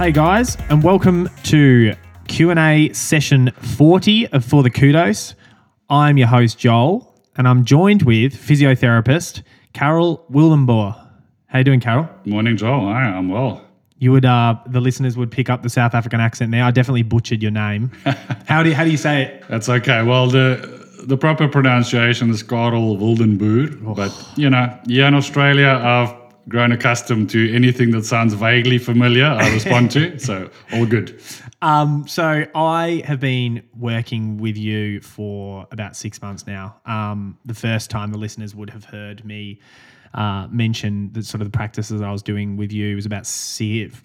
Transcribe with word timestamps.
Hey 0.00 0.12
guys, 0.12 0.56
and 0.70 0.82
welcome 0.82 1.28
to 1.42 1.92
Q&A 2.26 2.90
session 2.94 3.50
40 3.76 4.28
of 4.28 4.42
For 4.42 4.62
the 4.62 4.70
Kudos. 4.70 5.34
I'm 5.90 6.16
your 6.16 6.26
host 6.26 6.58
Joel, 6.58 7.22
and 7.36 7.46
I'm 7.46 7.66
joined 7.66 8.04
with 8.04 8.34
physiotherapist 8.34 9.42
Carol 9.74 10.24
Willenboer. 10.32 10.96
How 11.48 11.58
you 11.58 11.64
doing, 11.64 11.80
Carol? 11.80 12.08
Morning, 12.24 12.56
Joel. 12.56 12.90
Hi, 12.90 13.10
I'm 13.10 13.28
well. 13.28 13.62
You 13.98 14.12
would, 14.12 14.24
uh, 14.24 14.56
the 14.68 14.80
listeners 14.80 15.18
would 15.18 15.30
pick 15.30 15.50
up 15.50 15.62
the 15.62 15.68
South 15.68 15.94
African 15.94 16.18
accent 16.18 16.50
there. 16.50 16.64
I 16.64 16.70
definitely 16.70 17.02
butchered 17.02 17.42
your 17.42 17.52
name. 17.52 17.90
how 18.46 18.62
do 18.62 18.70
you, 18.70 18.74
how 18.74 18.84
do 18.84 18.90
you 18.90 18.96
say 18.96 19.24
it? 19.24 19.44
That's 19.50 19.68
okay. 19.68 20.02
Well, 20.02 20.28
the 20.28 20.80
the 21.04 21.18
proper 21.18 21.46
pronunciation 21.46 22.30
is 22.30 22.42
Carel 22.42 22.96
Wildenboer, 22.96 23.94
but 23.94 24.38
you 24.38 24.48
know, 24.48 24.78
here 24.86 25.04
in 25.04 25.14
Australia, 25.14 25.68
I've 25.68 26.19
grown 26.48 26.72
accustomed 26.72 27.30
to 27.30 27.54
anything 27.54 27.90
that 27.92 28.04
sounds 28.04 28.34
vaguely 28.34 28.78
familiar. 28.78 29.26
I 29.26 29.52
respond 29.52 29.90
to, 29.92 30.18
so 30.18 30.50
all 30.72 30.86
good. 30.86 31.20
Um, 31.62 32.06
so 32.08 32.46
I 32.54 33.02
have 33.04 33.20
been 33.20 33.62
working 33.78 34.38
with 34.38 34.56
you 34.56 35.00
for 35.00 35.66
about 35.70 35.96
six 35.96 36.20
months 36.22 36.46
now. 36.46 36.76
Um, 36.86 37.38
the 37.44 37.54
first 37.54 37.90
time 37.90 38.10
the 38.12 38.18
listeners 38.18 38.54
would 38.54 38.70
have 38.70 38.84
heard 38.84 39.24
me 39.24 39.60
uh, 40.14 40.48
mention 40.50 41.12
the 41.12 41.22
sort 41.22 41.40
of 41.40 41.46
the 41.46 41.56
practices 41.56 42.02
I 42.02 42.10
was 42.10 42.22
doing 42.22 42.56
with 42.56 42.72
you 42.72 42.96
was 42.96 43.06
about 43.06 43.30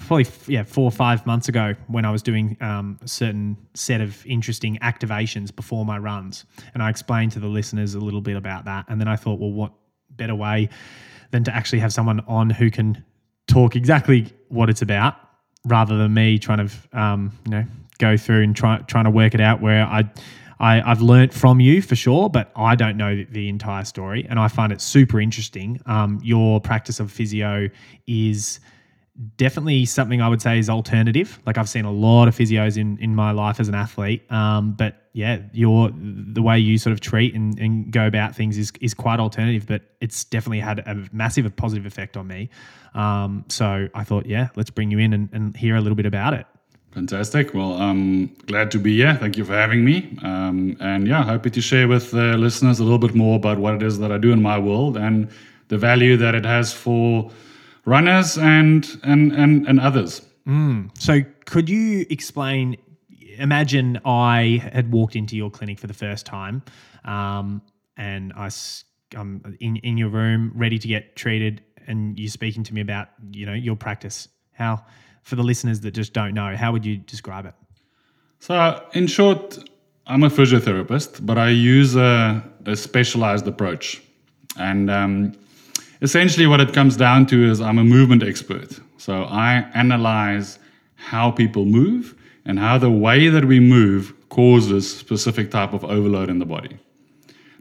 probably 0.08 0.28
yeah 0.46 0.64
four 0.64 0.84
or 0.86 0.92
five 0.92 1.26
months 1.26 1.50
ago 1.50 1.74
when 1.88 2.06
I 2.06 2.12
was 2.12 2.22
doing 2.22 2.58
um, 2.62 3.00
a 3.02 3.08
certain 3.08 3.58
set 3.74 4.02
of 4.02 4.24
interesting 4.28 4.78
activations 4.84 5.56
before 5.56 5.84
my 5.84 5.98
runs, 5.98 6.46
and 6.76 6.84
I 6.84 6.92
explained 6.92 7.32
to 7.32 7.40
the 7.40 7.48
listeners 7.48 7.96
a 7.96 8.00
little 8.00 8.22
bit 8.22 8.38
about 8.38 8.66
that, 8.66 8.86
and 8.88 9.02
then 9.02 9.08
I 9.08 9.16
thought, 9.16 9.40
well, 9.40 9.52
what 9.52 9.72
better 10.12 10.36
way 10.36 10.70
than 11.32 11.44
to 11.44 11.56
actually 11.56 11.80
have 11.80 11.94
someone 11.94 12.22
on 12.28 12.50
who 12.50 12.70
can 12.72 13.04
talk 13.48 13.76
exactly 13.76 14.32
what 14.50 14.70
it's 14.70 14.82
about 14.82 15.16
rather 15.66 15.98
than 15.98 16.14
me 16.14 16.38
trying 16.40 16.68
to 16.68 17.00
um, 17.00 17.32
you 17.46 17.52
know 17.52 17.66
go 17.98 18.18
through 18.18 18.44
and 18.44 18.56
try 18.56 18.78
trying 18.88 19.06
to 19.06 19.12
work 19.12 19.34
it 19.34 19.42
out 19.42 19.62
where 19.62 19.86
I 19.86 20.10
I, 20.60 20.76
have 20.88 21.02
learnt 21.02 21.34
from 21.34 21.60
you 21.60 21.82
for 21.82 21.96
sure, 21.96 22.30
but 22.30 22.52
I 22.56 22.76
don't 22.76 22.98
know 22.98 23.26
the, 23.30 23.50
entire 23.50 23.84
story, 23.84 24.26
and 24.30 24.40
I 24.40 24.48
find 24.48 24.72
it 24.72 24.82
super 24.82 25.20
interesting. 25.20 25.82
Um, 25.86 26.20
your 26.24 26.62
practice 26.62 27.00
of 27.00 27.12
physio 27.12 27.70
is 28.08 28.60
definitely 29.38 29.86
something 29.86 30.22
I 30.22 30.28
would 30.28 30.42
say 30.42 30.60
is 30.60 30.70
alternative. 30.70 31.40
Like 31.46 31.58
I've 31.58 31.70
seen 31.70 31.86
a 31.86 31.92
lot 31.92 32.28
of 32.28 32.36
physios 32.36 32.78
in 32.78 32.98
in 33.00 33.16
my 33.16 33.32
life 33.32 33.60
as 33.60 33.68
an 33.68 33.76
athlete, 33.76 34.30
um, 34.32 34.74
but 34.74 35.04
yeah, 35.14 35.40
your 35.54 35.92
the 35.96 36.42
way 36.42 36.60
you 36.60 36.78
sort 36.78 36.92
of 36.92 37.00
treat 37.00 37.34
and, 37.34 37.58
and 37.60 37.92
go 37.92 38.06
about 38.06 38.36
things 38.36 38.58
is 38.58 38.72
is 38.82 38.94
quite 38.94 39.20
alternative, 39.20 39.66
but 39.68 39.82
it's 40.02 40.24
definitely 40.26 40.60
had 40.60 40.80
a 40.80 41.08
massive 41.12 41.54
positive 41.56 41.86
effect 41.86 42.18
on 42.18 42.28
me. 42.28 42.50
Um, 42.94 43.46
so 43.50 43.88
I 43.94 44.04
thought, 44.04 44.26
yeah, 44.26 44.50
let's 44.56 44.70
bring 44.70 44.92
you 44.92 45.00
in 45.00 45.14
and, 45.14 45.30
and 45.32 45.56
hear 45.56 45.76
a 45.76 45.82
little 45.82 45.96
bit 45.96 46.06
about 46.06 46.34
it. 46.34 46.46
Fantastic. 46.92 47.54
Well, 47.54 47.74
I'm 47.74 48.28
glad 48.48 48.72
to 48.72 48.80
be 48.80 48.96
here. 48.96 49.16
Thank 49.16 49.38
you 49.38 49.44
for 49.44 49.52
having 49.52 49.84
me. 49.84 50.18
Um, 50.24 50.78
and 50.80 51.08
yeah, 51.08 51.26
happy 51.26 51.50
to 51.50 51.62
share 51.62 51.90
with 51.90 52.12
the 52.12 52.38
listeners 52.38 52.80
a 52.80 52.84
little 52.84 53.00
bit 53.00 53.14
more 53.14 53.36
about 53.36 53.58
what 53.58 53.74
it 53.74 53.84
is 53.84 54.00
that 54.00 54.14
I 54.14 54.18
do 54.18 54.32
in 54.32 54.42
my 54.42 54.58
world 54.58 54.96
and 54.96 55.30
the 55.68 55.78
value 55.78 56.16
that 56.16 56.36
it 56.36 56.46
has 56.46 56.72
for 56.72 57.32
runners 57.86 58.38
and 58.38 58.88
and 59.04 59.32
and, 59.32 59.68
and 59.68 59.80
others. 59.80 60.22
Mm. 60.48 60.90
So, 61.00 61.22
could 61.46 61.70
you 61.70 62.06
explain? 62.10 62.78
Imagine 63.38 64.00
I 64.06 64.62
had 64.72 64.92
walked 64.94 65.16
into 65.16 65.36
your 65.36 65.50
clinic 65.50 65.78
for 65.78 65.88
the 65.88 65.94
first 65.94 66.26
time, 66.26 66.64
um, 67.04 67.62
and 67.98 68.32
I, 68.34 68.50
I'm 69.16 69.58
in 69.60 69.78
in 69.78 69.98
your 69.98 70.10
room, 70.10 70.52
ready 70.56 70.80
to 70.80 70.88
get 70.88 71.16
treated, 71.16 71.62
and 71.88 72.18
you're 72.18 72.30
speaking 72.30 72.64
to 72.64 72.74
me 72.74 72.82
about 72.82 73.10
you 73.32 73.46
know 73.46 73.54
your 73.54 73.76
practice. 73.76 74.28
How 74.54 74.86
for 75.24 75.36
the 75.36 75.44
listeners 75.44 75.82
that 75.82 75.92
just 75.92 76.14
don't 76.14 76.34
know, 76.34 76.56
how 76.56 76.72
would 76.72 76.86
you 76.86 76.98
describe 76.98 77.46
it? 77.46 77.56
So, 78.40 78.86
in 78.94 79.08
short, 79.08 79.58
I'm 80.06 80.24
a 80.24 80.30
physiotherapist, 80.30 81.26
but 81.26 81.38
I 81.40 81.50
use 81.50 81.96
a, 81.96 82.44
a 82.66 82.76
specialized 82.76 83.48
approach. 83.48 84.04
And 84.58 84.90
um, 84.92 85.34
essentially, 86.06 86.46
what 86.46 86.62
it 86.62 86.72
comes 86.72 86.96
down 86.96 87.26
to 87.32 87.38
is 87.52 87.60
I'm 87.60 87.80
a 87.80 87.84
movement 87.84 88.22
expert. 88.22 88.80
So, 88.98 89.24
I 89.24 89.66
analyze 89.74 90.60
how 90.96 91.32
people 91.32 91.66
move 91.66 92.16
and 92.46 92.60
how 92.60 92.78
the 92.78 92.92
way 93.08 93.28
that 93.28 93.46
we 93.46 93.60
move 93.60 94.14
causes 94.30 94.84
specific 95.06 95.50
type 95.50 95.74
of 95.74 95.84
overload 95.84 96.30
in 96.30 96.38
the 96.40 96.46
body. 96.46 96.78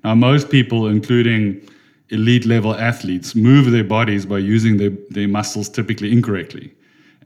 Now, 0.05 0.15
most 0.15 0.51
people, 0.51 0.87
including 0.89 1.67
elite 2.11 2.45
level 2.45 2.75
athletes, 2.75 3.35
move 3.35 3.71
their 3.71 3.89
bodies 3.97 4.27
by 4.27 4.39
using 4.39 4.77
their, 4.77 4.93
their 5.09 5.27
muscles 5.27 5.69
typically 5.71 6.13
incorrectly 6.13 6.75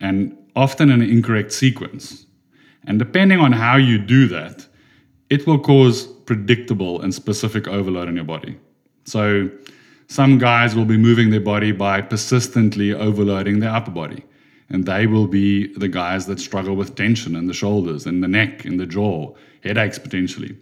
and 0.00 0.36
often 0.54 0.88
in 0.90 1.02
an 1.02 1.10
incorrect 1.10 1.52
sequence. 1.52 2.26
And 2.86 2.98
depending 2.98 3.40
on 3.40 3.52
how 3.52 3.76
you 3.76 3.98
do 3.98 4.28
that, 4.28 4.66
it 5.30 5.46
will 5.48 5.58
cause 5.58 6.06
predictable 6.30 7.00
and 7.02 7.12
specific 7.12 7.66
overload 7.66 8.08
in 8.08 8.14
your 8.14 8.24
body. 8.24 8.56
So, 9.04 9.50
some 10.08 10.38
guys 10.38 10.74
will 10.74 10.86
be 10.86 10.96
moving 10.96 11.30
their 11.30 11.40
body 11.40 11.70
by 11.70 12.00
persistently 12.00 12.92
overloading 12.94 13.60
their 13.60 13.70
upper 13.70 13.90
body. 13.90 14.24
And 14.70 14.84
they 14.84 15.06
will 15.06 15.26
be 15.26 15.72
the 15.74 15.88
guys 15.88 16.26
that 16.26 16.40
struggle 16.40 16.76
with 16.76 16.94
tension 16.94 17.36
in 17.36 17.46
the 17.46 17.54
shoulders, 17.54 18.06
in 18.06 18.20
the 18.20 18.28
neck, 18.28 18.64
in 18.64 18.78
the 18.78 18.86
jaw, 18.86 19.34
headaches 19.62 19.98
potentially. 19.98 20.56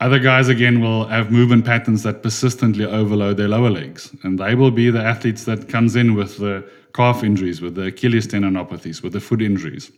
Other 0.00 0.18
guys, 0.18 0.48
again, 0.48 0.82
will 0.82 1.06
have 1.06 1.30
movement 1.30 1.64
patterns 1.64 2.02
that 2.02 2.22
persistently 2.22 2.84
overload 2.84 3.38
their 3.38 3.48
lower 3.48 3.70
legs. 3.70 4.14
And 4.22 4.38
they 4.38 4.54
will 4.54 4.70
be 4.70 4.90
the 4.90 5.02
athletes 5.02 5.44
that 5.44 5.70
comes 5.70 5.96
in 5.96 6.14
with 6.14 6.36
the 6.36 6.68
calf 6.92 7.24
injuries, 7.24 7.62
with 7.62 7.76
the 7.76 7.86
Achilles 7.86 8.26
tendinopathies, 8.26 9.02
with 9.02 9.14
the 9.14 9.20
foot 9.20 9.40
injuries. 9.40 9.90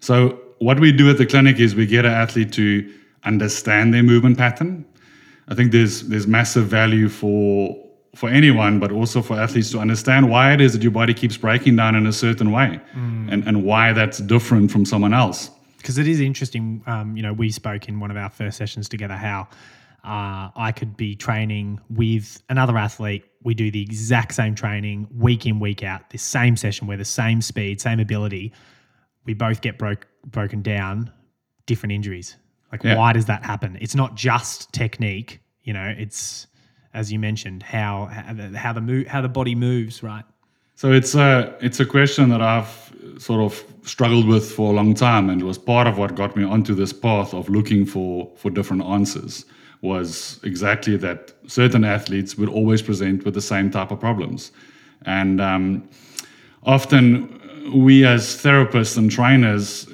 So, 0.00 0.38
what 0.58 0.80
we 0.80 0.92
do 0.92 1.08
at 1.08 1.16
the 1.16 1.26
clinic 1.26 1.58
is 1.58 1.74
we 1.74 1.86
get 1.86 2.04
an 2.04 2.12
athlete 2.12 2.52
to 2.52 2.92
understand 3.24 3.94
their 3.94 4.02
movement 4.02 4.36
pattern. 4.36 4.84
I 5.48 5.54
think 5.54 5.72
there's 5.72 6.02
there's 6.08 6.26
massive 6.26 6.66
value 6.66 7.08
for 7.08 7.76
for 8.14 8.28
anyone, 8.28 8.78
but 8.78 8.92
also 8.92 9.22
for 9.22 9.38
athletes 9.38 9.70
to 9.72 9.78
understand 9.78 10.30
why 10.30 10.52
it 10.52 10.60
is 10.60 10.72
that 10.72 10.82
your 10.82 10.92
body 10.92 11.12
keeps 11.14 11.36
breaking 11.36 11.76
down 11.76 11.96
in 11.96 12.06
a 12.06 12.12
certain 12.12 12.50
way, 12.52 12.80
mm. 12.94 13.32
and 13.32 13.46
and 13.46 13.64
why 13.64 13.92
that's 13.92 14.18
different 14.18 14.70
from 14.70 14.84
someone 14.84 15.12
else. 15.12 15.50
Because 15.78 15.98
it 15.98 16.08
is 16.08 16.20
interesting. 16.20 16.82
Um, 16.86 17.16
you 17.16 17.22
know, 17.22 17.32
we 17.32 17.50
spoke 17.50 17.88
in 17.88 18.00
one 18.00 18.10
of 18.10 18.16
our 18.16 18.30
first 18.30 18.56
sessions 18.56 18.88
together 18.88 19.14
how 19.14 19.48
uh, 20.04 20.50
I 20.54 20.72
could 20.72 20.96
be 20.96 21.14
training 21.14 21.80
with 21.88 22.42
another 22.48 22.76
athlete. 22.76 23.24
We 23.42 23.54
do 23.54 23.70
the 23.70 23.82
exact 23.82 24.34
same 24.34 24.54
training 24.54 25.08
week 25.14 25.46
in, 25.46 25.60
week 25.60 25.82
out, 25.82 26.10
the 26.10 26.18
same 26.18 26.56
session 26.56 26.86
where 26.86 26.96
the 26.96 27.04
same 27.04 27.40
speed, 27.40 27.80
same 27.80 28.00
ability. 28.00 28.52
We 29.24 29.34
both 29.34 29.60
get 29.60 29.78
broke 29.78 30.06
broken 30.24 30.62
down, 30.62 31.10
different 31.66 31.92
injuries. 31.92 32.36
Like, 32.74 32.82
yeah. 32.82 32.96
why 32.96 33.12
does 33.12 33.26
that 33.26 33.44
happen? 33.44 33.78
It's 33.80 33.94
not 33.94 34.16
just 34.16 34.72
technique. 34.72 35.40
You 35.62 35.74
know, 35.74 35.94
it's 35.96 36.48
as 36.92 37.12
you 37.12 37.20
mentioned 37.20 37.62
how 37.62 38.06
how 38.06 38.32
the 38.32 38.58
how 38.58 38.72
the, 38.72 39.04
how 39.08 39.20
the 39.20 39.28
body 39.28 39.54
moves, 39.54 40.02
right? 40.02 40.24
So 40.74 40.90
it's 40.90 41.14
a 41.14 41.56
it's 41.60 41.78
a 41.78 41.86
question 41.86 42.30
that 42.30 42.42
I've 42.42 42.92
sort 43.18 43.42
of 43.42 43.64
struggled 43.84 44.26
with 44.26 44.50
for 44.50 44.72
a 44.72 44.74
long 44.74 44.92
time, 44.92 45.30
and 45.30 45.40
it 45.40 45.44
was 45.44 45.56
part 45.56 45.86
of 45.86 45.98
what 45.98 46.16
got 46.16 46.36
me 46.36 46.42
onto 46.42 46.74
this 46.74 46.92
path 46.92 47.32
of 47.32 47.48
looking 47.48 47.86
for 47.86 48.28
for 48.34 48.50
different 48.50 48.82
answers 48.82 49.44
was 49.80 50.40
exactly 50.42 50.96
that 50.96 51.32
certain 51.46 51.84
athletes 51.84 52.36
would 52.36 52.48
always 52.48 52.82
present 52.82 53.24
with 53.24 53.34
the 53.34 53.42
same 53.42 53.70
type 53.70 53.92
of 53.92 54.00
problems. 54.00 54.50
And 55.06 55.40
um, 55.40 55.88
often 56.64 57.40
we, 57.72 58.04
as 58.04 58.24
therapists 58.42 58.96
and 58.98 59.10
trainers, 59.10 59.86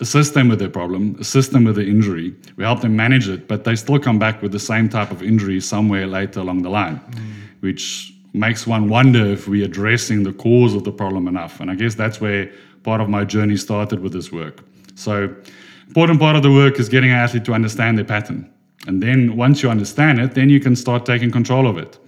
assist 0.00 0.34
them 0.34 0.48
with 0.48 0.58
their 0.58 0.68
problem, 0.68 1.16
assist 1.20 1.52
them 1.52 1.64
with 1.64 1.76
the 1.76 1.86
injury. 1.86 2.34
We 2.56 2.64
help 2.64 2.80
them 2.80 2.94
manage 2.94 3.28
it, 3.28 3.48
but 3.48 3.64
they 3.64 3.74
still 3.76 3.98
come 3.98 4.18
back 4.18 4.42
with 4.42 4.52
the 4.52 4.58
same 4.58 4.88
type 4.88 5.10
of 5.10 5.22
injury 5.22 5.60
somewhere 5.60 6.06
later 6.06 6.40
along 6.40 6.62
the 6.62 6.70
line, 6.70 7.00
mm. 7.00 7.32
which 7.60 8.14
makes 8.32 8.66
one 8.66 8.88
wonder 8.88 9.24
if 9.24 9.48
we're 9.48 9.64
addressing 9.64 10.22
the 10.22 10.32
cause 10.32 10.74
of 10.74 10.84
the 10.84 10.92
problem 10.92 11.26
enough. 11.26 11.60
And 11.60 11.70
I 11.70 11.74
guess 11.74 11.94
that's 11.94 12.20
where 12.20 12.50
part 12.84 13.00
of 13.00 13.08
my 13.08 13.24
journey 13.24 13.56
started 13.56 14.00
with 14.00 14.12
this 14.12 14.30
work. 14.30 14.62
So, 14.94 15.34
important 15.88 16.20
part 16.20 16.36
of 16.36 16.42
the 16.42 16.52
work 16.52 16.78
is 16.78 16.88
getting 16.88 17.10
an 17.10 17.16
athlete 17.16 17.44
to 17.46 17.54
understand 17.54 17.98
their 17.98 18.04
pattern. 18.04 18.48
And 18.86 19.02
then 19.02 19.36
once 19.36 19.62
you 19.62 19.70
understand 19.70 20.20
it, 20.20 20.34
then 20.34 20.48
you 20.48 20.60
can 20.60 20.76
start 20.76 21.04
taking 21.04 21.30
control 21.30 21.66
of 21.66 21.78
it. 21.78 21.98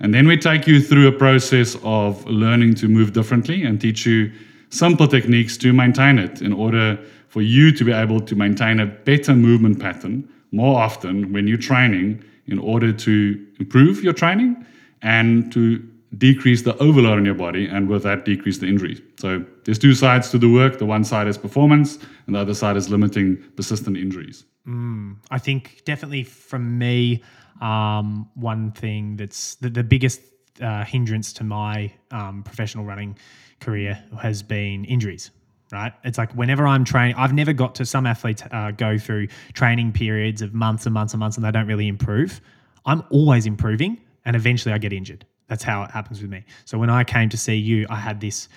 And 0.00 0.14
then 0.14 0.26
we 0.26 0.36
take 0.36 0.66
you 0.66 0.80
through 0.80 1.08
a 1.08 1.12
process 1.12 1.76
of 1.82 2.24
learning 2.26 2.74
to 2.76 2.88
move 2.88 3.12
differently 3.12 3.64
and 3.64 3.80
teach 3.80 4.06
you 4.06 4.32
simple 4.70 5.06
techniques 5.06 5.56
to 5.58 5.72
maintain 5.72 6.18
it 6.18 6.42
in 6.42 6.52
order 6.52 6.98
for 7.28 7.42
you 7.42 7.70
to 7.72 7.84
be 7.84 7.92
able 7.92 8.20
to 8.20 8.34
maintain 8.34 8.80
a 8.80 8.86
better 8.86 9.34
movement 9.34 9.78
pattern 9.78 10.28
more 10.52 10.80
often 10.80 11.32
when 11.32 11.46
you're 11.46 11.58
training 11.58 12.22
in 12.46 12.58
order 12.58 12.92
to 12.92 13.46
improve 13.58 14.02
your 14.02 14.12
training 14.12 14.64
and 15.02 15.52
to 15.52 15.86
decrease 16.18 16.62
the 16.62 16.76
overload 16.78 17.18
on 17.18 17.24
your 17.24 17.34
body 17.34 17.66
and 17.66 17.88
with 17.88 18.02
that 18.02 18.24
decrease 18.24 18.58
the 18.58 18.66
injuries. 18.66 19.00
So 19.20 19.44
there's 19.64 19.78
two 19.78 19.94
sides 19.94 20.30
to 20.30 20.38
the 20.38 20.48
work. 20.48 20.78
The 20.78 20.86
one 20.86 21.04
side 21.04 21.28
is 21.28 21.38
performance 21.38 21.98
and 22.26 22.34
the 22.34 22.40
other 22.40 22.54
side 22.54 22.76
is 22.76 22.90
limiting 22.90 23.36
persistent 23.54 23.96
injuries. 23.96 24.44
Mm, 24.66 25.16
I 25.30 25.38
think 25.38 25.82
definitely 25.84 26.24
from 26.24 26.78
me, 26.78 27.22
um, 27.60 28.28
one 28.34 28.72
thing 28.72 29.16
that's 29.16 29.54
the, 29.56 29.70
the 29.70 29.84
biggest 29.84 30.20
uh, 30.60 30.84
hindrance 30.84 31.32
to 31.34 31.44
my 31.44 31.92
um, 32.10 32.42
professional 32.42 32.84
running 32.84 33.16
career 33.60 34.02
has 34.20 34.42
been 34.42 34.84
injuries. 34.84 35.30
right? 35.72 35.92
It's 36.04 36.18
like 36.18 36.32
whenever 36.32 36.66
I'm 36.66 36.84
training, 36.84 37.16
I've 37.16 37.32
never 37.32 37.52
got 37.52 37.74
to 37.76 37.86
some 37.86 38.06
athletes 38.06 38.42
uh, 38.50 38.72
go 38.72 38.98
through 38.98 39.28
training 39.52 39.92
periods 39.92 40.42
of 40.42 40.54
months 40.54 40.86
and 40.86 40.94
months 40.94 41.12
and 41.12 41.20
months 41.20 41.36
and 41.36 41.44
they 41.44 41.50
don't 41.50 41.66
really 41.66 41.88
improve. 41.88 42.40
I'm 42.86 43.02
always 43.10 43.46
improving 43.46 44.00
and 44.24 44.34
eventually 44.36 44.74
I 44.74 44.78
get 44.78 44.92
injured. 44.92 45.26
That's 45.48 45.62
how 45.62 45.82
it 45.82 45.90
happens 45.90 46.22
with 46.22 46.30
me. 46.30 46.44
So 46.64 46.78
when 46.78 46.90
I 46.90 47.04
came 47.04 47.28
to 47.28 47.36
see 47.36 47.56
you, 47.56 47.86
I 47.90 47.96
had 47.96 48.20
this 48.20 48.48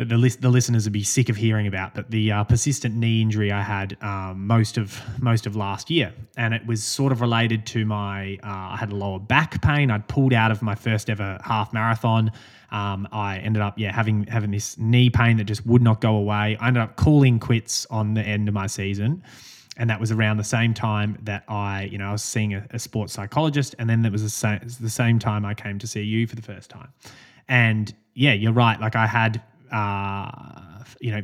that 0.00 0.08
the 0.08 0.16
list, 0.16 0.40
the 0.40 0.48
listeners 0.48 0.84
would 0.84 0.94
be 0.94 1.02
sick 1.02 1.28
of 1.28 1.36
hearing 1.36 1.66
about, 1.66 1.92
but 1.92 2.10
the 2.10 2.32
uh, 2.32 2.42
persistent 2.44 2.96
knee 2.96 3.20
injury 3.20 3.52
I 3.52 3.60
had 3.60 3.98
um, 4.00 4.46
most 4.46 4.78
of 4.78 4.98
most 5.20 5.44
of 5.44 5.56
last 5.56 5.90
year, 5.90 6.10
and 6.38 6.54
it 6.54 6.64
was 6.64 6.82
sort 6.82 7.12
of 7.12 7.20
related 7.20 7.66
to 7.66 7.84
my 7.84 8.38
uh, 8.42 8.72
I 8.72 8.76
had 8.80 8.92
a 8.92 8.96
lower 8.96 9.18
back 9.18 9.60
pain. 9.60 9.90
I'd 9.90 10.08
pulled 10.08 10.32
out 10.32 10.50
of 10.50 10.62
my 10.62 10.74
first 10.74 11.10
ever 11.10 11.38
half 11.44 11.74
marathon. 11.74 12.32
Um, 12.70 13.06
I 13.12 13.40
ended 13.40 13.60
up 13.60 13.78
yeah 13.78 13.94
having 13.94 14.26
having 14.26 14.50
this 14.50 14.78
knee 14.78 15.10
pain 15.10 15.36
that 15.36 15.44
just 15.44 15.66
would 15.66 15.82
not 15.82 16.00
go 16.00 16.16
away. 16.16 16.56
I 16.58 16.68
ended 16.68 16.82
up 16.82 16.96
calling 16.96 17.38
quits 17.38 17.84
on 17.90 18.14
the 18.14 18.22
end 18.22 18.48
of 18.48 18.54
my 18.54 18.68
season. 18.68 19.22
And 19.76 19.88
that 19.90 20.00
was 20.00 20.12
around 20.12 20.36
the 20.38 20.44
same 20.44 20.74
time 20.74 21.18
that 21.22 21.44
I, 21.48 21.84
you 21.84 21.96
know, 21.96 22.08
I 22.08 22.12
was 22.12 22.22
seeing 22.22 22.52
a, 22.54 22.66
a 22.70 22.78
sports 22.78 23.12
psychologist, 23.14 23.74
and 23.78 23.88
then 23.88 24.04
it 24.04 24.12
was 24.12 24.22
the 24.22 24.28
same, 24.28 24.60
the 24.80 24.90
same 24.90 25.18
time 25.18 25.44
I 25.44 25.54
came 25.54 25.78
to 25.78 25.86
see 25.86 26.02
you 26.02 26.26
for 26.26 26.36
the 26.36 26.42
first 26.42 26.68
time. 26.68 26.88
And 27.48 27.94
yeah, 28.14 28.32
you're 28.32 28.52
right. 28.52 28.78
Like 28.78 28.96
I 28.96 29.06
had 29.06 29.42
uh, 29.72 30.84
you 31.00 31.12
know, 31.12 31.22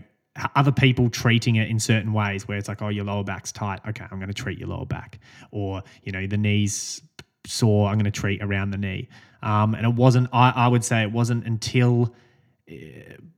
other 0.54 0.72
people 0.72 1.08
treating 1.08 1.56
it 1.56 1.69
in 1.69 1.78
certain 1.78 2.12
ways 2.12 2.46
where 2.46 2.58
it's 2.58 2.69
like, 2.69 2.82
oh, 2.82 2.88
your 2.88 3.04
lower 3.04 3.25
back's 3.25 3.52
tight. 3.52 3.81
Okay, 3.88 4.04
I'm 4.10 4.19
going 4.19 4.28
to 4.28 4.34
treat 4.34 4.58
your 4.58 4.69
lower 4.69 4.87
back. 4.87 5.19
Or, 5.50 5.82
you 6.02 6.12
know, 6.12 6.26
the 6.26 6.37
knees 6.37 7.02
sore, 7.46 7.88
I'm 7.88 7.94
going 7.94 8.04
to 8.04 8.10
treat 8.10 8.43
around 8.43 8.70
the 8.70 8.78
knee. 8.78 9.08
Um, 9.43 9.75
and 9.75 9.87
it 9.87 9.94
wasn't, 9.94 10.28
I, 10.32 10.50
I 10.50 10.69
would 10.69 10.84
say 10.84 11.02
it 11.02 11.12
wasn't 11.12 11.46
until 11.46 12.14
uh, 12.70 12.75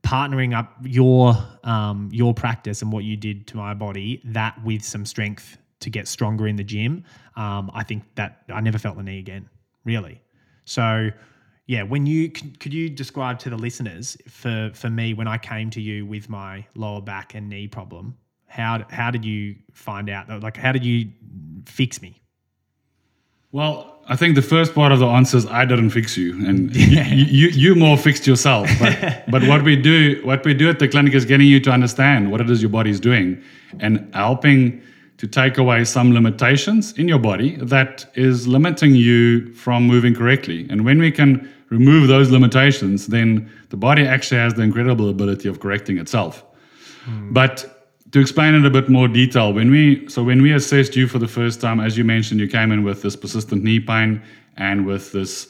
partnering 0.01 0.57
up 0.57 0.75
your 0.83 1.37
um, 1.63 2.09
your 2.11 2.33
practice 2.33 2.81
and 2.81 2.91
what 2.91 3.03
you 3.03 3.15
did 3.15 3.45
to 3.45 3.57
my 3.57 3.75
body 3.75 4.21
that 4.25 4.55
with 4.63 4.83
some 4.83 5.05
strength 5.05 5.59
to 5.81 5.91
get 5.91 6.07
stronger 6.07 6.47
in 6.47 6.55
the 6.55 6.63
gym 6.63 7.03
um, 7.35 7.69
i 7.75 7.83
think 7.83 8.03
that 8.15 8.41
i 8.51 8.59
never 8.59 8.79
felt 8.79 8.97
the 8.97 9.03
knee 9.03 9.19
again 9.19 9.47
really 9.85 10.19
so 10.65 11.11
yeah, 11.69 11.83
when 11.83 12.07
you 12.07 12.31
could 12.31 12.73
you 12.73 12.89
describe 12.89 13.37
to 13.39 13.51
the 13.51 13.55
listeners 13.55 14.17
for 14.27 14.71
for 14.73 14.89
me 14.89 15.13
when 15.13 15.27
I 15.27 15.37
came 15.37 15.69
to 15.69 15.79
you 15.79 16.03
with 16.03 16.27
my 16.27 16.65
lower 16.73 16.99
back 16.99 17.35
and 17.35 17.47
knee 17.47 17.67
problem, 17.67 18.17
how 18.47 18.83
how 18.89 19.11
did 19.11 19.23
you 19.23 19.55
find 19.71 20.09
out 20.09 20.41
like 20.41 20.57
how 20.57 20.71
did 20.71 20.83
you 20.83 21.11
fix 21.67 22.01
me? 22.01 22.23
Well, 23.51 24.01
I 24.07 24.15
think 24.15 24.33
the 24.33 24.41
first 24.41 24.73
part 24.73 24.91
of 24.91 24.97
the 24.97 25.05
answer 25.05 25.37
is 25.37 25.45
I 25.45 25.63
didn't 25.65 25.91
fix 25.91 26.17
you, 26.17 26.33
and 26.47 26.75
you, 27.15 27.25
you, 27.25 27.47
you 27.49 27.75
more 27.75 27.97
fixed 27.97 28.25
yourself. 28.25 28.67
But 28.79 29.25
but 29.29 29.43
what 29.43 29.61
we 29.61 29.75
do 29.75 30.21
what 30.23 30.43
we 30.43 30.55
do 30.55 30.69
at 30.69 30.79
the 30.79 30.87
clinic 30.87 31.13
is 31.13 31.23
getting 31.23 31.45
you 31.45 31.59
to 31.59 31.71
understand 31.71 32.31
what 32.31 32.41
it 32.41 32.49
is 32.49 32.63
your 32.63 32.71
body 32.71 32.89
is 32.89 32.99
doing, 32.99 33.43
and 33.79 34.09
helping 34.15 34.81
to 35.17 35.27
take 35.27 35.59
away 35.59 35.83
some 35.83 36.13
limitations 36.13 36.93
in 36.93 37.07
your 37.07 37.19
body 37.19 37.57
that 37.57 38.09
is 38.15 38.47
limiting 38.47 38.95
you 38.95 39.53
from 39.53 39.83
moving 39.83 40.15
correctly. 40.15 40.65
And 40.69 40.83
when 40.83 40.97
we 40.97 41.11
can 41.11 41.47
remove 41.69 42.07
those 42.07 42.29
limitations, 42.31 43.07
then 43.07 43.51
the 43.69 43.77
body 43.77 44.05
actually 44.05 44.39
has 44.39 44.53
the 44.53 44.61
incredible 44.61 45.09
ability 45.09 45.47
of 45.47 45.59
correcting 45.59 45.97
itself. 45.97 46.43
Mm. 47.05 47.33
But 47.33 47.79
to 48.11 48.19
explain 48.19 48.55
in 48.55 48.65
a 48.65 48.69
bit 48.69 48.89
more 48.89 49.07
detail, 49.07 49.53
when 49.53 49.69
we 49.69 50.07
so 50.09 50.23
when 50.23 50.41
we 50.41 50.53
assessed 50.53 50.95
you 50.95 51.07
for 51.07 51.19
the 51.19 51.27
first 51.27 51.61
time, 51.61 51.79
as 51.79 51.97
you 51.97 52.03
mentioned, 52.03 52.39
you 52.39 52.47
came 52.47 52.71
in 52.71 52.83
with 52.83 53.01
this 53.01 53.15
persistent 53.15 53.63
knee 53.63 53.79
pain 53.79 54.21
and 54.57 54.85
with 54.85 55.11
this 55.11 55.47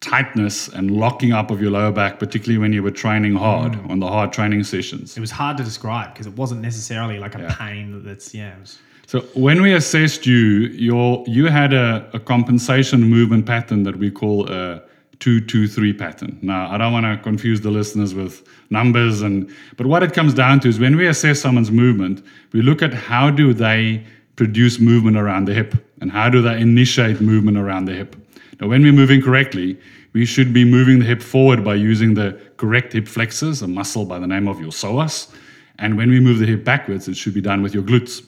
tightness 0.00 0.68
and 0.68 0.90
locking 0.90 1.32
up 1.32 1.50
of 1.50 1.62
your 1.62 1.70
lower 1.70 1.90
back, 1.90 2.18
particularly 2.18 2.58
when 2.58 2.72
you 2.74 2.82
were 2.82 2.90
training 2.90 3.34
hard 3.34 3.72
mm. 3.72 3.90
on 3.90 4.00
the 4.00 4.06
hard 4.06 4.32
training 4.32 4.62
sessions. 4.62 5.16
It 5.16 5.20
was 5.20 5.30
hard 5.30 5.56
to 5.56 5.64
describe 5.64 6.12
because 6.12 6.26
it 6.26 6.36
wasn't 6.36 6.60
necessarily 6.60 7.18
like 7.18 7.34
a 7.34 7.40
yeah. 7.40 7.54
pain 7.54 8.02
that's 8.04 8.34
yeah. 8.34 8.58
Was... 8.60 8.78
So 9.06 9.20
when 9.34 9.62
we 9.62 9.72
assessed 9.72 10.26
you, 10.26 10.68
your 10.88 11.24
you 11.26 11.46
had 11.46 11.72
a, 11.72 12.08
a 12.12 12.20
compensation 12.20 13.02
movement 13.04 13.46
pattern 13.46 13.82
that 13.84 13.96
we 13.96 14.10
call 14.10 14.50
a 14.50 14.82
223 15.20 15.92
pattern. 15.92 16.38
Now, 16.42 16.70
I 16.70 16.78
don't 16.78 16.92
want 16.92 17.06
to 17.06 17.22
confuse 17.22 17.60
the 17.60 17.70
listeners 17.70 18.14
with 18.14 18.46
numbers 18.70 19.22
and 19.22 19.50
but 19.76 19.86
what 19.86 20.02
it 20.02 20.12
comes 20.12 20.34
down 20.34 20.60
to 20.60 20.68
is 20.68 20.78
when 20.78 20.96
we 20.96 21.06
assess 21.06 21.40
someone's 21.40 21.70
movement, 21.70 22.24
we 22.52 22.62
look 22.62 22.82
at 22.82 22.92
how 22.92 23.30
do 23.30 23.52
they 23.52 24.04
produce 24.36 24.80
movement 24.80 25.16
around 25.16 25.46
the 25.46 25.54
hip 25.54 25.74
and 26.00 26.10
how 26.10 26.28
do 26.28 26.42
they 26.42 26.60
initiate 26.60 27.20
movement 27.20 27.56
around 27.56 27.84
the 27.84 27.94
hip. 27.94 28.16
Now, 28.60 28.68
when 28.68 28.82
we're 28.82 28.92
moving 28.92 29.22
correctly, 29.22 29.78
we 30.12 30.24
should 30.24 30.52
be 30.52 30.64
moving 30.64 31.00
the 31.00 31.04
hip 31.04 31.22
forward 31.22 31.64
by 31.64 31.74
using 31.74 32.14
the 32.14 32.40
correct 32.56 32.92
hip 32.92 33.08
flexors, 33.08 33.62
a 33.62 33.68
muscle 33.68 34.04
by 34.04 34.18
the 34.18 34.26
name 34.26 34.48
of 34.48 34.60
your 34.60 34.70
psoas. 34.70 35.32
And 35.78 35.96
when 35.96 36.08
we 36.08 36.20
move 36.20 36.38
the 36.38 36.46
hip 36.46 36.64
backwards, 36.64 37.08
it 37.08 37.16
should 37.16 37.34
be 37.34 37.40
done 37.40 37.62
with 37.62 37.74
your 37.74 37.82
glutes. 37.82 38.24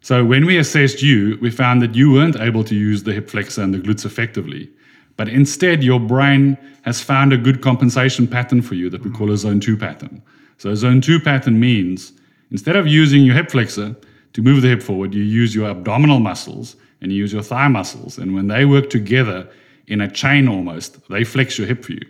So 0.00 0.24
when 0.24 0.46
we 0.46 0.58
assessed 0.58 1.02
you, 1.02 1.36
we 1.40 1.50
found 1.50 1.82
that 1.82 1.96
you 1.96 2.12
weren't 2.12 2.36
able 2.36 2.62
to 2.62 2.76
use 2.76 3.02
the 3.02 3.12
hip 3.12 3.28
flexor 3.28 3.62
and 3.62 3.74
the 3.74 3.78
glutes 3.78 4.04
effectively. 4.04 4.70
But 5.16 5.28
instead, 5.28 5.82
your 5.82 6.00
brain 6.00 6.58
has 6.82 7.00
found 7.00 7.32
a 7.32 7.38
good 7.38 7.62
compensation 7.62 8.26
pattern 8.26 8.62
for 8.62 8.74
you 8.74 8.90
that 8.90 9.02
we 9.02 9.10
call 9.10 9.30
a 9.32 9.36
zone 9.36 9.60
2 9.60 9.76
pattern. 9.76 10.22
So, 10.58 10.70
a 10.70 10.76
zone 10.76 11.00
2 11.00 11.20
pattern 11.20 11.58
means 11.58 12.12
instead 12.50 12.76
of 12.76 12.86
using 12.86 13.24
your 13.24 13.34
hip 13.34 13.50
flexor 13.50 13.96
to 14.34 14.42
move 14.42 14.62
the 14.62 14.68
hip 14.68 14.82
forward, 14.82 15.14
you 15.14 15.22
use 15.22 15.54
your 15.54 15.68
abdominal 15.70 16.20
muscles 16.20 16.76
and 17.00 17.12
you 17.12 17.18
use 17.18 17.32
your 17.32 17.42
thigh 17.42 17.68
muscles. 17.68 18.18
And 18.18 18.34
when 18.34 18.48
they 18.48 18.64
work 18.64 18.90
together 18.90 19.48
in 19.86 20.00
a 20.00 20.10
chain 20.10 20.48
almost, 20.48 21.08
they 21.08 21.24
flex 21.24 21.58
your 21.58 21.66
hip 21.66 21.84
for 21.84 21.92
you. 21.92 22.06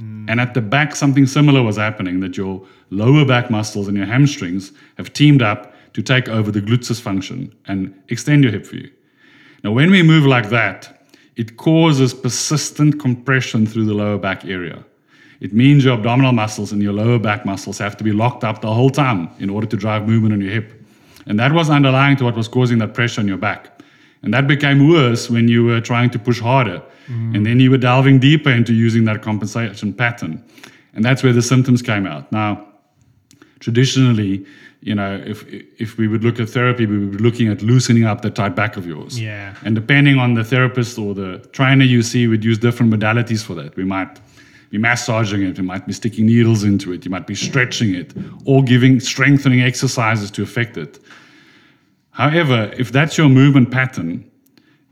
Mm. 0.00 0.30
And 0.30 0.40
at 0.40 0.54
the 0.54 0.60
back, 0.60 0.94
something 0.94 1.26
similar 1.26 1.62
was 1.62 1.76
happening 1.76 2.20
that 2.20 2.36
your 2.36 2.64
lower 2.90 3.24
back 3.24 3.50
muscles 3.50 3.88
and 3.88 3.96
your 3.96 4.06
hamstrings 4.06 4.72
have 4.96 5.12
teamed 5.12 5.42
up 5.42 5.74
to 5.94 6.02
take 6.02 6.28
over 6.28 6.50
the 6.50 6.60
gluteus 6.60 7.00
function 7.00 7.54
and 7.66 7.94
extend 8.08 8.44
your 8.44 8.52
hip 8.52 8.66
for 8.66 8.76
you. 8.76 8.90
Now, 9.64 9.72
when 9.72 9.90
we 9.90 10.02
move 10.02 10.24
like 10.24 10.50
that, 10.50 10.97
it 11.38 11.56
causes 11.56 12.12
persistent 12.12 13.00
compression 13.00 13.64
through 13.64 13.86
the 13.86 13.94
lower 13.94 14.18
back 14.18 14.44
area. 14.44 14.84
It 15.40 15.52
means 15.52 15.84
your 15.84 15.94
abdominal 15.94 16.32
muscles 16.32 16.72
and 16.72 16.82
your 16.82 16.92
lower 16.92 17.20
back 17.20 17.46
muscles 17.46 17.78
have 17.78 17.96
to 17.98 18.04
be 18.04 18.10
locked 18.10 18.42
up 18.42 18.60
the 18.60 18.74
whole 18.74 18.90
time 18.90 19.30
in 19.38 19.48
order 19.48 19.66
to 19.68 19.76
drive 19.76 20.08
movement 20.08 20.34
on 20.34 20.40
your 20.40 20.50
hip. 20.50 20.72
And 21.26 21.38
that 21.38 21.52
was 21.52 21.70
underlying 21.70 22.16
to 22.16 22.24
what 22.24 22.34
was 22.34 22.48
causing 22.48 22.78
that 22.78 22.92
pressure 22.92 23.20
on 23.20 23.28
your 23.28 23.36
back. 23.36 23.80
And 24.22 24.34
that 24.34 24.48
became 24.48 24.88
worse 24.88 25.30
when 25.30 25.46
you 25.46 25.64
were 25.64 25.80
trying 25.80 26.10
to 26.10 26.18
push 26.18 26.40
harder. 26.40 26.82
Mm. 27.06 27.36
And 27.36 27.46
then 27.46 27.60
you 27.60 27.70
were 27.70 27.78
delving 27.78 28.18
deeper 28.18 28.50
into 28.50 28.74
using 28.74 29.04
that 29.04 29.22
compensation 29.22 29.92
pattern. 29.92 30.44
And 30.94 31.04
that's 31.04 31.22
where 31.22 31.32
the 31.32 31.42
symptoms 31.42 31.82
came 31.82 32.04
out. 32.04 32.32
Now, 32.32 32.66
traditionally, 33.60 34.44
you 34.80 34.94
know, 34.94 35.20
if 35.26 35.44
if 35.80 35.98
we 35.98 36.06
would 36.06 36.22
look 36.22 36.38
at 36.38 36.48
therapy, 36.48 36.86
we 36.86 36.98
would 36.98 37.18
be 37.18 37.18
looking 37.18 37.48
at 37.48 37.62
loosening 37.62 38.04
up 38.04 38.22
the 38.22 38.30
tight 38.30 38.54
back 38.54 38.76
of 38.76 38.86
yours. 38.86 39.20
Yeah. 39.20 39.54
And 39.64 39.74
depending 39.74 40.18
on 40.18 40.34
the 40.34 40.44
therapist 40.44 40.98
or 40.98 41.14
the 41.14 41.38
trainer 41.52 41.84
you 41.84 42.02
see, 42.02 42.28
we'd 42.28 42.44
use 42.44 42.58
different 42.58 42.92
modalities 42.92 43.42
for 43.42 43.54
that. 43.54 43.76
We 43.76 43.84
might 43.84 44.20
be 44.70 44.78
massaging 44.78 45.48
it, 45.48 45.58
we 45.58 45.64
might 45.64 45.86
be 45.86 45.92
sticking 45.92 46.26
needles 46.26 46.62
into 46.62 46.92
it, 46.92 47.04
you 47.04 47.10
might 47.10 47.26
be 47.26 47.34
stretching 47.34 47.94
it, 47.94 48.12
or 48.44 48.62
giving 48.62 49.00
strengthening 49.00 49.62
exercises 49.62 50.30
to 50.32 50.42
affect 50.42 50.76
it. 50.76 50.98
However, 52.10 52.70
if 52.76 52.92
that's 52.92 53.16
your 53.16 53.28
movement 53.28 53.70
pattern, 53.70 54.30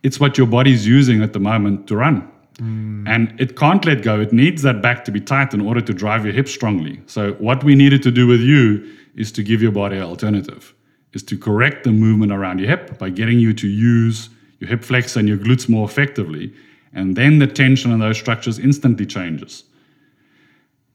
it's 0.03 0.19
what 0.19 0.39
your 0.39 0.47
body's 0.47 0.87
using 0.87 1.23
at 1.23 1.33
the 1.33 1.41
moment 1.41 1.89
to 1.89 1.97
run. 1.97 2.31
Mm. 2.59 3.07
And 3.07 3.39
it 3.39 3.57
can't 3.57 3.85
let 3.85 4.03
go. 4.03 4.19
It 4.19 4.33
needs 4.33 4.63
that 4.63 4.81
back 4.81 5.05
to 5.05 5.11
be 5.11 5.21
tight 5.21 5.53
in 5.53 5.61
order 5.61 5.83
to 5.83 5.93
drive 5.93 6.25
your 6.25 6.33
hips 6.33 6.53
strongly. 6.53 7.03
So, 7.07 7.33
what 7.35 7.63
we 7.63 7.75
needed 7.75 8.03
to 8.05 8.11
do 8.11 8.27
with 8.27 8.41
you 8.41 8.91
is 9.17 9.33
to 9.33 9.43
give 9.43 9.63
your 9.63 9.73
body 9.73 9.97
an 9.97 10.03
alternative, 10.03 10.75
is 11.13 11.23
to 11.25 11.39
correct 11.39 11.85
the 11.85 11.91
movement 11.91 12.33
around 12.33 12.61
your 12.61 12.69
hip 12.69 12.99
by 12.99 13.11
getting 13.11 13.39
you 13.39 13.53
to 13.55 13.67
use 13.67 14.29
your 14.61 14.69
hip 14.69 14.85
flex 14.85 15.17
and 15.17 15.29
your 15.29 15.39
glutes 15.39 15.69
more 15.69 15.89
effectively. 15.89 16.53
And 16.93 17.17
then 17.17 17.39
the 17.39 17.47
tension 17.47 17.93
on 17.93 17.99
those 17.99 18.19
structures 18.19 18.59
instantly 18.59 19.07
changes. 19.07 19.65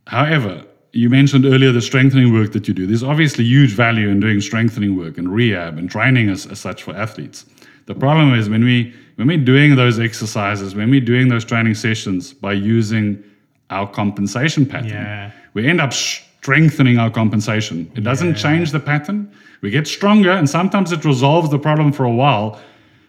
However, 0.08 0.66
you 0.94 1.10
mentioned 1.10 1.46
earlier 1.46 1.72
the 1.72 1.82
strengthening 1.82 2.34
work 2.34 2.52
that 2.52 2.68
you 2.68 2.74
do. 2.74 2.86
There's 2.86 3.04
obviously 3.04 3.46
huge 3.46 3.72
value 3.72 4.10
in 4.10 4.20
doing 4.20 4.42
strengthening 4.42 4.98
work 4.98 5.18
and 5.18 5.34
rehab 5.34 5.78
and 5.78 5.90
training 5.90 6.30
as, 6.30 6.46
as 6.46 6.60
such 6.60 6.84
for 6.84 6.96
athletes. 6.96 7.46
The 7.86 7.96
problem 7.96 8.34
is 8.34 8.50
when 8.50 8.64
we 8.64 8.94
when 9.16 9.28
we're 9.28 9.38
doing 9.38 9.76
those 9.76 10.00
exercises, 10.00 10.74
when 10.74 10.90
we're 10.90 11.02
doing 11.02 11.28
those 11.28 11.46
training 11.46 11.76
sessions 11.76 12.34
by 12.34 12.54
using 12.54 13.24
our 13.70 13.88
compensation 13.88 14.66
pattern, 14.66 14.90
yeah. 14.90 15.32
we 15.54 15.68
end 15.68 15.80
up 15.80 15.94
strengthening 16.42 16.98
our 16.98 17.12
compensation. 17.12 17.92
It 17.96 18.04
doesn't 18.04 18.30
yeah. 18.30 18.34
change 18.34 18.72
the 18.72 18.80
pattern. 18.80 19.32
We 19.62 19.70
get 19.70 19.88
stronger, 19.88 20.32
and 20.32 20.50
sometimes 20.50 20.92
it 20.92 21.06
resolves 21.06 21.52
the 21.52 21.60
problem 21.60 21.92
for 21.92 22.04
a 22.04 22.12
while 22.12 22.60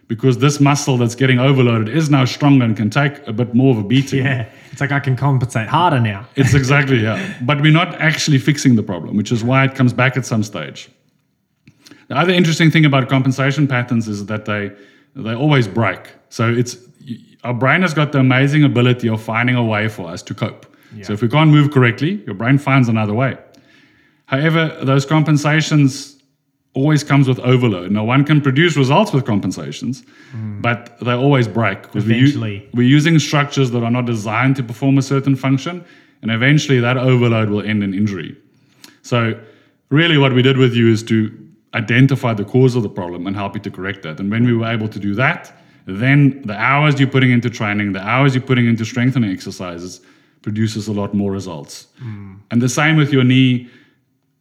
because 0.06 0.36
this 0.36 0.60
muscle 0.60 0.98
that's 0.98 1.14
getting 1.14 1.38
overloaded 1.38 1.88
is 1.88 2.10
now 2.10 2.26
stronger 2.26 2.66
and 2.66 2.76
can 2.76 2.90
take 2.90 3.26
a 3.26 3.32
bit 3.32 3.54
more 3.54 3.70
of 3.74 3.78
a 3.78 3.82
beating. 3.82 4.22
Yeah, 4.22 4.50
it's 4.70 4.82
like 4.82 4.92
I 4.92 5.00
can 5.00 5.16
compensate 5.16 5.66
harder 5.66 5.98
now. 5.98 6.26
it's 6.36 6.52
exactly, 6.52 6.98
yeah. 6.98 7.34
But 7.40 7.62
we're 7.62 7.72
not 7.72 7.98
actually 8.02 8.38
fixing 8.38 8.76
the 8.76 8.82
problem, 8.82 9.16
which 9.16 9.32
is 9.32 9.42
why 9.42 9.64
it 9.64 9.74
comes 9.74 9.94
back 9.94 10.18
at 10.18 10.26
some 10.26 10.42
stage. 10.42 10.90
The 12.08 12.18
other 12.18 12.34
interesting 12.34 12.70
thing 12.70 12.84
about 12.84 13.08
compensation 13.08 13.66
patterns 13.66 14.08
is 14.08 14.26
that 14.26 14.44
they 14.44 14.72
they 15.16 15.34
always 15.34 15.66
break. 15.68 16.00
So 16.28 16.50
it's 16.50 16.76
our 17.44 17.54
brain 17.54 17.80
has 17.80 17.94
got 17.94 18.12
the 18.12 18.18
amazing 18.18 18.62
ability 18.62 19.08
of 19.08 19.22
finding 19.22 19.56
a 19.56 19.64
way 19.64 19.88
for 19.88 20.10
us 20.10 20.22
to 20.24 20.34
cope. 20.34 20.66
Yeah. 20.94 21.04
So 21.04 21.12
if 21.12 21.22
we 21.22 21.28
can't 21.28 21.50
move 21.50 21.70
correctly, 21.70 22.22
your 22.26 22.34
brain 22.34 22.58
finds 22.58 22.88
another 22.88 23.14
way. 23.14 23.38
However, 24.26 24.78
those 24.82 25.04
compensations 25.04 26.18
always 26.74 27.04
comes 27.04 27.28
with 27.28 27.38
overload. 27.40 27.90
Now, 27.90 28.04
one 28.04 28.24
can 28.24 28.40
produce 28.40 28.76
results 28.76 29.12
with 29.12 29.26
compensations, 29.26 30.02
mm. 30.34 30.62
but 30.62 30.98
they 31.00 31.12
always 31.12 31.46
break 31.46 31.82
because 31.82 32.06
we 32.06 32.68
we're 32.72 32.88
using 32.88 33.18
structures 33.18 33.70
that 33.72 33.82
are 33.82 33.90
not 33.90 34.06
designed 34.06 34.56
to 34.56 34.62
perform 34.62 34.96
a 34.96 35.02
certain 35.02 35.36
function, 35.36 35.84
and 36.22 36.30
eventually 36.30 36.80
that 36.80 36.96
overload 36.96 37.50
will 37.50 37.62
end 37.62 37.82
in 37.82 37.92
injury. 37.92 38.36
So, 39.02 39.38
really, 39.90 40.16
what 40.16 40.32
we 40.32 40.40
did 40.40 40.56
with 40.56 40.74
you 40.74 40.88
is 40.88 41.02
to 41.04 41.30
identify 41.74 42.32
the 42.34 42.44
cause 42.44 42.74
of 42.76 42.82
the 42.82 42.88
problem 42.88 43.26
and 43.26 43.36
help 43.36 43.54
you 43.54 43.60
to 43.60 43.70
correct 43.70 44.02
that. 44.02 44.20
And 44.20 44.30
when 44.30 44.44
we 44.44 44.54
were 44.54 44.66
able 44.66 44.88
to 44.88 44.98
do 44.98 45.14
that, 45.14 45.52
then 45.86 46.42
the 46.42 46.54
hours 46.54 47.00
you're 47.00 47.08
putting 47.08 47.30
into 47.30 47.50
training, 47.50 47.92
the 47.92 48.06
hours 48.06 48.34
you're 48.34 48.44
putting 48.44 48.66
into 48.66 48.84
strengthening 48.84 49.30
exercises, 49.30 50.00
produces 50.42 50.88
a 50.88 50.92
lot 50.92 51.14
more 51.14 51.32
results. 51.32 51.86
And 52.50 52.60
the 52.60 52.68
same 52.68 52.96
with 52.96 53.12
your 53.12 53.24
knee. 53.24 53.68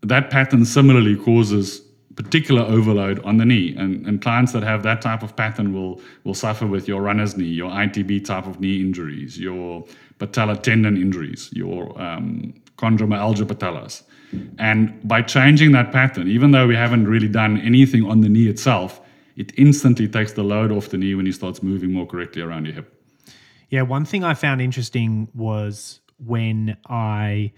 That 0.01 0.29
pattern 0.31 0.65
similarly 0.65 1.15
causes 1.15 1.81
particular 2.15 2.61
overload 2.63 3.19
on 3.23 3.37
the 3.37 3.45
knee. 3.45 3.75
And, 3.77 4.05
and 4.05 4.21
clients 4.21 4.51
that 4.53 4.63
have 4.63 4.83
that 4.83 5.01
type 5.01 5.23
of 5.23 5.35
pattern 5.35 5.73
will, 5.73 6.01
will 6.23 6.33
suffer 6.33 6.67
with 6.67 6.87
your 6.87 7.01
runner's 7.01 7.37
knee, 7.37 7.45
your 7.45 7.69
ITB 7.69 8.25
type 8.25 8.47
of 8.47 8.59
knee 8.59 8.79
injuries, 8.79 9.39
your 9.39 9.85
patella 10.19 10.57
tendon 10.57 10.97
injuries, 10.97 11.49
your 11.53 11.99
um, 12.01 12.53
chondromalacia 12.77 13.45
patellas. 13.45 14.03
And 14.59 15.05
by 15.07 15.21
changing 15.21 15.73
that 15.73 15.91
pattern, 15.91 16.27
even 16.27 16.51
though 16.51 16.67
we 16.67 16.75
haven't 16.75 17.07
really 17.07 17.27
done 17.27 17.59
anything 17.59 18.05
on 18.05 18.21
the 18.21 18.29
knee 18.29 18.47
itself, 18.47 19.01
it 19.35 19.51
instantly 19.57 20.07
takes 20.07 20.33
the 20.33 20.43
load 20.43 20.71
off 20.71 20.89
the 20.89 20.97
knee 20.97 21.15
when 21.15 21.25
he 21.25 21.31
starts 21.31 21.61
moving 21.61 21.91
more 21.91 22.05
correctly 22.05 22.41
around 22.41 22.65
your 22.65 22.75
hip. 22.75 23.00
Yeah, 23.71 23.83
one 23.83 24.03
thing 24.03 24.23
I 24.25 24.33
found 24.33 24.61
interesting 24.61 25.29
was 25.33 26.01
when 26.17 26.77
I 26.87 27.53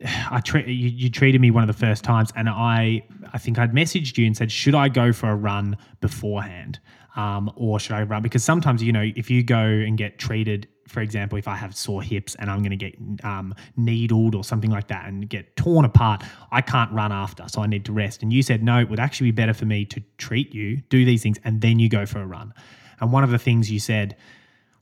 I 0.30 0.40
tre- 0.40 0.70
you, 0.70 0.88
you 0.88 1.10
treated 1.10 1.40
me 1.40 1.50
one 1.50 1.62
of 1.62 1.66
the 1.66 1.78
first 1.78 2.04
times, 2.04 2.32
and 2.36 2.48
I 2.48 3.02
I 3.32 3.38
think 3.38 3.58
I'd 3.58 3.72
messaged 3.72 4.16
you 4.16 4.26
and 4.26 4.36
said, 4.36 4.50
should 4.50 4.74
I 4.74 4.88
go 4.88 5.12
for 5.12 5.28
a 5.28 5.34
run 5.34 5.76
beforehand, 6.00 6.78
um, 7.16 7.50
or 7.56 7.80
should 7.80 7.96
I 7.96 8.02
run? 8.04 8.22
Because 8.22 8.44
sometimes 8.44 8.80
you 8.82 8.92
know 8.92 9.10
if 9.16 9.28
you 9.28 9.42
go 9.42 9.58
and 9.58 9.98
get 9.98 10.20
treated, 10.20 10.68
for 10.86 11.00
example, 11.00 11.36
if 11.36 11.48
I 11.48 11.56
have 11.56 11.76
sore 11.76 12.00
hips 12.00 12.36
and 12.36 12.48
I'm 12.48 12.62
going 12.62 12.70
to 12.70 12.76
get 12.76 12.94
um, 13.24 13.52
needled 13.76 14.36
or 14.36 14.44
something 14.44 14.70
like 14.70 14.86
that 14.86 15.06
and 15.08 15.28
get 15.28 15.56
torn 15.56 15.84
apart, 15.84 16.22
I 16.52 16.60
can't 16.60 16.92
run 16.92 17.10
after, 17.10 17.48
so 17.48 17.60
I 17.60 17.66
need 17.66 17.84
to 17.86 17.92
rest. 17.92 18.22
And 18.22 18.32
you 18.32 18.44
said 18.44 18.62
no, 18.62 18.78
it 18.78 18.88
would 18.88 19.00
actually 19.00 19.32
be 19.32 19.36
better 19.42 19.54
for 19.54 19.64
me 19.64 19.84
to 19.86 20.00
treat 20.16 20.54
you, 20.54 20.76
do 20.76 21.04
these 21.04 21.24
things, 21.24 21.38
and 21.42 21.60
then 21.60 21.80
you 21.80 21.88
go 21.88 22.06
for 22.06 22.20
a 22.20 22.26
run. 22.26 22.54
And 23.00 23.12
one 23.12 23.24
of 23.24 23.30
the 23.30 23.38
things 23.38 23.68
you 23.68 23.80
said 23.80 24.16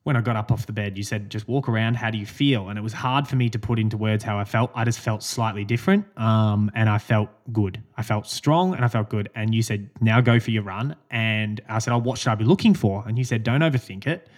when 0.08 0.16
I 0.16 0.22
got 0.22 0.36
up 0.36 0.50
off 0.50 0.64
the 0.64 0.72
bed, 0.72 0.96
you 0.96 1.04
said, 1.04 1.28
just 1.28 1.46
walk 1.46 1.68
around. 1.68 1.96
How 1.96 2.10
do 2.10 2.16
you 2.16 2.24
feel? 2.24 2.70
And 2.70 2.78
it 2.78 2.82
was 2.82 2.94
hard 2.94 3.28
for 3.28 3.36
me 3.36 3.50
to 3.50 3.58
put 3.58 3.78
into 3.78 3.98
words 3.98 4.24
how 4.24 4.38
I 4.38 4.44
felt. 4.44 4.70
I 4.74 4.86
just 4.86 5.00
felt 5.00 5.22
slightly 5.22 5.66
different. 5.66 6.06
Um, 6.18 6.70
and 6.74 6.88
I 6.88 6.96
felt 6.96 7.28
good. 7.52 7.82
I 7.94 8.02
felt 8.02 8.26
strong 8.26 8.74
and 8.74 8.86
I 8.86 8.88
felt 8.88 9.10
good. 9.10 9.28
And 9.34 9.54
you 9.54 9.60
said, 9.60 9.90
now 10.00 10.22
go 10.22 10.40
for 10.40 10.50
your 10.50 10.62
run. 10.62 10.96
And 11.10 11.60
I 11.68 11.78
said, 11.78 11.92
oh, 11.92 11.98
what 11.98 12.16
should 12.16 12.30
I 12.30 12.36
be 12.36 12.46
looking 12.46 12.72
for? 12.72 13.04
And 13.06 13.18
you 13.18 13.24
said, 13.24 13.42
don't 13.42 13.60
overthink 13.60 14.06
it. 14.06 14.30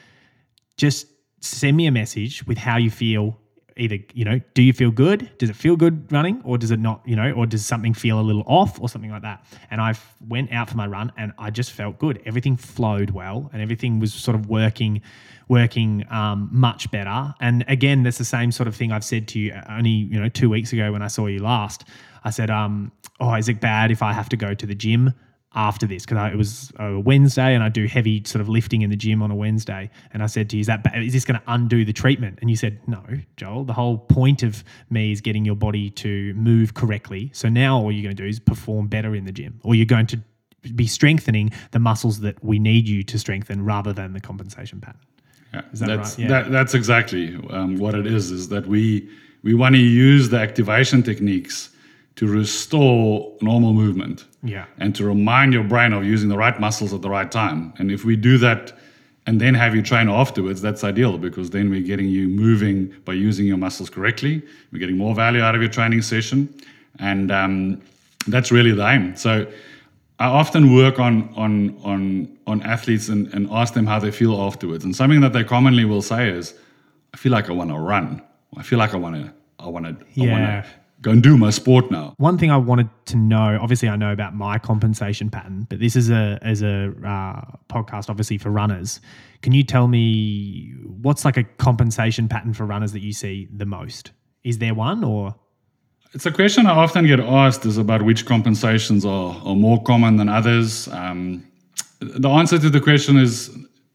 Just 0.77 1.07
send 1.39 1.77
me 1.77 1.87
a 1.87 1.93
message 1.93 2.45
with 2.49 2.59
how 2.59 2.77
you 2.77 2.91
feel. 2.91 3.39
Either, 3.77 3.99
you 4.15 4.25
know, 4.25 4.41
do 4.55 4.63
you 4.63 4.73
feel 4.73 4.91
good? 4.91 5.31
Does 5.39 5.51
it 5.51 5.57
feel 5.57 5.77
good 5.77 6.11
running 6.13 6.41
or 6.45 6.59
does 6.59 6.71
it 6.71 6.79
not, 6.79 7.03
you 7.05 7.17
know, 7.17 7.33
or 7.33 7.47
does 7.47 7.65
something 7.65 7.95
feel 7.95 8.21
a 8.21 8.23
little 8.23 8.45
off 8.47 8.81
or 8.81 8.89
something 8.89 9.11
like 9.11 9.23
that? 9.23 9.45
And 9.71 9.81
I 9.81 9.95
went 10.29 10.53
out 10.53 10.71
for 10.71 10.77
my 10.77 10.87
run 10.87 11.13
and 11.17 11.33
I 11.39 11.51
just 11.51 11.73
felt 11.73 11.99
good. 11.99 12.23
Everything 12.27 12.57
flowed 12.57 13.11
well 13.11 13.51
and 13.53 13.63
everything 13.63 14.01
was 14.01 14.13
sort 14.13 14.35
of 14.35 14.49
working 14.49 15.03
working 15.49 16.05
um, 16.11 16.49
much 16.53 16.89
better. 16.93 17.35
And 17.41 17.65
again, 17.67 18.05
that's 18.05 18.19
the 18.19 18.25
same 18.25 18.53
sort 18.53 18.69
of 18.69 18.77
thing 18.77 18.93
I've 18.93 19.05
said 19.05 19.27
to 19.29 19.39
you 19.41 19.61
only 19.69 19.91
you 19.91 20.21
know 20.21 20.29
two 20.29 20.49
weeks 20.49 20.73
ago 20.73 20.93
when 20.93 21.03
I 21.03 21.09
saw 21.09 21.27
you 21.27 21.41
last. 21.41 21.85
I 22.23 22.31
said, 22.31 22.51
um, 22.51 22.93
"Oh, 23.19 23.35
is 23.35 23.49
it 23.49 23.61
bad 23.61 23.91
if 23.91 24.03
I 24.03 24.13
have 24.13 24.29
to 24.29 24.37
go 24.37 24.55
to 24.55 24.67
the 24.67 24.75
gym 24.75 25.15
after 25.55 25.87
this?" 25.87 26.05
Because 26.05 26.33
it 26.33 26.37
was 26.37 26.73
a 26.77 26.99
Wednesday 26.99 27.55
and 27.55 27.63
I 27.63 27.69
do 27.69 27.87
heavy 27.87 28.23
sort 28.25 28.41
of 28.41 28.49
lifting 28.49 28.83
in 28.83 28.91
the 28.91 28.97
gym 28.97 29.23
on 29.23 29.31
a 29.31 29.35
Wednesday. 29.35 29.91
And 30.13 30.23
I 30.23 30.27
said 30.27 30.51
to 30.51 30.57
you, 30.57 30.61
"Is 30.61 30.67
that 30.67 30.83
ba- 30.83 30.99
is 30.99 31.13
this 31.13 31.25
going 31.25 31.39
to 31.39 31.45
undo 31.47 31.85
the 31.85 31.93
treatment?" 31.93 32.39
And 32.41 32.51
you 32.51 32.57
said, 32.57 32.79
"No, 32.87 33.03
Joel. 33.37 33.65
The 33.65 33.73
whole 33.73 33.99
point 33.99 34.43
of 34.43 34.65
me 34.91 35.13
is 35.13 35.21
getting 35.21 35.45
your 35.45 35.57
body 35.57 35.91
to 35.91 36.35
move 36.35 36.75
correctly. 36.75 37.31
So 37.33 37.49
now 37.49 37.79
all 37.79 37.93
you're 37.93 38.03
going 38.03 38.17
to 38.17 38.23
do 38.23 38.29
is 38.29 38.39
perform 38.39 38.89
better 38.89 39.15
in 39.15 39.25
the 39.25 39.33
gym, 39.33 39.61
or 39.63 39.75
you're 39.75 39.87
going 39.87 40.07
to 40.07 40.21
be 40.75 40.87
strengthening 40.87 41.51
the 41.71 41.79
muscles 41.79 42.21
that 42.21 42.43
we 42.45 42.59
need 42.59 42.87
you 42.87 43.03
to 43.03 43.19
strengthen 43.19 43.65
rather 43.65 43.93
than 43.93 44.13
the 44.13 44.21
compensation 44.21 44.81
pattern." 44.81 45.01
Yeah, 45.53 45.63
Is 45.73 45.81
that 45.81 45.87
that's, 45.87 46.11
right? 46.11 46.19
Yeah. 46.19 46.29
that, 46.29 46.51
that's 46.53 46.75
exactly 46.75 47.35
um, 47.51 47.77
what 47.79 47.95
it 47.95 48.07
is. 48.07 48.31
Is 48.31 48.51
that 48.51 48.67
we 48.67 49.09
we 49.43 49.55
want 49.55 49.75
to 49.75 49.81
use 49.81 50.29
the 50.29 50.39
activation 50.39 51.03
techniques 51.03 51.71
to 52.21 52.27
restore 52.27 53.33
normal 53.41 53.73
movement 53.73 54.27
Yeah. 54.43 54.65
and 54.79 54.95
to 54.97 55.03
remind 55.07 55.55
your 55.55 55.65
brain 55.65 55.93
of 55.95 56.05
using 56.05 56.29
the 56.29 56.37
right 56.37 56.59
muscles 56.61 56.93
at 56.93 57.01
the 57.01 57.09
right 57.09 57.31
time. 57.31 57.73
And 57.79 57.91
if 57.91 58.05
we 58.05 58.15
do 58.15 58.37
that 58.39 58.63
and 59.27 59.41
then 59.41 59.55
have 59.55 59.75
you 59.75 59.81
train 59.83 60.07
afterwards, 60.11 60.61
that's 60.61 60.85
ideal 60.85 61.17
because 61.17 61.49
then 61.51 61.71
we're 61.71 61.87
getting 61.93 62.09
you 62.09 62.29
moving 62.29 62.93
by 63.07 63.15
using 63.15 63.47
your 63.47 63.57
muscles 63.57 63.89
correctly. 63.89 64.43
We're 64.71 64.81
getting 64.85 64.99
more 64.99 65.15
value 65.15 65.41
out 65.41 65.55
of 65.55 65.63
your 65.63 65.71
training 65.71 66.03
session, 66.03 66.49
and 66.99 67.31
um, 67.33 67.81
that's 68.27 68.51
really 68.53 68.73
the 68.73 68.87
aim. 68.95 69.17
So. 69.17 69.47
I 70.19 70.27
often 70.27 70.75
work 70.75 70.99
on 70.99 71.15
on 71.45 71.53
on 71.83 72.29
on 72.47 72.61
athletes 72.75 73.09
and, 73.09 73.33
and 73.35 73.49
ask 73.51 73.73
them 73.73 73.87
how 73.87 73.99
they 73.99 74.11
feel 74.11 74.35
afterwards. 74.49 74.85
And 74.85 74.95
something 74.95 75.23
that 75.23 75.33
they 75.33 75.45
commonly 75.45 75.87
will 75.87 76.03
say 76.03 76.29
is, 76.29 76.53
"I 77.15 77.17
feel 77.17 77.33
like 77.33 77.49
I 77.49 77.55
want 77.55 77.71
to 77.71 77.79
run. 77.79 78.21
I 78.55 78.63
feel 78.63 78.79
like 78.79 78.93
I 78.93 78.99
want 78.99 79.15
to. 79.17 79.33
I 79.59 79.69
want 79.75 79.87
to. 79.87 79.93
I 79.93 79.95
want 79.95 80.43
Yeah. 80.45 80.61
to 80.61 80.69
go 81.03 81.11
and 81.11 81.23
do 81.23 81.37
my 81.37 81.51
sport 81.51 81.91
now." 81.91 82.15
One 82.19 82.39
thing 82.39 82.51
I 82.51 82.57
wanted 82.57 82.89
to 83.07 83.17
know, 83.17 83.59
obviously, 83.61 83.89
I 83.89 83.97
know 83.97 84.13
about 84.13 84.35
my 84.35 84.59
compensation 84.59 85.31
pattern, 85.31 85.67
but 85.69 85.81
this 85.81 85.97
is 85.97 86.11
a 86.11 86.39
as 86.43 86.63
a 86.63 86.93
uh, 87.05 87.57
podcast, 87.69 88.09
obviously 88.11 88.39
for 88.39 88.51
runners. 88.51 89.01
Can 89.43 89.53
you 89.53 89.63
tell 89.63 89.89
me 89.89 90.75
what's 91.03 91.25
like 91.25 91.37
a 91.37 91.45
compensation 91.45 92.29
pattern 92.29 92.53
for 92.53 92.67
runners 92.67 92.93
that 92.93 93.01
you 93.01 93.13
see 93.13 93.49
the 93.55 93.67
most? 93.67 94.13
Is 94.45 94.59
there 94.59 94.75
one, 94.75 95.05
or 95.05 95.35
It's 96.13 96.27
a 96.27 96.33
question 96.33 96.67
I 96.67 96.71
often 96.71 97.07
get 97.07 97.21
asked 97.21 97.65
is 97.67 97.79
about 97.79 98.03
which 98.03 98.27
compensations 98.27 99.05
are, 99.05 99.35
are 99.45 99.55
more 99.55 99.83
common 99.83 100.17
than 100.17 100.29
others. 100.29 100.89
Um, 100.89 101.45
the 102.01 102.29
answer 102.29 102.59
to 102.59 102.71
the 102.71 102.81
question 102.81 103.17
is 103.17 103.51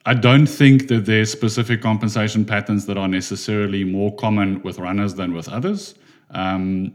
I 0.05 0.13
don't 0.13 0.45
think 0.45 0.87
that 0.87 1.05
there's 1.05 1.31
specific 1.31 1.81
compensation 1.81 2.45
patterns 2.45 2.85
that 2.85 2.97
are 2.97 3.07
necessarily 3.07 3.83
more 3.83 4.15
common 4.15 4.61
with 4.61 4.77
runners 4.77 5.15
than 5.15 5.33
with 5.33 5.49
others. 5.49 5.95
Um, 6.31 6.93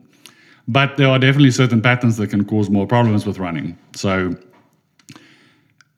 but 0.68 0.96
there 0.96 1.08
are 1.08 1.18
definitely 1.18 1.50
certain 1.50 1.82
patterns 1.82 2.16
that 2.18 2.28
can 2.28 2.44
cause 2.44 2.70
more 2.70 2.86
problems 2.86 3.26
with 3.26 3.38
running. 3.38 3.76
So, 3.96 4.36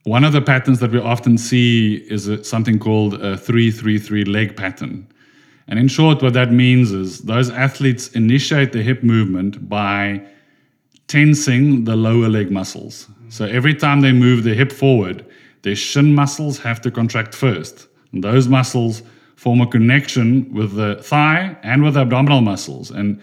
one 0.05 0.25
of 0.25 0.33
the 0.33 0.41
patterns 0.41 0.81
that 0.81 0.91
we 0.91 0.99
often 0.99 1.39
see 1.39 1.97
is 2.11 2.29
something 2.49 2.79
called 2.79 3.15
a 3.15 3.37
333 3.37 4.25
leg 4.25 4.57
pattern. 4.57 5.07
And 5.69 5.79
in 5.79 5.89
short, 5.89 6.23
what 6.23 6.33
that 6.33 6.51
means 6.51 6.91
is 6.91 7.21
those 7.21 7.51
athletes 7.51 8.09
initiate 8.09 8.73
the 8.73 8.83
hip 8.83 9.05
movement 9.05 9.69
by 9.69 10.27
tensing 11.07 11.85
the 11.85 11.95
lower 11.95 12.29
leg 12.29 12.51
muscles. 12.51 13.09
So 13.29 13.45
every 13.45 13.75
time 13.75 14.01
they 14.01 14.12
move 14.12 14.43
the 14.43 14.55
hip 14.55 14.73
forward, 14.73 15.25
their 15.62 15.77
shin 15.77 16.15
muscles 16.15 16.59
have 16.59 16.81
to 16.81 16.91
contract 16.91 17.35
first. 17.35 17.87
And 18.12 18.25
those 18.25 18.49
muscles 18.49 19.03
form 19.43 19.61
a 19.61 19.67
connection 19.67 20.49
with 20.55 20.77
the 20.77 20.95
thigh 21.03 21.57
and 21.65 21.83
with 21.83 21.95
the 21.95 22.01
abdominal 22.03 22.41
muscles. 22.41 22.93
And 22.93 23.21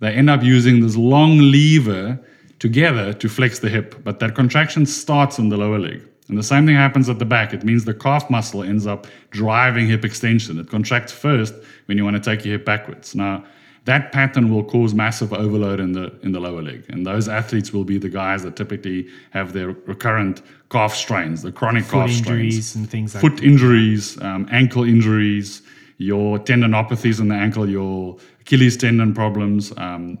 they 0.00 0.12
end 0.12 0.28
up 0.28 0.42
using 0.42 0.80
this 0.80 0.96
long 0.96 1.38
lever 1.38 2.18
together 2.58 3.12
to 3.12 3.28
flex 3.28 3.60
the 3.60 3.68
hip. 3.68 3.94
But 4.02 4.18
that 4.18 4.34
contraction 4.34 4.84
starts 4.84 5.38
in 5.38 5.48
the 5.48 5.56
lower 5.56 5.78
leg. 5.78 6.02
And 6.26 6.36
the 6.36 6.42
same 6.42 6.66
thing 6.66 6.74
happens 6.74 7.08
at 7.08 7.20
the 7.20 7.24
back. 7.24 7.54
It 7.54 7.62
means 7.62 7.84
the 7.84 7.94
calf 7.94 8.28
muscle 8.28 8.64
ends 8.64 8.84
up 8.84 9.06
driving 9.30 9.86
hip 9.86 10.04
extension. 10.04 10.58
It 10.58 10.68
contracts 10.68 11.12
first 11.12 11.54
when 11.86 11.96
you 11.96 12.02
want 12.02 12.16
to 12.16 12.20
take 12.20 12.44
your 12.44 12.58
hip 12.58 12.64
backwards. 12.64 13.14
Now, 13.14 13.44
that 13.84 14.12
pattern 14.12 14.52
will 14.52 14.64
cause 14.64 14.94
massive 14.94 15.32
overload 15.32 15.80
in 15.80 15.92
the 15.92 16.12
in 16.22 16.32
the 16.32 16.40
lower 16.40 16.62
leg. 16.62 16.84
And 16.88 17.06
those 17.06 17.28
athletes 17.28 17.72
will 17.72 17.84
be 17.84 17.98
the 17.98 18.08
guys 18.08 18.42
that 18.42 18.56
typically 18.56 19.08
have 19.30 19.52
their 19.52 19.68
recurrent 19.68 20.42
calf 20.70 20.94
strains, 20.94 21.42
the 21.42 21.52
chronic 21.52 21.84
foot 21.84 21.92
calf 21.92 22.10
injuries 22.10 22.68
strains, 22.68 22.74
and 22.76 22.90
things 22.90 23.14
like 23.14 23.22
foot 23.22 23.42
injuries, 23.42 24.20
um, 24.22 24.46
ankle 24.50 24.84
injuries, 24.84 25.62
your 25.96 26.38
tendinopathies 26.38 27.20
in 27.20 27.28
the 27.28 27.34
ankle, 27.34 27.68
your 27.68 28.16
Achilles 28.40 28.76
tendon 28.76 29.14
problems. 29.14 29.72
Um, 29.76 30.18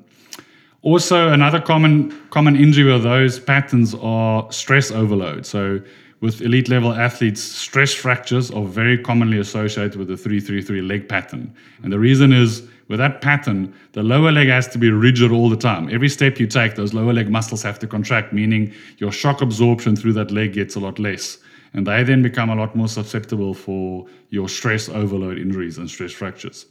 also, 0.82 1.28
another 1.28 1.60
common 1.60 2.10
common 2.30 2.56
injury 2.56 2.92
of 2.92 3.02
those 3.02 3.38
patterns 3.38 3.94
are 3.94 4.50
stress 4.50 4.90
overload. 4.90 5.44
So, 5.44 5.80
with 6.20 6.40
elite 6.40 6.68
level 6.68 6.92
athletes, 6.92 7.42
stress 7.42 7.92
fractures 7.92 8.50
are 8.50 8.64
very 8.64 8.96
commonly 8.96 9.38
associated 9.38 9.96
with 9.96 10.08
the 10.08 10.16
333 10.16 10.80
leg 10.82 11.08
pattern. 11.08 11.54
And 11.82 11.92
the 11.92 11.98
reason 11.98 12.32
is 12.32 12.62
with 12.90 12.98
that 12.98 13.20
pattern, 13.20 13.72
the 13.92 14.02
lower 14.02 14.32
leg 14.32 14.48
has 14.48 14.66
to 14.66 14.76
be 14.76 14.90
rigid 14.90 15.30
all 15.30 15.48
the 15.48 15.56
time. 15.56 15.88
Every 15.92 16.08
step 16.08 16.40
you 16.40 16.48
take, 16.48 16.74
those 16.74 16.92
lower 16.92 17.12
leg 17.12 17.30
muscles 17.30 17.62
have 17.62 17.78
to 17.78 17.86
contract, 17.86 18.32
meaning 18.32 18.74
your 18.98 19.12
shock 19.12 19.40
absorption 19.40 19.94
through 19.94 20.14
that 20.14 20.32
leg 20.32 20.54
gets 20.54 20.74
a 20.74 20.80
lot 20.80 20.98
less. 20.98 21.38
And 21.72 21.86
they 21.86 22.02
then 22.02 22.20
become 22.20 22.50
a 22.50 22.56
lot 22.56 22.74
more 22.74 22.88
susceptible 22.88 23.54
for 23.54 24.06
your 24.30 24.48
stress 24.48 24.88
overload 24.88 25.38
injuries 25.38 25.78
and 25.78 25.88
stress 25.88 26.10
fractures. 26.10 26.66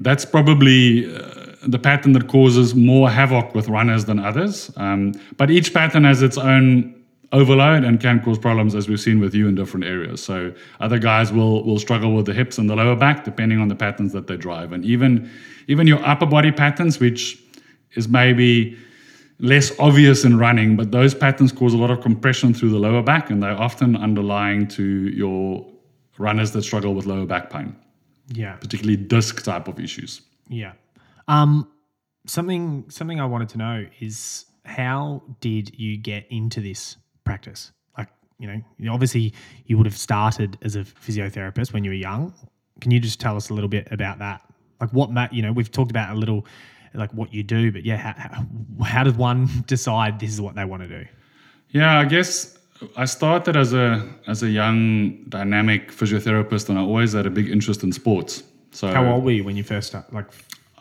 That's 0.00 0.24
probably 0.24 1.06
uh, 1.06 1.54
the 1.62 1.78
pattern 1.78 2.14
that 2.14 2.26
causes 2.26 2.74
more 2.74 3.08
havoc 3.08 3.54
with 3.54 3.68
runners 3.68 4.06
than 4.06 4.18
others. 4.18 4.72
Um, 4.76 5.12
but 5.36 5.52
each 5.52 5.72
pattern 5.72 6.02
has 6.02 6.20
its 6.20 6.36
own 6.36 6.93
overload 7.40 7.84
and 7.84 8.00
can 8.00 8.20
cause 8.22 8.38
problems, 8.38 8.74
as 8.74 8.88
we've 8.88 9.00
seen 9.08 9.18
with 9.20 9.34
you 9.34 9.48
in 9.48 9.54
different 9.54 9.84
areas. 9.84 10.22
So 10.22 10.36
other 10.80 10.98
guys 10.98 11.32
will 11.32 11.64
will 11.64 11.78
struggle 11.78 12.14
with 12.16 12.26
the 12.26 12.32
hips 12.40 12.58
and 12.58 12.68
the 12.70 12.76
lower 12.76 12.96
back, 12.96 13.24
depending 13.24 13.58
on 13.60 13.68
the 13.68 13.74
patterns 13.84 14.12
that 14.12 14.26
they 14.28 14.36
drive, 14.36 14.72
and 14.72 14.84
even 14.84 15.28
even 15.68 15.86
your 15.86 16.02
upper 16.06 16.26
body 16.26 16.52
patterns, 16.52 17.00
which 17.00 17.38
is 17.94 18.08
maybe 18.08 18.76
less 19.40 19.72
obvious 19.78 20.24
in 20.24 20.38
running, 20.38 20.76
but 20.76 20.90
those 20.92 21.14
patterns 21.14 21.50
cause 21.52 21.74
a 21.74 21.76
lot 21.76 21.90
of 21.90 22.00
compression 22.00 22.54
through 22.54 22.70
the 22.70 22.78
lower 22.78 23.02
back, 23.02 23.30
and 23.30 23.42
they're 23.42 23.60
often 23.60 23.96
underlying 23.96 24.66
to 24.68 24.84
your 25.22 25.66
runners 26.18 26.52
that 26.52 26.62
struggle 26.62 26.94
with 26.94 27.04
lower 27.06 27.26
back 27.26 27.50
pain, 27.50 27.74
Yeah. 28.32 28.54
particularly 28.64 28.96
disc 28.96 29.42
type 29.44 29.66
of 29.68 29.80
issues. 29.80 30.20
Yeah. 30.48 30.72
Um, 31.26 31.66
something 32.26 32.84
something 32.88 33.18
I 33.20 33.26
wanted 33.26 33.48
to 33.50 33.58
know 33.58 33.86
is 34.00 34.46
how 34.64 35.22
did 35.40 35.78
you 35.78 35.96
get 35.96 36.26
into 36.30 36.60
this 36.60 36.96
practice? 37.24 37.72
Like, 37.96 38.08
you 38.38 38.46
know, 38.78 38.92
obviously 38.92 39.32
you 39.66 39.76
would 39.76 39.86
have 39.86 39.96
started 39.96 40.58
as 40.62 40.76
a 40.76 40.80
physiotherapist 40.80 41.72
when 41.72 41.84
you 41.84 41.90
were 41.90 41.96
young. 41.96 42.32
Can 42.80 42.90
you 42.90 43.00
just 43.00 43.20
tell 43.20 43.36
us 43.36 43.50
a 43.50 43.54
little 43.54 43.68
bit 43.68 43.88
about 43.90 44.18
that? 44.18 44.42
Like, 44.80 44.90
what 44.92 45.32
you 45.32 45.42
know, 45.42 45.52
we've 45.52 45.70
talked 45.70 45.90
about 45.90 46.14
a 46.14 46.18
little, 46.18 46.46
like 46.94 47.12
what 47.14 47.32
you 47.32 47.42
do, 47.42 47.72
but 47.72 47.84
yeah, 47.84 47.96
how, 47.96 48.14
how, 48.16 48.84
how 48.84 49.04
does 49.04 49.14
one 49.14 49.48
decide 49.66 50.20
this 50.20 50.32
is 50.32 50.40
what 50.40 50.54
they 50.54 50.64
want 50.64 50.82
to 50.82 50.88
do? 50.88 51.06
Yeah, 51.70 51.98
I 51.98 52.04
guess 52.04 52.58
I 52.96 53.04
started 53.04 53.56
as 53.56 53.72
a 53.72 54.06
as 54.26 54.42
a 54.42 54.48
young 54.50 55.24
dynamic 55.28 55.90
physiotherapist, 55.90 56.68
and 56.68 56.78
I 56.78 56.82
always 56.82 57.12
had 57.12 57.26
a 57.26 57.30
big 57.30 57.48
interest 57.50 57.82
in 57.82 57.92
sports. 57.92 58.42
So 58.72 58.88
How 58.88 59.06
old 59.06 59.24
were 59.24 59.30
you 59.30 59.44
when 59.44 59.56
you 59.56 59.62
first 59.64 59.88
start, 59.88 60.12
like 60.12 60.26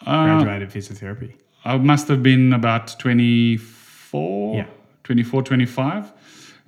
Uh, 0.06 0.26
graduated 0.26 0.70
physiotherapy? 0.70 1.34
I 1.66 1.78
must 1.78 2.08
have 2.10 2.22
been 2.22 2.52
about 2.54 3.00
24, 3.00 4.56
Yeah. 4.56 4.66
24, 5.04 5.44
25. 5.44 6.12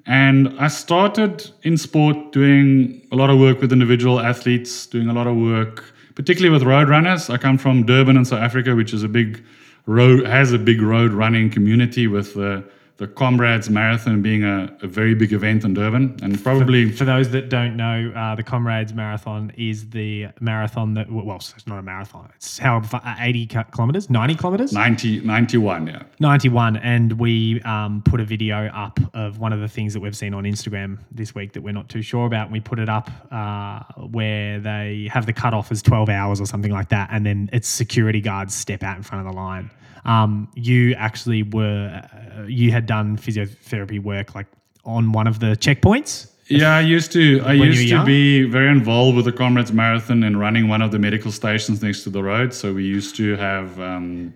And 0.06 0.56
I 0.60 0.68
started 0.68 1.50
in 1.64 1.78
sport 1.78 2.32
doing 2.32 3.02
a 3.12 3.16
lot 3.16 3.30
of 3.30 3.40
work 3.40 3.60
with 3.62 3.72
individual 3.72 4.20
athletes, 4.20 4.86
doing 4.86 5.10
a 5.10 5.14
lot 5.14 5.26
of 5.26 5.36
work, 5.36 5.84
particularly 6.14 6.54
with 6.54 6.64
road 6.64 6.90
runners. 6.90 7.30
I 7.30 7.38
come 7.38 7.58
from 7.58 7.86
Durban 7.86 8.16
in 8.16 8.26
South 8.26 8.42
Africa, 8.42 8.76
which 8.76 8.94
is 8.94 9.04
a 9.04 9.08
big 9.08 9.44
road, 9.88 10.26
has 10.28 10.54
a 10.54 10.60
big 10.60 10.82
road 10.82 11.12
running 11.12 11.50
community 11.50 12.08
with 12.08 12.36
the, 12.36 12.64
the 12.98 13.08
Comrades 13.08 13.70
Marathon 13.70 14.22
being 14.22 14.46
a, 14.46 14.74
a 14.82 14.88
very 14.88 15.16
big 15.16 15.34
event 15.34 15.66
in 15.66 15.74
Durban. 15.74 16.18
And 16.22 16.42
probably 16.42 16.92
For 16.92 17.04
those 17.04 17.30
that 17.32 17.50
don't 17.50 17.76
know, 17.76 18.14
uh, 18.16 18.36
the 18.36 18.44
Comrades 18.44 18.94
Marathon 18.94 19.52
is 19.58 19.90
the 19.90 20.28
marathon 20.40 20.94
that, 20.94 21.12
well, 21.12 21.36
it's 21.36 21.68
not 21.68 21.78
a 21.78 21.82
marathon. 21.82 22.32
It's 22.36 22.58
how 22.58 22.80
far- 22.82 23.02
uh, 23.04 23.16
80 23.20 23.48
kilometers, 23.72 24.10
90 24.10 24.36
kilometers? 24.36 24.72
90, 24.72 25.22
91, 25.22 25.88
yeah. 25.88 26.04
91. 26.22 26.78
And 26.78 27.14
we 27.20 27.62
um, 27.64 28.02
put 28.06 28.22
a 28.22 28.26
video 28.26 28.68
up 28.68 28.98
of 29.14 29.40
one 29.40 29.52
of 29.52 29.60
the 29.60 29.68
things 29.68 29.94
that 29.94 30.00
we've 30.00 30.16
seen 30.16 30.34
on 30.34 30.46
Instagram 30.46 31.00
this 31.12 31.36
week 31.36 31.52
that 31.54 31.62
we're 31.62 31.74
not 31.74 31.90
too 31.90 32.02
sure 32.02 32.26
about. 32.26 32.44
And 32.44 32.54
we 32.54 32.62
put 32.62 32.80
it 32.80 32.88
up 32.88 33.12
uh, 33.30 33.84
where 34.08 34.60
they 34.62 35.10
have 35.12 35.26
the 35.26 35.34
cutoff 35.34 35.70
as 35.70 35.82
12 35.82 36.08
hours 36.08 36.40
or 36.40 36.46
something 36.46 36.72
like 36.72 36.90
that. 36.90 37.10
And 37.12 37.26
then 37.26 37.50
it's 37.52 37.68
security 37.68 38.22
guards 38.22 38.56
step 38.56 38.84
out 38.84 38.96
in 38.96 39.04
front 39.04 39.28
of 39.28 39.34
the 39.34 39.38
line. 39.38 39.70
Um, 40.06 40.48
you 40.54 40.94
actually 40.94 41.44
were, 41.44 42.02
uh, 42.38 42.44
you 42.44 42.72
had 42.72 42.86
done 42.86 43.18
physiotherapy 43.18 44.02
work 44.02 44.36
like 44.36 44.48
on 44.86 45.12
one 45.12 45.28
of 45.28 45.40
the 45.40 45.58
checkpoints. 45.58 46.32
Yeah, 46.48 46.76
I 46.76 46.82
used 46.82 47.12
to. 47.14 47.42
I 47.44 47.54
used 47.54 47.90
to 47.90 48.06
be 48.06 48.44
very 48.44 48.70
involved 48.70 49.16
with 49.16 49.26
the 49.26 49.32
Comrades 49.32 49.72
Marathon 49.72 50.24
and 50.24 50.40
running 50.40 50.68
one 50.68 50.84
of 50.84 50.92
the 50.92 51.00
medical 51.00 51.32
stations 51.32 51.82
next 51.82 52.04
to 52.04 52.12
the 52.12 52.22
road. 52.22 52.54
So 52.54 52.72
we 52.72 52.86
used 52.86 53.16
to 53.16 53.36
have 53.38 53.80
um, 53.80 54.32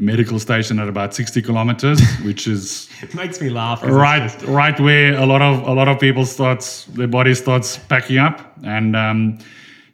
a 0.00 0.02
medical 0.02 0.40
station 0.40 0.80
at 0.80 0.88
about 0.88 1.14
sixty 1.14 1.40
kilometers, 1.40 2.00
which 2.24 2.48
is 2.48 2.88
It 3.02 3.14
makes 3.14 3.40
me 3.40 3.50
laugh. 3.50 3.84
right, 3.84 4.42
right 4.48 4.80
where 4.80 5.14
a 5.14 5.26
lot 5.26 5.40
of 5.40 5.62
a 5.68 5.72
lot 5.72 5.86
of 5.86 6.00
people 6.00 6.26
starts 6.26 6.86
their 6.86 7.06
body 7.06 7.34
starts 7.34 7.78
packing 7.78 8.18
up, 8.18 8.40
and 8.64 8.96
um, 8.96 9.38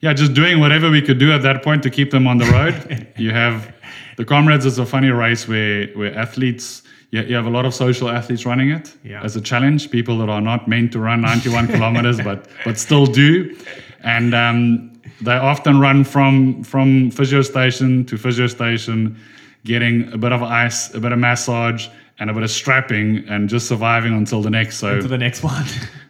yeah, 0.00 0.14
just 0.14 0.32
doing 0.32 0.60
whatever 0.60 0.90
we 0.90 1.02
could 1.02 1.18
do 1.18 1.30
at 1.30 1.42
that 1.42 1.62
point 1.62 1.82
to 1.82 1.90
keep 1.90 2.10
them 2.10 2.26
on 2.26 2.38
the 2.38 2.46
road. 2.46 3.06
you 3.18 3.32
have 3.32 3.73
the 4.16 4.24
Comrades 4.24 4.64
is 4.66 4.78
a 4.78 4.86
funny 4.86 5.10
race 5.10 5.48
where 5.48 5.86
where 5.94 6.14
athletes. 6.16 6.82
You, 7.10 7.22
you 7.22 7.36
have 7.36 7.46
a 7.46 7.50
lot 7.50 7.64
of 7.64 7.74
social 7.74 8.08
athletes 8.08 8.44
running 8.44 8.70
it 8.70 8.96
Yeah. 9.04 9.22
as 9.22 9.36
a 9.36 9.40
challenge. 9.40 9.90
People 9.90 10.18
that 10.18 10.28
are 10.28 10.40
not 10.40 10.66
meant 10.66 10.90
to 10.92 10.98
run 10.98 11.20
91 11.20 11.68
kilometers, 11.68 12.20
but 12.20 12.48
but 12.64 12.76
still 12.78 13.06
do, 13.06 13.54
and 14.02 14.34
um, 14.34 14.90
they 15.20 15.36
often 15.36 15.78
run 15.80 16.04
from 16.04 16.64
from 16.64 17.10
physio 17.10 17.42
station 17.42 18.04
to 18.06 18.16
physio 18.18 18.48
station, 18.48 19.16
getting 19.64 20.12
a 20.12 20.18
bit 20.18 20.32
of 20.32 20.42
ice, 20.42 20.92
a 20.94 21.00
bit 21.00 21.12
of 21.12 21.18
massage, 21.18 21.86
and 22.18 22.30
a 22.30 22.32
bit 22.34 22.42
of 22.42 22.50
strapping, 22.50 23.24
and 23.28 23.48
just 23.48 23.68
surviving 23.68 24.12
until 24.14 24.42
the 24.42 24.50
next. 24.50 24.78
So 24.78 25.00
to 25.00 25.08
the 25.08 25.18
next 25.18 25.42
one. 25.44 25.64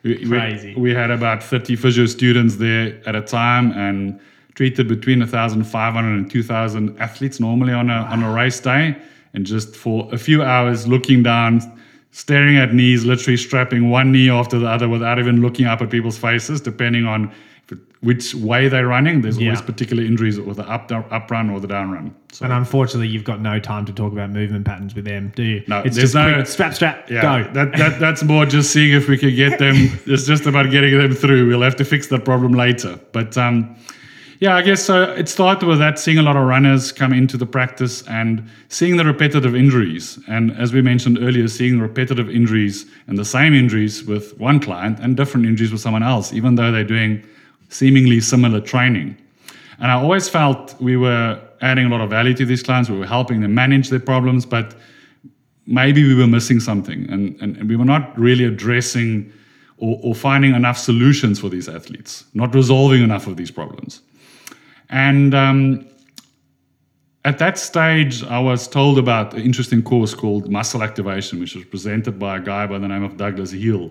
we, 0.04 0.16
we- 0.16 0.26
Crazy. 0.28 0.74
We, 0.74 0.94
had 0.94 1.10
about 1.10 1.42
30 1.42 1.76
physio 1.76 2.06
students 2.06 2.56
there 2.56 2.98
at 3.06 3.14
a 3.14 3.20
time 3.22 3.72
and 3.72 4.20
treated 4.54 4.88
between 4.88 5.18
1,500 5.20 6.08
and 6.16 6.30
2,000 6.30 6.98
athletes 7.00 7.40
normally 7.40 7.72
on 7.72 7.90
a, 7.90 7.94
on 7.94 8.22
a 8.22 8.32
race 8.32 8.60
day. 8.60 8.96
And 9.34 9.44
just 9.44 9.74
for 9.74 10.08
a 10.12 10.18
few 10.18 10.42
hours 10.42 10.86
looking 10.86 11.22
down, 11.22 11.60
staring 12.12 12.56
at 12.56 12.72
knees, 12.72 13.04
literally 13.04 13.36
strapping 13.36 13.90
one 13.90 14.12
knee 14.12 14.30
after 14.30 14.58
the 14.58 14.68
other 14.68 14.88
without 14.88 15.18
even 15.18 15.40
looking 15.42 15.66
up 15.66 15.82
at 15.82 15.90
people's 15.90 16.16
faces, 16.16 16.60
depending 16.60 17.04
on 17.04 17.32
it- 17.70 17.78
which 18.00 18.32
way 18.36 18.68
they're 18.68 18.86
running. 18.86 19.22
There's 19.22 19.38
always 19.38 19.60
particular 19.62 20.04
injuries 20.04 20.38
with 20.38 20.58
the 20.58 20.70
up, 20.70 20.92
up 20.92 21.30
run 21.32 21.50
or 21.50 21.58
the 21.58 21.66
down 21.66 21.90
run. 21.90 22.14
So 22.30 22.44
And 22.44 22.52
unfortunately, 22.52 23.08
you've 23.08 23.24
got 23.24 23.40
no 23.40 23.58
time 23.58 23.84
to 23.86 23.92
talk 23.92 24.12
about 24.12 24.30
movement 24.30 24.64
patterns 24.66 24.94
with 24.94 25.06
them, 25.06 25.32
do 25.34 25.42
you? 25.42 25.62
No, 25.66 25.80
it's 25.80 25.96
just 25.96 26.14
no- 26.14 26.32
quick, 26.32 26.46
strap, 26.46 26.74
strap, 26.74 27.10
Yeah, 27.10 27.22
go. 27.22 27.52
that, 27.54 27.72
that 27.76 27.98
that's 27.98 28.22
more 28.22 28.44
just 28.46 28.70
seeing 28.70 28.92
if 28.92 29.08
we 29.08 29.18
could 29.18 29.34
get 29.34 29.58
them. 29.58 29.74
it's 30.06 30.26
just 30.26 30.46
about 30.46 30.70
getting 30.70 30.96
them 30.96 31.12
through. 31.14 31.48
We'll 31.48 31.62
have 31.62 31.76
to 31.76 31.84
fix 31.84 32.06
that 32.08 32.24
problem 32.24 32.52
later. 32.52 33.00
But 33.12 33.36
um, 33.38 33.74
yeah, 34.40 34.56
I 34.56 34.62
guess 34.62 34.82
so. 34.82 35.02
It 35.02 35.28
started 35.28 35.66
with 35.66 35.78
that, 35.78 35.98
seeing 35.98 36.18
a 36.18 36.22
lot 36.22 36.36
of 36.36 36.44
runners 36.44 36.92
come 36.92 37.12
into 37.12 37.36
the 37.36 37.46
practice 37.46 38.02
and 38.08 38.48
seeing 38.68 38.96
the 38.96 39.04
repetitive 39.04 39.54
injuries. 39.54 40.18
And 40.28 40.52
as 40.52 40.72
we 40.72 40.82
mentioned 40.82 41.18
earlier, 41.20 41.48
seeing 41.48 41.80
repetitive 41.80 42.28
injuries 42.28 42.86
and 43.06 43.16
the 43.16 43.24
same 43.24 43.54
injuries 43.54 44.04
with 44.04 44.38
one 44.38 44.60
client 44.60 44.98
and 45.00 45.16
different 45.16 45.46
injuries 45.46 45.72
with 45.72 45.80
someone 45.80 46.02
else, 46.02 46.32
even 46.32 46.56
though 46.56 46.72
they're 46.72 46.84
doing 46.84 47.24
seemingly 47.68 48.20
similar 48.20 48.60
training. 48.60 49.16
And 49.78 49.90
I 49.90 49.94
always 49.94 50.28
felt 50.28 50.74
we 50.80 50.96
were 50.96 51.40
adding 51.60 51.86
a 51.86 51.88
lot 51.88 52.00
of 52.00 52.10
value 52.10 52.34
to 52.34 52.44
these 52.44 52.62
clients. 52.62 52.90
We 52.90 52.98
were 52.98 53.06
helping 53.06 53.40
them 53.40 53.54
manage 53.54 53.88
their 53.88 54.00
problems, 54.00 54.46
but 54.46 54.74
maybe 55.66 56.06
we 56.06 56.14
were 56.14 56.26
missing 56.26 56.60
something 56.60 57.08
and, 57.10 57.40
and, 57.40 57.56
and 57.56 57.68
we 57.68 57.76
were 57.76 57.84
not 57.84 58.16
really 58.18 58.44
addressing 58.44 59.32
or, 59.78 59.98
or 60.02 60.14
finding 60.14 60.54
enough 60.54 60.78
solutions 60.78 61.40
for 61.40 61.48
these 61.48 61.68
athletes, 61.68 62.24
not 62.34 62.54
resolving 62.54 63.02
enough 63.02 63.26
of 63.26 63.36
these 63.36 63.50
problems. 63.50 64.02
And 64.90 65.34
um, 65.34 65.86
at 67.24 67.38
that 67.38 67.58
stage, 67.58 68.22
I 68.24 68.38
was 68.38 68.68
told 68.68 68.98
about 68.98 69.34
an 69.34 69.40
interesting 69.40 69.82
course 69.82 70.14
called 70.14 70.50
Muscle 70.50 70.82
Activation, 70.82 71.40
which 71.40 71.54
was 71.54 71.64
presented 71.64 72.18
by 72.18 72.36
a 72.36 72.40
guy 72.40 72.66
by 72.66 72.78
the 72.78 72.88
name 72.88 73.02
of 73.02 73.16
Douglas 73.16 73.50
Hill, 73.50 73.90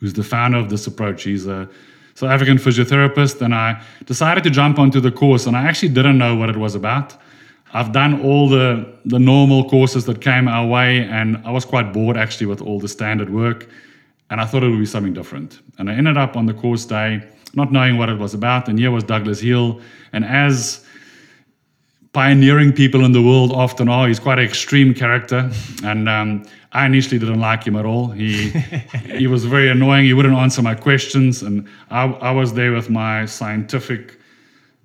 who's 0.00 0.12
the 0.12 0.24
founder 0.24 0.58
of 0.58 0.68
this 0.68 0.86
approach. 0.86 1.22
He's 1.22 1.46
a 1.46 1.68
South 2.14 2.30
African 2.30 2.58
physiotherapist, 2.58 3.40
and 3.40 3.54
I 3.54 3.82
decided 4.06 4.44
to 4.44 4.50
jump 4.50 4.78
onto 4.78 5.00
the 5.00 5.10
course, 5.10 5.46
and 5.46 5.56
I 5.56 5.62
actually 5.62 5.90
didn't 5.90 6.18
know 6.18 6.34
what 6.34 6.48
it 6.48 6.56
was 6.56 6.74
about. 6.74 7.16
I've 7.72 7.90
done 7.90 8.20
all 8.22 8.48
the, 8.48 8.86
the 9.04 9.18
normal 9.18 9.68
courses 9.68 10.04
that 10.06 10.20
came 10.20 10.46
our 10.46 10.66
way, 10.66 11.04
and 11.04 11.40
I 11.44 11.50
was 11.50 11.64
quite 11.64 11.92
bored 11.92 12.16
actually 12.16 12.46
with 12.46 12.62
all 12.62 12.78
the 12.78 12.88
standard 12.88 13.30
work, 13.30 13.68
and 14.30 14.40
I 14.40 14.44
thought 14.44 14.62
it 14.62 14.68
would 14.68 14.78
be 14.78 14.86
something 14.86 15.12
different. 15.12 15.60
And 15.78 15.90
I 15.90 15.94
ended 15.94 16.16
up 16.16 16.36
on 16.36 16.46
the 16.46 16.54
course 16.54 16.84
day 16.84 17.28
not 17.56 17.72
knowing 17.72 17.98
what 17.98 18.08
it 18.08 18.18
was 18.18 18.34
about, 18.34 18.68
and 18.68 18.78
here 18.78 18.90
was 18.90 19.04
Douglas 19.04 19.40
Hill. 19.40 19.80
and 20.12 20.24
as 20.24 20.84
pioneering 22.14 22.72
people 22.72 23.04
in 23.04 23.12
the 23.12 23.20
world 23.20 23.52
often 23.52 23.88
are. 23.88 24.08
He's 24.08 24.20
quite 24.20 24.38
an 24.38 24.44
extreme 24.46 24.94
character, 24.94 25.50
and 25.82 26.08
um, 26.08 26.46
I 26.72 26.86
initially 26.86 27.18
didn't 27.18 27.40
like 27.40 27.64
him 27.64 27.76
at 27.76 27.84
all. 27.84 28.08
He 28.08 28.48
he 29.18 29.26
was 29.26 29.44
very 29.44 29.68
annoying. 29.68 30.06
He 30.06 30.14
wouldn't 30.14 30.36
answer 30.36 30.62
my 30.62 30.74
questions, 30.74 31.42
and 31.42 31.68
I, 31.90 32.04
I 32.04 32.30
was 32.30 32.54
there 32.54 32.72
with 32.72 32.88
my 32.88 33.26
scientific 33.26 34.18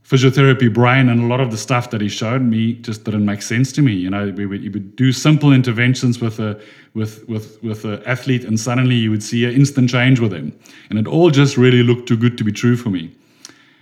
physiotherapy 0.09 0.73
brain, 0.73 1.07
and 1.07 1.21
a 1.21 1.27
lot 1.27 1.39
of 1.39 1.51
the 1.51 1.57
stuff 1.57 1.91
that 1.91 2.01
he 2.01 2.09
showed 2.09 2.41
me 2.41 2.73
just 2.73 3.03
didn't 3.03 3.25
make 3.25 3.43
sense 3.43 3.71
to 3.73 3.81
me. 3.81 3.93
You 3.93 4.09
know, 4.09 4.33
we 4.35 4.45
would, 4.45 4.61
he 4.61 4.69
would 4.69 4.95
do 4.95 5.11
simple 5.11 5.53
interventions 5.53 6.19
with 6.19 6.39
a 6.39 6.59
with 6.95 7.27
with 7.29 7.61
with 7.61 7.85
an 7.85 8.01
athlete, 8.05 8.43
and 8.43 8.59
suddenly 8.59 8.95
you 8.95 9.11
would 9.11 9.23
see 9.23 9.45
an 9.45 9.53
instant 9.53 9.89
change 9.89 10.19
with 10.19 10.33
him, 10.33 10.57
and 10.89 10.97
it 10.97 11.07
all 11.07 11.29
just 11.29 11.57
really 11.57 11.83
looked 11.83 12.07
too 12.07 12.17
good 12.17 12.37
to 12.39 12.43
be 12.43 12.51
true 12.51 12.75
for 12.75 12.89
me. 12.89 13.11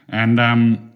And 0.09 0.39
um, 0.39 0.91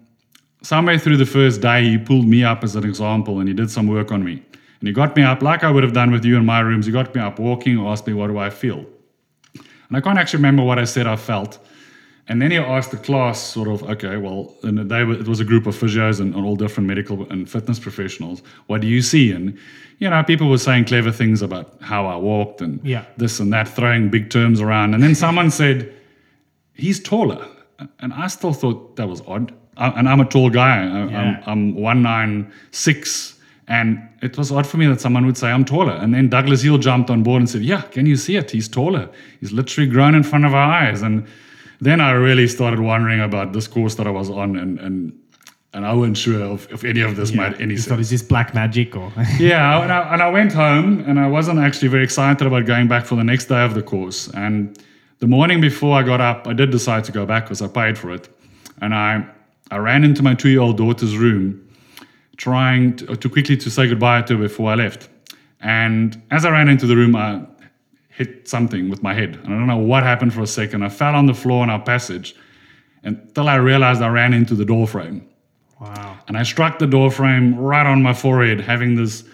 somewhere 0.62 0.98
through 0.98 1.18
the 1.18 1.26
first 1.26 1.60
day, 1.60 1.84
he 1.84 1.98
pulled 1.98 2.26
me 2.26 2.44
up 2.44 2.64
as 2.64 2.76
an 2.76 2.84
example 2.84 3.38
and 3.40 3.48
he 3.48 3.54
did 3.54 3.70
some 3.70 3.86
work 3.86 4.10
on 4.10 4.24
me. 4.24 4.42
And 4.80 4.88
he 4.88 4.92
got 4.92 5.14
me 5.14 5.22
up 5.22 5.42
like 5.42 5.62
I 5.62 5.70
would 5.70 5.84
have 5.84 5.92
done 5.92 6.10
with 6.10 6.24
you 6.24 6.36
in 6.36 6.44
my 6.44 6.60
rooms. 6.60 6.86
He 6.86 6.92
got 6.92 7.14
me 7.14 7.20
up 7.20 7.38
walking, 7.38 7.78
asked 7.86 8.06
me, 8.06 8.14
What 8.14 8.28
do 8.28 8.38
I 8.38 8.50
feel? 8.50 8.84
And 9.54 9.96
I 9.96 10.00
can't 10.00 10.18
actually 10.18 10.38
remember 10.38 10.62
what 10.62 10.78
I 10.78 10.84
said 10.84 11.06
I 11.06 11.16
felt. 11.16 11.58
And 12.28 12.40
then 12.40 12.50
he 12.52 12.56
asked 12.56 12.92
the 12.92 12.96
class, 12.98 13.42
sort 13.42 13.68
of, 13.68 13.82
okay, 13.82 14.16
well, 14.16 14.54
and 14.62 14.78
they 14.90 15.02
were, 15.04 15.14
it 15.14 15.26
was 15.26 15.40
a 15.40 15.44
group 15.44 15.66
of 15.66 15.74
physios 15.74 16.20
and, 16.20 16.34
and 16.34 16.44
all 16.46 16.54
different 16.56 16.86
medical 16.86 17.26
and 17.30 17.50
fitness 17.50 17.80
professionals. 17.80 18.42
What 18.68 18.80
do 18.80 18.86
you 18.86 19.02
see? 19.02 19.32
And, 19.32 19.58
you 19.98 20.08
know, 20.08 20.22
people 20.22 20.48
were 20.48 20.58
saying 20.58 20.84
clever 20.84 21.10
things 21.10 21.42
about 21.42 21.76
how 21.82 22.06
I 22.06 22.16
walked 22.16 22.60
and 22.60 22.80
Yeah. 22.84 23.04
this 23.16 23.40
and 23.40 23.52
that, 23.52 23.66
throwing 23.68 24.08
big 24.08 24.30
terms 24.30 24.60
around. 24.60 24.94
And 24.94 25.02
then 25.02 25.14
someone 25.16 25.50
said, 25.50 25.92
he's 26.74 27.02
taller. 27.02 27.44
And 27.98 28.12
I 28.12 28.28
still 28.28 28.52
thought 28.52 28.94
that 28.96 29.08
was 29.08 29.20
odd. 29.26 29.52
I, 29.76 29.88
and 29.88 30.08
I'm 30.08 30.20
a 30.20 30.24
tall 30.24 30.48
guy. 30.48 30.84
I, 30.84 31.08
Yeah. 31.10 31.42
I'm, 31.46 31.74
I'm 31.74 31.74
196. 31.74 33.38
And 33.68 34.08
it 34.20 34.36
was 34.36 34.52
odd 34.52 34.66
for 34.66 34.76
me 34.76 34.86
that 34.86 35.00
someone 35.00 35.24
would 35.26 35.36
say 35.38 35.50
I'm 35.50 35.64
taller. 35.64 35.92
And 35.92 36.12
then 36.14 36.28
Douglas 36.28 36.62
Hill 36.62 36.78
jumped 36.78 37.10
on 37.10 37.22
board 37.22 37.40
and 37.40 37.48
said, 37.48 37.62
Yeah, 37.62 37.82
can 37.82 38.06
you 38.06 38.16
see 38.16 38.36
it? 38.36 38.50
He's 38.50 38.68
taller. 38.68 39.08
He's 39.40 39.52
literally 39.52 39.88
grown 39.88 40.14
in 40.14 40.22
front 40.22 40.44
of 40.44 40.54
our 40.54 40.70
eyes. 40.72 41.02
And 41.02 41.26
then 41.82 42.00
I 42.00 42.12
really 42.12 42.46
started 42.46 42.78
wondering 42.78 43.20
about 43.20 43.52
this 43.52 43.66
course 43.66 43.96
that 43.96 44.06
I 44.06 44.10
was 44.10 44.30
on. 44.30 44.56
And, 44.56 44.78
and, 44.78 45.18
and 45.74 45.84
I 45.84 45.92
wasn't 45.92 46.16
sure 46.16 46.54
if, 46.54 46.72
if 46.72 46.84
any 46.84 47.00
of 47.00 47.16
this 47.16 47.32
made 47.32 47.54
any 47.60 47.72
You 47.72 47.78
sense 47.78 47.88
thought, 47.88 47.98
is 47.98 48.08
this 48.08 48.22
black 48.22 48.54
magic 48.54 48.94
or? 48.94 49.12
yeah, 49.40 49.82
and 49.82 49.92
I, 49.92 50.12
and 50.12 50.22
I 50.22 50.30
went 50.30 50.52
home 50.52 51.00
and 51.00 51.18
I 51.18 51.26
wasn't 51.26 51.58
actually 51.58 51.88
very 51.88 52.04
excited 52.04 52.46
about 52.46 52.66
going 52.66 52.86
back 52.86 53.04
for 53.04 53.16
the 53.16 53.24
next 53.24 53.46
day 53.46 53.64
of 53.64 53.74
the 53.74 53.82
course. 53.82 54.28
And 54.28 54.78
the 55.18 55.26
morning 55.26 55.60
before 55.60 55.98
I 55.98 56.04
got 56.04 56.20
up, 56.20 56.46
I 56.46 56.52
did 56.52 56.70
decide 56.70 57.02
to 57.04 57.12
go 57.12 57.26
back 57.26 57.46
because 57.46 57.60
I 57.60 57.66
paid 57.66 57.98
for 57.98 58.12
it. 58.12 58.28
And 58.80 58.94
I, 58.94 59.26
I 59.72 59.78
ran 59.78 60.04
into 60.04 60.22
my 60.22 60.34
two 60.34 60.50
year 60.50 60.60
old 60.60 60.76
daughter's 60.76 61.16
room 61.16 61.68
trying 62.36 62.94
to, 62.98 63.16
to 63.16 63.28
quickly 63.28 63.56
to 63.56 63.70
say 63.70 63.88
goodbye 63.88 64.22
to 64.22 64.36
her 64.36 64.42
before 64.44 64.70
I 64.70 64.76
left. 64.76 65.08
And 65.60 66.22
as 66.30 66.44
I 66.44 66.50
ran 66.50 66.68
into 66.68 66.86
the 66.86 66.94
room, 66.94 67.16
I 67.16 67.44
hit 68.12 68.46
something 68.46 68.88
with 68.88 69.02
my 69.02 69.14
head. 69.14 69.36
And 69.36 69.54
I 69.54 69.58
don't 69.58 69.66
know 69.66 69.78
what 69.78 70.02
happened 70.02 70.34
for 70.34 70.42
a 70.42 70.46
second. 70.46 70.82
I 70.82 70.88
fell 70.88 71.14
on 71.14 71.26
the 71.26 71.34
floor 71.34 71.64
in 71.64 71.70
our 71.70 71.80
passage 71.80 72.34
until 73.02 73.48
I 73.48 73.56
realized 73.56 74.02
I 74.02 74.08
ran 74.08 74.34
into 74.34 74.54
the 74.54 74.64
door 74.64 74.86
frame 74.86 75.26
wow. 75.80 76.18
and 76.28 76.36
I 76.36 76.42
struck 76.42 76.78
the 76.78 76.86
door 76.86 77.10
frame 77.10 77.58
right 77.58 77.86
on 77.86 78.02
my 78.02 78.14
forehead, 78.14 78.60
having 78.60 78.94
this 78.94 79.24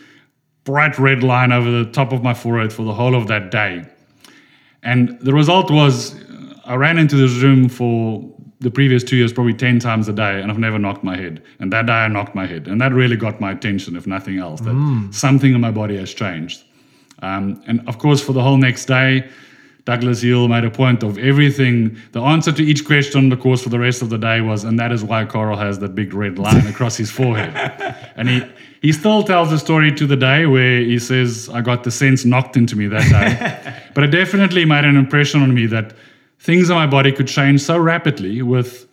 bright 0.64 0.98
red 0.98 1.22
line 1.22 1.52
over 1.52 1.70
the 1.70 1.90
top 1.90 2.12
of 2.12 2.22
my 2.22 2.34
forehead 2.34 2.72
for 2.72 2.82
the 2.82 2.94
whole 2.94 3.14
of 3.14 3.26
that 3.28 3.50
day. 3.50 3.84
And 4.82 5.18
the 5.20 5.32
result 5.32 5.70
was 5.70 6.14
uh, 6.14 6.54
I 6.64 6.74
ran 6.76 6.98
into 6.98 7.16
this 7.16 7.42
room 7.42 7.68
for 7.68 8.24
the 8.60 8.70
previous 8.70 9.04
two 9.04 9.16
years 9.16 9.32
probably 9.32 9.54
10 9.54 9.78
times 9.78 10.08
a 10.08 10.12
day, 10.12 10.40
and 10.40 10.50
I've 10.50 10.58
never 10.58 10.78
knocked 10.78 11.04
my 11.04 11.16
head. 11.16 11.42
And 11.60 11.72
that 11.72 11.86
day 11.86 11.92
I 11.92 12.08
knocked 12.08 12.34
my 12.34 12.46
head. 12.46 12.66
And 12.66 12.80
that 12.80 12.92
really 12.92 13.16
got 13.16 13.40
my 13.40 13.52
attention, 13.52 13.96
if 13.96 14.06
nothing 14.06 14.38
else, 14.38 14.60
that 14.62 15.08
something 15.12 15.54
in 15.54 15.60
my 15.60 15.70
body 15.70 15.96
has 15.96 16.12
changed. 16.12 16.64
Um, 17.22 17.62
and 17.66 17.86
of 17.88 17.98
course, 17.98 18.20
for 18.20 18.32
the 18.32 18.42
whole 18.42 18.56
next 18.56 18.86
day, 18.86 19.28
Douglas 19.88 20.20
Hill 20.20 20.48
made 20.48 20.64
a 20.64 20.70
point 20.70 21.02
of 21.02 21.16
everything. 21.16 21.96
The 22.12 22.20
answer 22.20 22.52
to 22.52 22.62
each 22.62 22.84
question 22.84 23.18
on 23.20 23.28
the 23.30 23.38
course 23.38 23.62
for 23.62 23.70
the 23.70 23.78
rest 23.78 24.02
of 24.02 24.10
the 24.10 24.18
day 24.18 24.42
was, 24.42 24.62
and 24.62 24.78
that 24.78 24.92
is 24.92 25.02
why 25.02 25.24
Carl 25.24 25.56
has 25.56 25.78
that 25.78 25.94
big 25.94 26.12
red 26.12 26.38
line 26.38 26.66
across 26.66 26.98
his 26.98 27.10
forehead. 27.10 27.54
And 28.14 28.28
he, 28.28 28.42
he 28.82 28.92
still 28.92 29.22
tells 29.22 29.48
the 29.48 29.58
story 29.58 29.90
to 29.92 30.06
the 30.06 30.14
day 30.14 30.44
where 30.44 30.80
he 30.80 30.98
says, 30.98 31.48
I 31.48 31.62
got 31.62 31.84
the 31.84 31.90
sense 31.90 32.26
knocked 32.26 32.54
into 32.54 32.76
me 32.76 32.86
that 32.88 33.08
day. 33.10 33.82
but 33.94 34.04
it 34.04 34.08
definitely 34.08 34.66
made 34.66 34.84
an 34.84 34.96
impression 34.96 35.40
on 35.40 35.54
me 35.54 35.64
that 35.66 35.94
things 36.38 36.68
in 36.68 36.76
my 36.76 36.86
body 36.86 37.10
could 37.10 37.26
change 37.26 37.62
so 37.62 37.78
rapidly 37.78 38.42
with 38.42 38.86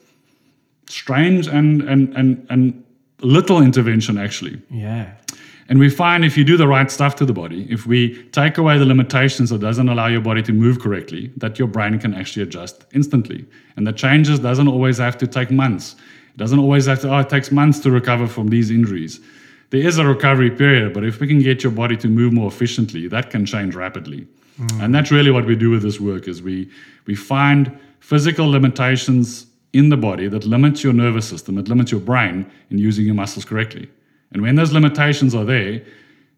strange 0.88 1.48
and, 1.48 1.82
and, 1.82 2.16
and, 2.16 2.48
and 2.50 2.86
little 3.20 3.62
intervention, 3.62 4.18
actually. 4.18 4.62
Yeah. 4.72 5.12
And 5.68 5.80
we 5.80 5.90
find 5.90 6.24
if 6.24 6.38
you 6.38 6.44
do 6.44 6.58
the 6.58 6.68
right 6.68 6.92
stuff 6.92 7.16
to 7.16 7.26
the 7.26 7.34
body, 7.34 7.68
if 7.72 7.88
we 7.88 8.24
take 8.30 8.58
away 8.58 8.78
the 8.78 8.86
limitations 8.86 9.50
that 9.50 9.62
doesn't 9.62 9.90
allow 9.90 10.08
your 10.08 10.22
body 10.22 10.44
to 10.44 10.54
move 10.54 10.80
correctly, 10.80 11.32
that 11.38 11.58
your 11.58 11.68
brain 11.68 11.98
can 12.00 12.14
actually 12.14 12.44
adjust 12.44 12.86
instantly. 12.94 13.46
And 13.76 13.88
the 13.88 13.94
changes 13.94 14.40
doesn't 14.40 14.68
always 14.68 15.00
have 15.00 15.18
to 15.18 15.28
take 15.28 15.50
months. 15.50 15.96
It 16.36 16.38
doesn't 16.38 16.60
always 16.60 16.86
have 16.86 17.02
to, 17.02 17.12
oh, 17.12 17.20
it 17.20 17.30
takes 17.30 17.52
months 17.52 17.80
to 17.80 17.92
recover 17.92 18.28
from 18.28 18.50
these 18.50 18.70
injuries. 18.70 19.20
There 19.72 19.82
is 19.82 19.98
a 19.98 20.06
recovery 20.06 20.52
period, 20.52 20.94
but 20.94 21.04
if 21.04 21.20
we 21.20 21.28
can 21.28 21.40
get 21.42 21.64
your 21.64 21.72
body 21.72 21.98
to 21.98 22.08
move 22.08 22.32
more 22.32 22.48
efficiently, 22.48 23.08
that 23.08 23.32
can 23.32 23.46
change 23.46 23.74
rapidly. 23.74 24.28
Mm. 24.60 24.84
And 24.84 24.96
that's 24.96 25.12
really 25.12 25.32
what 25.32 25.46
we 25.46 25.56
do 25.56 25.72
with 25.72 25.82
this 25.82 26.00
work 26.00 26.28
is 26.28 26.42
we 26.42 26.70
we 27.08 27.16
find 27.16 27.78
physical 28.00 28.48
limitations 28.48 29.48
in 29.74 29.90
the 29.90 29.98
body 29.98 30.28
that 30.28 30.46
limits 30.46 30.84
your 30.84 30.94
nervous 30.94 31.28
system, 31.28 31.56
that 31.56 31.68
limits 31.68 31.92
your 31.92 32.00
brain 32.00 32.50
in 32.70 32.78
using 32.78 33.06
your 33.06 33.16
muscles 33.16 33.44
correctly. 33.44 33.90
And 34.36 34.42
when 34.42 34.56
those 34.56 34.74
limitations 34.74 35.34
are 35.34 35.46
there, 35.46 35.82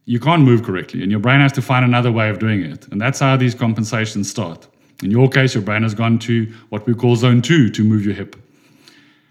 you 0.06 0.20
can't 0.20 0.44
move 0.44 0.62
correctly, 0.62 1.02
and 1.02 1.10
your 1.10 1.20
brain 1.20 1.40
has 1.40 1.52
to 1.54 1.64
find 1.64 1.84
another 1.84 2.12
way 2.12 2.30
of 2.30 2.38
doing 2.38 2.62
it. 2.62 2.88
And 2.90 3.02
that's 3.02 3.20
how 3.20 3.36
these 3.36 3.56
compensations 3.56 4.30
start. 4.30 4.68
In 5.02 5.10
your 5.10 5.28
case, 5.28 5.56
your 5.56 5.64
brain 5.64 5.82
has 5.82 5.96
gone 5.96 6.20
to 6.20 6.46
what 6.70 6.86
we 6.86 6.94
call 6.94 7.16
zone 7.16 7.42
two 7.42 7.72
to 7.72 7.84
move 7.84 8.06
your 8.06 8.14
hip. 8.14 8.36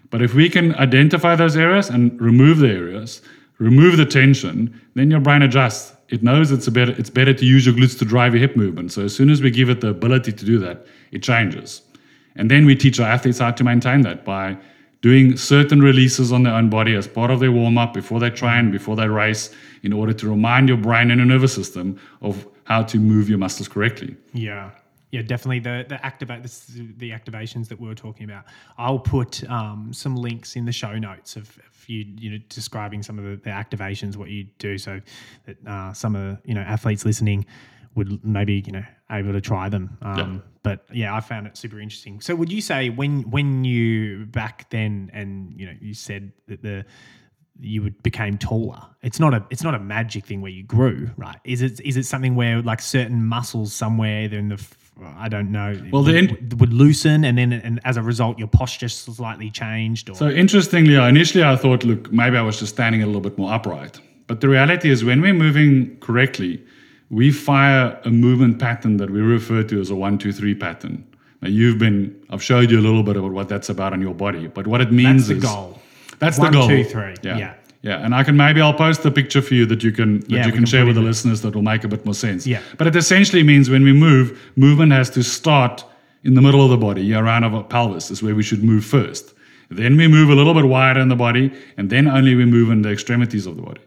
But 0.09 0.21
if 0.21 0.33
we 0.33 0.49
can 0.49 0.75
identify 0.75 1.33
those 1.37 1.55
areas 1.55 1.89
and 1.89 2.19
remove 2.19 2.57
the 2.57 2.67
areas, 2.67 3.21
remove 3.57 3.95
the 3.95 4.05
tension, 4.05 4.77
then 4.95 5.09
your 5.09 5.21
brain 5.21 5.43
adjusts. 5.43 5.93
It 6.09 6.21
knows 6.21 6.51
it's 6.51 6.67
better 6.67 6.93
it's 6.97 7.09
better 7.09 7.33
to 7.33 7.45
use 7.45 7.65
your 7.65 7.73
glutes 7.73 7.97
to 7.99 8.05
drive 8.05 8.33
your 8.33 8.41
hip 8.41 8.57
movement. 8.57 8.91
So 8.91 9.05
as 9.05 9.15
soon 9.15 9.29
as 9.29 9.41
we 9.41 9.49
give 9.49 9.69
it 9.69 9.79
the 9.79 9.91
ability 9.91 10.33
to 10.33 10.45
do 10.45 10.59
that, 10.59 10.85
it 11.13 11.23
changes. 11.23 11.83
And 12.35 12.51
then 12.51 12.65
we 12.65 12.75
teach 12.75 12.99
our 12.99 13.07
athletes 13.07 13.39
how 13.39 13.51
to 13.51 13.63
maintain 13.63 14.01
that 14.01 14.25
by 14.25 14.57
doing 15.01 15.37
certain 15.37 15.81
releases 15.81 16.31
on 16.31 16.43
their 16.43 16.53
own 16.53 16.69
body 16.69 16.95
as 16.95 17.07
part 17.07 17.31
of 17.31 17.39
their 17.39 17.51
warm 17.51 17.77
up 17.77 17.93
before 17.93 18.19
they 18.19 18.29
train, 18.29 18.71
before 18.71 18.95
they 18.95 19.07
race, 19.07 19.51
in 19.83 19.93
order 19.93 20.13
to 20.13 20.29
remind 20.29 20.67
your 20.67 20.77
brain 20.77 21.11
and 21.11 21.19
your 21.19 21.27
nervous 21.27 21.53
system 21.53 21.99
of 22.21 22.47
how 22.63 22.83
to 22.83 22.97
move 22.97 23.29
your 23.29 23.37
muscles 23.37 23.67
correctly. 23.67 24.15
Yeah. 24.33 24.71
Yeah, 25.11 25.21
definitely 25.21 25.59
the 25.59 25.85
the 25.87 26.05
activate 26.05 26.43
this 26.43 26.69
is 26.69 26.81
the 26.97 27.11
activations 27.11 27.69
that 27.69 27.79
we 27.79 27.87
were 27.87 27.95
talking 27.95 28.25
about. 28.25 28.43
I'll 28.77 28.99
put 28.99 29.49
um, 29.49 29.93
some 29.93 30.17
links 30.17 30.57
in 30.57 30.65
the 30.65 30.73
show 30.73 30.97
notes 30.97 31.37
of, 31.37 31.43
of 31.57 31.89
you 31.89 32.05
you 32.17 32.31
know 32.31 32.37
describing 32.49 33.01
some 33.01 33.17
of 33.17 33.23
the, 33.23 33.37
the 33.37 33.49
activations 33.49 34.17
what 34.17 34.29
you 34.29 34.47
do, 34.59 34.77
so 34.77 34.99
that 35.45 35.65
uh, 35.65 35.93
some 35.93 36.13
of 36.13 36.21
the, 36.21 36.49
you 36.49 36.53
know 36.53 36.61
athletes 36.61 37.05
listening 37.05 37.45
would 37.95 38.23
maybe 38.25 38.61
you 38.65 38.73
know 38.73 38.83
able 39.11 39.33
to 39.33 39.41
try 39.41 39.69
them. 39.69 39.97
Um, 40.01 40.43
But 40.63 40.85
yeah, 40.91 41.15
I 41.15 41.21
found 41.21 41.47
it 41.47 41.55
super 41.55 41.79
interesting. 41.79 42.19
So 42.19 42.35
would 42.35 42.51
you 42.51 42.61
say 42.61 42.89
when 42.89 43.21
when 43.29 43.63
you 43.63 44.25
back 44.25 44.69
then 44.69 45.09
and 45.13 45.53
you 45.57 45.65
know 45.65 45.73
you 45.79 45.93
said 45.93 46.31
that 46.47 46.61
the 46.61 46.85
you 47.59 47.81
would 47.81 48.03
became 48.03 48.37
taller. 48.37 48.81
It's 49.01 49.19
not 49.19 49.33
a 49.33 49.45
it's 49.49 49.63
not 49.63 49.73
a 49.73 49.79
magic 49.79 50.25
thing 50.25 50.41
where 50.41 50.51
you 50.51 50.63
grew, 50.63 51.09
right? 51.17 51.37
Is 51.43 51.61
it 51.61 51.79
is 51.81 51.97
it 51.97 52.05
something 52.05 52.35
where 52.35 52.61
like 52.61 52.81
certain 52.81 53.23
muscles 53.23 53.73
somewhere 53.73 54.25
in 54.25 54.49
the 54.49 54.67
I 55.17 55.29
don't 55.29 55.51
know. 55.51 55.79
Well, 55.91 56.03
the 56.03 56.13
would, 56.13 56.31
in- 56.53 56.57
would 56.57 56.73
loosen 56.73 57.23
and 57.23 57.37
then 57.37 57.53
and 57.53 57.79
as 57.83 57.97
a 57.97 58.01
result 58.01 58.37
your 58.37 58.47
posture 58.47 58.89
slightly 58.89 59.49
changed 59.49 60.09
or 60.09 60.15
So 60.15 60.29
interestingly, 60.29 60.95
initially 60.95 61.43
I 61.43 61.55
thought, 61.55 61.83
look, 61.83 62.11
maybe 62.11 62.35
I 62.37 62.41
was 62.41 62.59
just 62.59 62.73
standing 62.73 63.03
a 63.03 63.05
little 63.05 63.21
bit 63.21 63.37
more 63.37 63.53
upright. 63.53 64.01
But 64.27 64.41
the 64.41 64.49
reality 64.49 64.89
is, 64.89 65.05
when 65.05 65.21
we're 65.21 65.33
moving 65.33 65.97
correctly, 65.99 66.61
we 67.09 67.31
fire 67.31 67.99
a 68.03 68.09
movement 68.09 68.59
pattern 68.59 68.97
that 68.97 69.09
we 69.09 69.19
refer 69.21 69.63
to 69.63 69.79
as 69.79 69.89
a 69.89 69.95
one, 69.95 70.17
two, 70.17 70.31
three 70.31 70.53
pattern. 70.55 71.05
Now 71.41 71.49
you've 71.49 71.77
been, 71.77 72.15
I've 72.29 72.43
showed 72.43 72.69
you 72.71 72.79
a 72.79 72.81
little 72.81 73.03
bit 73.03 73.15
about 73.15 73.31
what 73.31 73.47
that's 73.47 73.69
about 73.69 73.93
on 73.93 74.01
your 74.01 74.13
body, 74.13 74.47
but 74.47 74.67
what 74.67 74.81
it 74.81 74.91
means 74.91 75.27
that's 75.27 75.39
the 75.41 75.47
goal. 75.47 75.79
That's 76.19 76.37
One, 76.39 76.51
the 76.51 76.57
goal. 76.57 76.67
two, 76.67 76.83
three. 76.83 77.13
Yeah. 77.21 77.37
Yeah. 77.37 77.53
yeah. 77.83 78.03
And 78.03 78.13
I 78.15 78.23
can 78.23 78.35
maybe 78.35 78.59
I'll 78.59 78.73
post 78.73 79.05
a 79.05 79.11
picture 79.11 79.41
for 79.41 79.53
you 79.53 79.65
that 79.67 79.83
you 79.83 79.91
can 79.91 80.19
that 80.21 80.29
Yeah, 80.31 80.37
you 80.45 80.51
can, 80.51 80.61
can 80.61 80.65
share 80.65 80.85
with 80.85 80.95
the 80.95 81.01
in 81.01 81.05
the- 81.05 81.09
listeners 81.11 81.41
that 81.41 81.53
will 81.55 81.61
make 81.61 81.83
a 81.83 81.87
bit 81.87 82.03
more 82.05 82.15
sense. 82.15 82.47
Yeah. 82.47 82.61
But 82.77 82.87
it 82.87 82.95
essentially 82.95 83.43
means 83.43 83.69
when 83.69 83.83
we 83.83 83.93
move, 83.93 84.37
movement 84.55 84.91
has 84.93 85.09
to 85.11 85.23
start 85.23 85.85
in 86.23 86.33
the 86.33 86.41
middle 86.41 86.63
of 86.63 86.71
the 86.71 86.77
body, 86.77 87.13
around 87.13 87.43
our 87.45 87.63
pelvis 87.63 88.09
is 88.11 88.21
where 88.23 88.35
we 88.35 88.43
should 88.43 88.63
move 88.63 88.83
first. 88.83 89.33
Then 89.69 89.95
we 89.95 90.07
move 90.07 90.29
a 90.29 90.35
little 90.35 90.53
bit 90.53 90.65
wider 90.65 90.99
in 90.99 91.09
the 91.09 91.15
body, 91.15 91.53
and 91.77 91.89
then 91.89 92.07
only 92.07 92.35
we 92.35 92.45
move 92.45 92.71
in 92.71 92.81
the 92.81 92.89
extremities 92.89 93.45
of 93.45 93.55
the 93.57 93.61
body. 93.61 93.81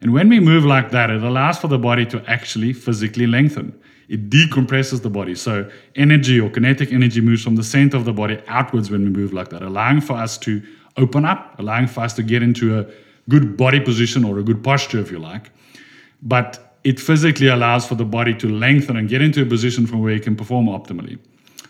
And 0.00 0.12
when 0.12 0.28
we 0.28 0.40
move 0.40 0.64
like 0.64 0.90
that, 0.92 1.10
it 1.10 1.22
allows 1.22 1.58
for 1.58 1.68
the 1.68 1.78
body 1.78 2.06
to 2.06 2.22
actually 2.26 2.72
physically 2.72 3.26
lengthen. 3.26 3.78
It 4.08 4.30
decompresses 4.30 5.02
the 5.02 5.10
body. 5.10 5.34
So 5.34 5.70
energy 5.96 6.40
or 6.40 6.48
kinetic 6.48 6.92
energy 6.92 7.20
moves 7.20 7.42
from 7.42 7.56
the 7.56 7.64
center 7.64 7.96
of 7.96 8.04
the 8.04 8.12
body 8.12 8.40
outwards 8.46 8.90
when 8.90 9.04
we 9.04 9.10
move 9.10 9.32
like 9.32 9.50
that, 9.50 9.62
allowing 9.62 10.00
for 10.00 10.14
us 10.14 10.38
to 10.38 10.62
open 10.96 11.24
up, 11.24 11.58
allowing 11.58 11.86
for 11.88 12.00
us 12.00 12.14
to 12.14 12.22
get 12.22 12.42
into 12.42 12.78
a 12.78 12.86
good 13.28 13.56
body 13.56 13.80
position 13.80 14.24
or 14.24 14.38
a 14.38 14.42
good 14.42 14.64
posture, 14.64 14.98
if 14.98 15.10
you 15.10 15.18
like. 15.18 15.50
But 16.22 16.78
it 16.84 16.98
physically 16.98 17.48
allows 17.48 17.86
for 17.86 17.96
the 17.96 18.04
body 18.04 18.34
to 18.34 18.48
lengthen 18.48 18.96
and 18.96 19.08
get 19.08 19.20
into 19.20 19.42
a 19.42 19.46
position 19.46 19.86
from 19.86 20.02
where 20.02 20.14
it 20.14 20.22
can 20.22 20.36
perform 20.36 20.66
optimally. 20.66 21.18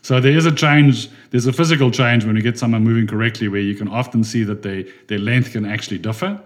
So 0.03 0.21
there 0.21 0.33
is 0.33 0.47
a 0.47 0.53
change, 0.53 1.11
there's 1.31 1.47
a 1.47 1.53
physical 1.53 1.91
change 1.91 2.25
when 2.25 2.37
you 2.37 2.43
get 2.43 2.59
someone 2.59 2.85
moving 2.85 3.07
correctly 3.07 3.49
where 3.49 3.61
you 3.61 3.75
can 3.75 3.89
often 3.89 4.23
see 4.23 4.45
that 4.45 4.63
they, 4.63 4.85
their 5.09 5.19
length 5.19 5.53
can 5.53 5.67
actually 5.67 5.99
differ. 5.99 6.41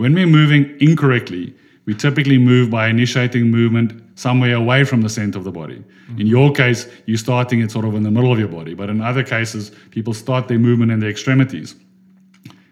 When 0.00 0.14
we're 0.14 0.26
moving 0.26 0.74
incorrectly, 0.80 1.54
we 1.84 1.92
typically 1.92 2.38
move 2.38 2.70
by 2.70 2.88
initiating 2.88 3.50
movement 3.50 4.02
somewhere 4.18 4.54
away 4.54 4.84
from 4.84 5.02
the 5.02 5.10
center 5.10 5.36
of 5.36 5.44
the 5.44 5.52
body. 5.52 5.84
In 6.16 6.26
your 6.26 6.52
case, 6.52 6.88
you're 7.04 7.18
starting 7.18 7.60
it 7.60 7.70
sort 7.70 7.84
of 7.84 7.94
in 7.94 8.02
the 8.02 8.10
middle 8.10 8.32
of 8.32 8.38
your 8.38 8.48
body, 8.48 8.72
but 8.72 8.88
in 8.88 9.02
other 9.02 9.22
cases, 9.22 9.72
people 9.90 10.14
start 10.14 10.48
their 10.48 10.58
movement 10.58 10.90
in 10.90 11.00
the 11.00 11.06
extremities. 11.06 11.74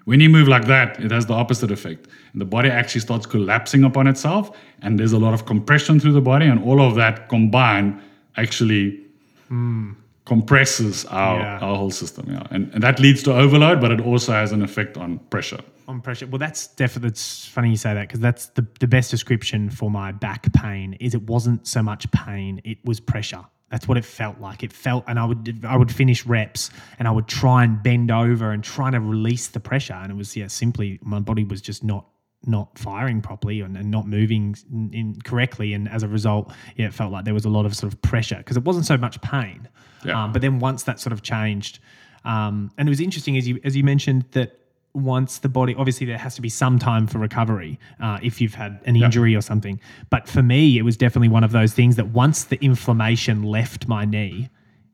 When 0.06 0.20
you 0.20 0.30
move 0.30 0.48
like 0.48 0.66
that, 0.68 1.00
it 1.00 1.10
has 1.10 1.26
the 1.26 1.34
opposite 1.34 1.70
effect. 1.70 2.08
And 2.32 2.40
the 2.40 2.46
body 2.46 2.70
actually 2.70 3.02
starts 3.02 3.26
collapsing 3.26 3.84
upon 3.84 4.06
itself, 4.06 4.56
and 4.80 4.98
there's 4.98 5.12
a 5.12 5.18
lot 5.18 5.34
of 5.34 5.44
compression 5.44 6.00
through 6.00 6.14
the 6.14 6.22
body, 6.22 6.46
and 6.46 6.64
all 6.64 6.80
of 6.80 6.94
that 6.94 7.28
combined 7.28 8.00
actually 8.38 9.04
hmm. 9.48 9.92
Compresses 10.28 11.04
our, 11.06 11.38
Yeah. 11.40 11.58
our 11.66 11.76
whole 11.76 11.90
system. 11.90 12.26
Yeah. 12.30 12.46
And, 12.50 12.72
and 12.74 12.82
that 12.82 13.00
leads 13.00 13.22
to 13.24 13.32
overload, 13.34 13.80
but 13.80 13.90
it 13.90 14.00
also 14.00 14.32
has 14.32 14.52
an 14.52 14.62
effect 14.62 14.96
on 14.96 15.18
pressure. 15.30 15.60
on 15.88 16.00
pressure. 16.02 16.26
Well, 16.26 16.38
that's 16.38 16.68
definitely. 16.76 17.08
It's 17.08 17.46
funny 17.46 17.70
you 17.70 17.76
say 17.76 17.94
that 17.94 18.06
because 18.08 18.20
that's 18.20 18.46
the 18.56 18.64
the 18.78 18.86
best 18.86 19.10
description 19.10 19.70
for 19.70 19.90
my 19.90 20.12
back 20.12 20.52
pain. 20.52 20.96
Is 21.00 21.14
it 21.14 21.22
wasn't 21.22 21.66
so 21.66 21.82
much 21.82 22.10
pain; 22.12 22.60
it 22.64 22.78
was 22.84 23.00
pressure. 23.00 23.44
That's 23.70 23.86
what 23.88 23.96
it 23.98 24.04
felt 24.04 24.38
like. 24.40 24.62
It 24.62 24.72
felt, 24.72 25.04
and 25.08 25.18
I 25.18 25.24
would 25.24 25.64
I 25.64 25.76
would 25.76 25.90
finish 25.92 26.26
reps, 26.26 26.70
and 26.98 27.08
I 27.08 27.10
would 27.10 27.26
try 27.26 27.64
and 27.64 27.82
bend 27.82 28.10
over 28.10 28.50
and 28.52 28.62
try 28.62 28.90
to 28.90 29.00
release 29.00 29.48
the 29.48 29.60
pressure, 29.60 29.94
and 30.02 30.10
it 30.12 30.16
was 30.16 30.36
yeah, 30.36 30.48
simply 30.48 30.98
my 31.02 31.20
body 31.20 31.44
was 31.44 31.60
just 31.62 31.82
not 31.82 32.04
not 32.46 32.78
firing 32.78 33.20
properly 33.20 33.60
and, 33.60 33.76
and 33.76 33.90
not 33.90 34.06
moving 34.06 34.56
in, 34.72 34.90
in 34.92 35.20
correctly, 35.22 35.74
and 35.74 35.88
as 35.88 36.02
a 36.02 36.08
result, 36.08 36.52
yeah, 36.76 36.86
it 36.86 36.94
felt 36.94 37.12
like 37.12 37.24
there 37.24 37.34
was 37.34 37.44
a 37.44 37.48
lot 37.50 37.66
of 37.66 37.74
sort 37.76 37.92
of 37.92 38.00
pressure 38.02 38.36
because 38.38 38.56
it 38.56 38.64
wasn't 38.64 38.86
so 38.86 38.96
much 38.96 39.20
pain. 39.20 39.68
Yeah. 40.04 40.24
Um, 40.24 40.32
but 40.32 40.42
then 40.42 40.58
once 40.58 40.84
that 40.84 41.00
sort 41.00 41.12
of 41.12 41.22
changed, 41.22 41.80
um, 42.24 42.70
and 42.78 42.88
it 42.88 42.90
was 42.90 43.00
interesting 43.00 43.36
as 43.36 43.48
you 43.48 43.60
as 43.64 43.76
you 43.76 43.84
mentioned 43.84 44.24
that 44.32 44.58
once 44.94 45.38
the 45.38 45.48
body 45.48 45.74
obviously 45.76 46.06
there 46.06 46.18
has 46.18 46.34
to 46.34 46.42
be 46.42 46.48
some 46.48 46.78
time 46.78 47.06
for 47.06 47.18
recovery 47.18 47.78
uh, 48.00 48.18
if 48.22 48.40
you've 48.40 48.54
had 48.54 48.80
an 48.84 48.96
injury 48.96 49.34
or 49.34 49.40
something. 49.40 49.80
But 50.10 50.28
for 50.28 50.42
me, 50.42 50.78
it 50.78 50.82
was 50.82 50.96
definitely 50.96 51.28
one 51.28 51.44
of 51.44 51.52
those 51.52 51.72
things 51.72 51.96
that 51.96 52.08
once 52.08 52.44
the 52.44 52.58
inflammation 52.64 53.42
left 53.42 53.86
my 53.86 54.04
knee, 54.04 54.48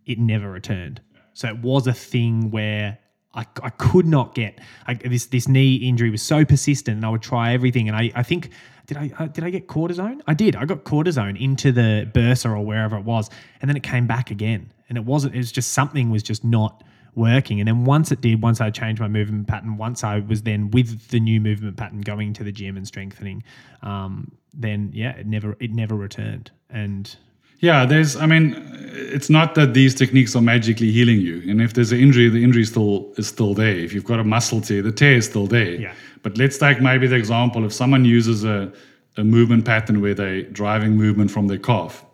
it 0.07 0.19
never 0.19 0.51
returned. 0.51 1.01
So 1.33 1.49
it 1.49 1.59
was 1.59 1.87
a 1.87 1.93
thing 1.93 2.51
where. 2.51 2.99
I, 3.35 3.47
I 3.63 3.71
could 3.71 4.07
not 4.07 4.35
get 4.35 4.61
I, 4.87 4.95
this 4.95 5.27
this 5.27 5.49
knee 5.49 5.77
injury 5.77 6.11
was 6.11 6.23
so 6.23 6.45
persistent 6.45 6.97
and 6.97 7.05
I 7.05 7.09
would 7.09 7.23
try 7.23 7.53
everything 7.53 7.89
and 7.89 7.97
I, 7.97 8.13
I 8.15 8.23
think 8.23 8.51
did 8.87 8.97
I 8.97 9.11
uh, 9.19 9.27
did 9.27 9.45
I 9.45 9.51
get 9.51 9.67
cortisone? 9.67 10.21
I 10.27 10.35
did. 10.35 10.57
I 10.57 10.65
got 10.65 10.85
cortisone 10.85 11.41
into 11.41 11.73
the 11.73 12.09
bursa 12.13 12.51
or 12.51 12.61
wherever 12.65 12.97
it 12.97 13.05
was, 13.05 13.31
and 13.61 13.69
then 13.69 13.77
it 13.77 13.83
came 13.83 14.07
back 14.07 14.31
again. 14.31 14.73
And 14.89 14.99
it 14.99 15.05
wasn't. 15.05 15.35
It 15.35 15.39
was 15.39 15.53
just 15.53 15.73
something 15.73 16.11
was 16.11 16.23
just 16.23 16.45
not 16.45 16.85
working. 17.15 17.61
And 17.61 17.69
then 17.69 17.85
once 17.85 18.13
it 18.13 18.21
did, 18.21 18.43
once 18.43 18.61
I 18.61 18.71
changed 18.71 19.01
my 19.01 19.09
movement 19.09 19.47
pattern, 19.47 19.77
once 19.77 20.05
I 20.05 20.19
was 20.19 20.43
then 20.43 20.71
with 20.71 21.09
the 21.09 21.21
new 21.21 21.41
movement 21.41 21.77
pattern, 21.77 22.01
going 22.01 22.35
to 22.35 22.45
the 22.45 22.53
gym 22.53 22.77
and 22.77 22.87
strengthening, 22.87 23.43
um, 23.83 24.33
then 24.53 24.91
yeah, 24.93 25.13
it 25.17 25.27
never 25.27 25.57
it 25.61 25.73
never 25.73 25.95
returned. 25.95 26.51
And 26.69 27.17
Yeah, 27.65 27.87
there's, 27.87 28.15
I 28.15 28.27
mean, 28.27 28.63
it's 28.93 29.31
not 29.31 29.55
that 29.55 29.73
these 29.73 29.95
techniques 29.95 30.37
are 30.37 30.43
magically 30.43 30.91
healing 30.91 31.19
you. 31.19 31.43
And 31.51 31.63
if 31.63 31.73
there's 31.73 31.93
an 31.93 31.99
injury, 31.99 32.29
the 32.29 32.45
injury 32.45 32.67
still 32.67 33.11
is 33.17 33.27
still 33.27 33.55
there. 33.55 33.75
If 33.75 33.95
you've 33.95 34.05
got 34.05 34.21
a 34.21 34.25
muscle 34.25 34.61
tear, 34.61 34.83
the 34.83 34.93
tear 34.93 35.17
is 35.17 35.25
still 35.25 35.47
there. 35.47 35.77
Yeah. 35.77 35.95
But 36.23 36.37
let's 36.37 36.59
take 36.59 36.83
maybe 36.83 37.07
the 37.07 37.17
example 37.17 37.65
if 37.65 37.73
someone 37.73 38.05
uses 38.05 38.45
a, 38.45 38.71
a 39.17 39.25
movement 39.25 39.65
pattern 39.65 40.03
where 40.03 40.13
they're 40.13 40.43
driving 40.43 40.95
movement 40.95 41.31
from 41.31 41.47
their 41.47 41.57
calf, 41.59 42.05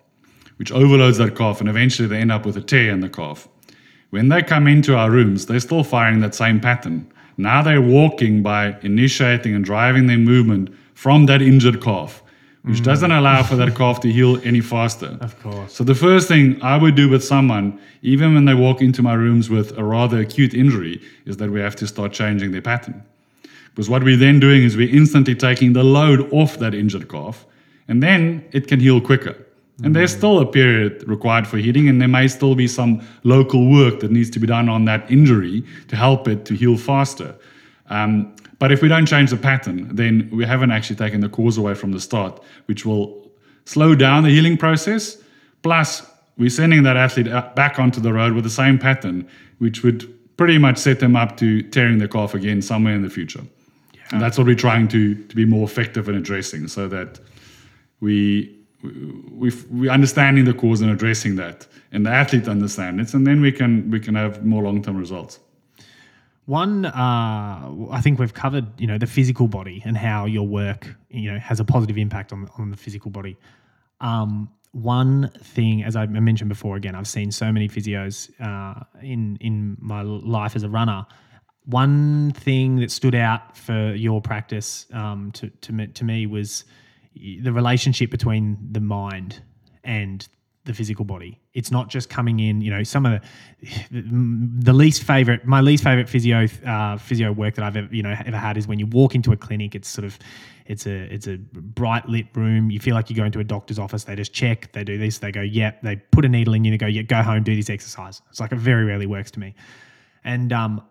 which 0.59 0.71
overloads 0.71 1.19
that 1.19 1.35
calf, 1.35 1.59
and 1.59 1.69
eventually 1.69 2.07
they 2.07 2.19
end 2.19 2.31
up 2.31 2.47
with 2.47 2.57
a 2.57 2.63
tear 2.63 2.93
in 2.93 3.01
the 3.01 3.09
calf. 3.09 3.49
When 4.11 4.29
they 4.29 4.43
come 4.43 4.69
into 4.69 4.97
our 4.97 5.11
rooms, 5.11 5.47
they're 5.47 5.59
still 5.59 5.83
firing 5.83 6.21
that 6.21 6.37
same 6.37 6.61
pattern. 6.61 7.13
Now 7.37 7.61
they're 7.61 7.83
walking 7.83 8.45
by 8.45 8.79
initiating 8.83 9.53
and 9.57 9.65
driving 9.65 10.07
their 10.07 10.19
movement 10.19 10.73
from 10.95 11.27
that 11.27 11.43
injured 11.43 11.83
calf, 11.83 12.23
which 12.63 12.83
doesn't 12.83 13.11
allow 13.11 13.43
for 13.43 13.57
that 13.57 13.75
calf 13.75 14.01
to 14.01 14.13
heal 14.13 14.39
any 14.45 14.61
faster. 14.61 15.17
of 15.21 15.41
course, 15.43 15.73
So 15.73 15.83
the 15.83 15.95
first 15.95 16.29
thing 16.29 16.61
I 16.63 16.77
would 16.77 16.95
do 16.95 17.09
with 17.09 17.25
someone, 17.25 17.81
even 18.03 18.35
when 18.35 18.45
they 18.45 18.55
walk 18.55 18.83
into 18.83 19.03
my 19.03 19.15
rooms 19.15 19.49
with 19.49 19.77
a 19.79 19.85
rather 19.85 20.21
acute 20.21 20.53
injury, 20.53 21.01
is 21.25 21.39
that 21.39 21.51
we 21.51 21.61
have 21.61 21.75
to 21.77 21.87
start 21.87 22.13
changing 22.13 22.53
their 22.53 22.63
pattern. 22.63 23.03
Because 23.75 23.89
what 23.89 24.05
we're 24.05 24.17
then 24.17 24.41
doing 24.41 24.63
is 24.63 24.77
we're 24.77 24.95
instantly 24.95 25.35
taking 25.35 25.73
the 25.73 25.83
load 25.83 26.31
off 26.33 26.59
that 26.59 26.75
injured 26.75 27.09
calf, 27.09 27.47
and 27.89 28.03
then 28.03 28.45
it 28.53 28.67
can 28.67 28.79
heal 28.79 29.01
quicker. 29.01 29.37
And 29.83 29.97
there's 29.97 30.13
still 30.13 30.41
a 30.41 30.47
period 30.47 31.09
required 31.09 31.47
for 31.47 31.57
healing, 31.57 31.89
and 31.89 31.99
there 31.99 32.09
may 32.09 32.29
still 32.29 32.55
be 32.55 32.69
some 32.69 33.01
local 33.25 33.71
work 33.71 34.01
that 34.01 34.11
needs 34.11 34.29
to 34.31 34.39
be 34.39 34.47
done 34.47 34.69
on 34.69 34.85
that 34.85 35.11
injury 35.11 35.65
to 35.89 35.97
help 35.97 36.29
it 36.29 36.45
to 36.45 36.55
heal 36.55 36.77
faster. 36.77 37.35
Um, 37.89 38.35
but 38.61 38.71
if 38.71 38.83
we 38.83 38.89
don't 38.89 39.07
change 39.07 39.31
the 39.31 39.39
pattern, 39.39 39.89
then 39.97 40.29
we 40.31 40.45
haven't 40.45 40.71
actually 40.71 40.97
taken 40.97 41.21
the 41.21 41.31
cause 41.31 41.57
away 41.57 41.75
from 41.75 41.93
the 41.93 41.99
start, 41.99 42.41
which 42.67 42.85
will 42.87 43.33
slow 43.65 43.95
down 43.95 44.23
the 44.23 44.29
healing 44.29 44.59
process. 44.59 45.17
Plus, 45.63 46.07
we're 46.37 46.51
sending 46.51 46.83
that 46.83 46.97
athlete 46.97 47.27
back 47.57 47.79
onto 47.79 48.01
the 48.01 48.13
road 48.13 48.35
with 48.35 48.45
the 48.45 48.51
same 48.51 48.79
pattern, 48.79 49.27
which 49.59 49.83
would 49.83 50.07
pretty 50.37 50.59
much 50.59 50.77
set 50.77 51.01
them 51.01 51.17
up 51.17 51.39
to 51.39 51.63
tearing 51.63 51.99
the 51.99 52.07
calf 52.07 52.35
again 52.35 52.61
somewhere 52.61 52.95
in 52.95 53.01
the 53.03 53.11
future. 53.11 53.43
And 54.13 54.21
that's 54.21 54.37
what 54.37 54.47
we're 54.47 54.57
trying 54.57 54.89
to, 54.89 55.15
to 55.15 55.37
be 55.37 55.47
more 55.47 55.65
effective 55.65 56.09
in 56.11 56.15
addressing 56.15 56.69
so 56.69 56.87
that 56.89 57.19
we, 58.01 58.55
we, 58.83 59.53
we 59.71 59.89
understanding 59.89 60.45
the 60.45 60.55
cause 60.55 60.83
and 60.83 60.91
addressing 60.91 61.37
that 61.37 61.67
and 61.93 62.05
the 62.05 62.11
athlete 62.11 62.47
understands 62.49 63.01
it 63.03 63.17
and 63.17 63.27
then 63.27 63.41
we 63.41 63.53
can 63.53 63.91
we 63.91 64.01
can 64.01 64.15
have 64.15 64.45
more 64.45 64.63
long-term 64.63 64.97
results 64.97 65.39
One, 66.47 66.85
uh, 66.85 66.91
I 67.91 68.01
think 68.01 68.19
we've 68.19 68.35
covered, 68.35 68.81
you 68.81 68.87
know, 68.87 68.99
the 68.99 69.07
physical 69.07 69.47
body 69.47 69.83
and 69.85 69.97
how 69.97 70.27
your 70.27 70.47
work, 70.47 70.89
you 71.09 71.33
know, 71.33 71.39
has 71.39 71.61
a 71.61 71.65
positive 71.65 71.97
impact 71.99 72.33
on 72.33 72.49
on 72.59 72.71
the 72.71 72.77
physical 72.77 73.11
body. 73.11 73.37
Um, 74.01 74.51
one 74.73 75.31
thing, 75.43 75.83
as 75.83 75.97
I 75.97 76.07
mentioned 76.07 76.49
before, 76.49 76.77
again, 76.77 76.95
I've 76.95 77.09
seen 77.09 77.31
so 77.31 77.53
many 77.53 77.69
physios 77.69 78.31
uh, 78.41 78.85
in 79.03 79.37
in 79.41 79.77
my 79.81 80.03
life 80.03 80.57
as 80.57 80.63
a 80.63 80.69
runner. 80.69 81.07
One 81.67 82.33
thing 82.33 82.77
that 82.77 82.91
stood 82.91 83.15
out 83.15 83.57
for 83.57 83.95
your 83.95 84.21
practice 84.21 84.87
um, 84.93 85.31
to 85.33 85.51
to 85.51 85.73
me, 85.73 85.87
to 85.89 86.05
me 86.05 86.27
was 86.27 86.65
the 87.15 87.53
relationship 87.53 88.11
between 88.11 88.59
the 88.71 88.81
mind 88.81 89.43
and 89.85 90.27
the 90.65 90.75
physical 90.75 91.05
body. 91.05 91.41
It's 91.55 91.71
not 91.71 91.89
just 91.89 92.11
coming 92.11 92.41
in, 92.41 92.61
you 92.61 92.71
know, 92.71 92.83
some 92.83 93.07
of 93.07 93.21
the 93.91 94.03
the 94.61 94.73
least 94.73 95.03
favorite, 95.05 95.47
my 95.47 95.61
least 95.61 95.83
favorite 95.83 96.09
physio 96.09 96.47
uh, 96.67 96.99
physio 96.99 97.33
work 97.33 97.55
that 97.55 97.65
I've 97.65 97.77
ever, 97.77 97.95
you 97.95 98.03
know 98.03 98.15
ever 98.27 98.37
had 98.37 98.57
is 98.57 98.67
when 98.67 98.79
you 98.79 98.87
walk 98.87 99.15
into 99.15 99.33
a 99.33 99.37
clinic. 99.37 99.75
It's 99.75 99.89
sort 99.89 100.05
of 100.05 100.19
it's 100.67 100.87
a 100.87 101.13
it's 101.13 101.27
a 101.27 101.39
bright 101.39 102.09
lit 102.09 102.27
room. 102.35 102.71
You 102.71 102.79
feel 102.79 102.95
like 102.95 103.09
you 103.11 103.17
go 103.17 103.25
into 103.25 103.41
a 103.41 103.45
doctor's 103.45 103.79
office. 103.79 104.05
They 104.05 104.15
just 104.15 104.33
check, 104.33 104.71
they 104.73 104.85
do 104.85 104.99
this, 104.99 105.19
they 105.19 105.33
go, 105.33 105.41
yep. 105.41 105.81
They 105.83 105.97
put 105.97 106.25
a 106.25 106.29
needle 106.29 106.55
in 106.55 106.65
you. 106.65 106.71
They 106.71 106.79
go, 106.79 106.87
yeah, 106.87 107.03
go 107.03 107.23
home, 107.23 107.43
do 107.43 107.57
this 107.57 107.71
exercise. 107.71 108.21
It's 108.31 108.41
like 108.41 108.53
it 108.53 108.59
very 108.59 108.85
rarely 108.85 109.07
works 109.07 109.31
to 109.33 109.41
me. 109.41 109.55
And 110.25 110.53
um, 110.53 110.83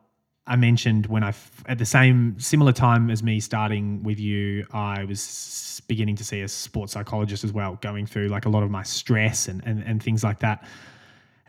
I 0.50 0.56
mentioned 0.56 1.06
when 1.06 1.24
I, 1.24 1.34
at 1.68 1.78
the 1.78 1.86
same 1.86 2.40
similar 2.40 2.74
time 2.74 3.10
as 3.10 3.24
me 3.24 3.40
starting 3.40 4.04
with 4.04 4.20
you, 4.20 4.66
I 4.72 5.06
was 5.06 5.82
beginning 5.88 6.16
to 6.18 6.24
see 6.24 6.42
a 6.42 6.48
sports 6.48 6.94
psychologist 6.94 7.44
as 7.44 7.54
well, 7.54 7.78
going 7.82 8.06
through 8.06 8.28
like 8.28 8.46
a 8.46 8.50
lot 8.50 8.64
of 8.64 8.70
my 8.70 8.84
stress 8.84 9.48
and, 9.48 9.64
and, 9.66 9.82
and 9.84 10.04
things 10.04 10.24
like 10.24 10.40
that 10.40 10.66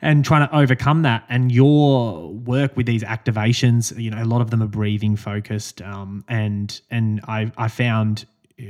and 0.02 0.24
trying 0.24 0.48
to 0.48 0.56
overcome 0.56 1.02
that. 1.02 1.24
And 1.28 1.52
your 1.52 2.32
work 2.32 2.76
with 2.76 2.86
these 2.86 3.02
activations, 3.02 3.98
you 4.00 4.10
know, 4.10 4.22
a 4.22 4.24
lot 4.24 4.40
of 4.40 4.50
them 4.50 4.62
are 4.62 4.68
breathing 4.68 5.16
focused. 5.16 5.82
Um, 5.82 6.24
and 6.28 6.80
and 6.90 7.20
I 7.26 7.52
I 7.56 7.68
found 7.68 8.26
uh, 8.60 8.64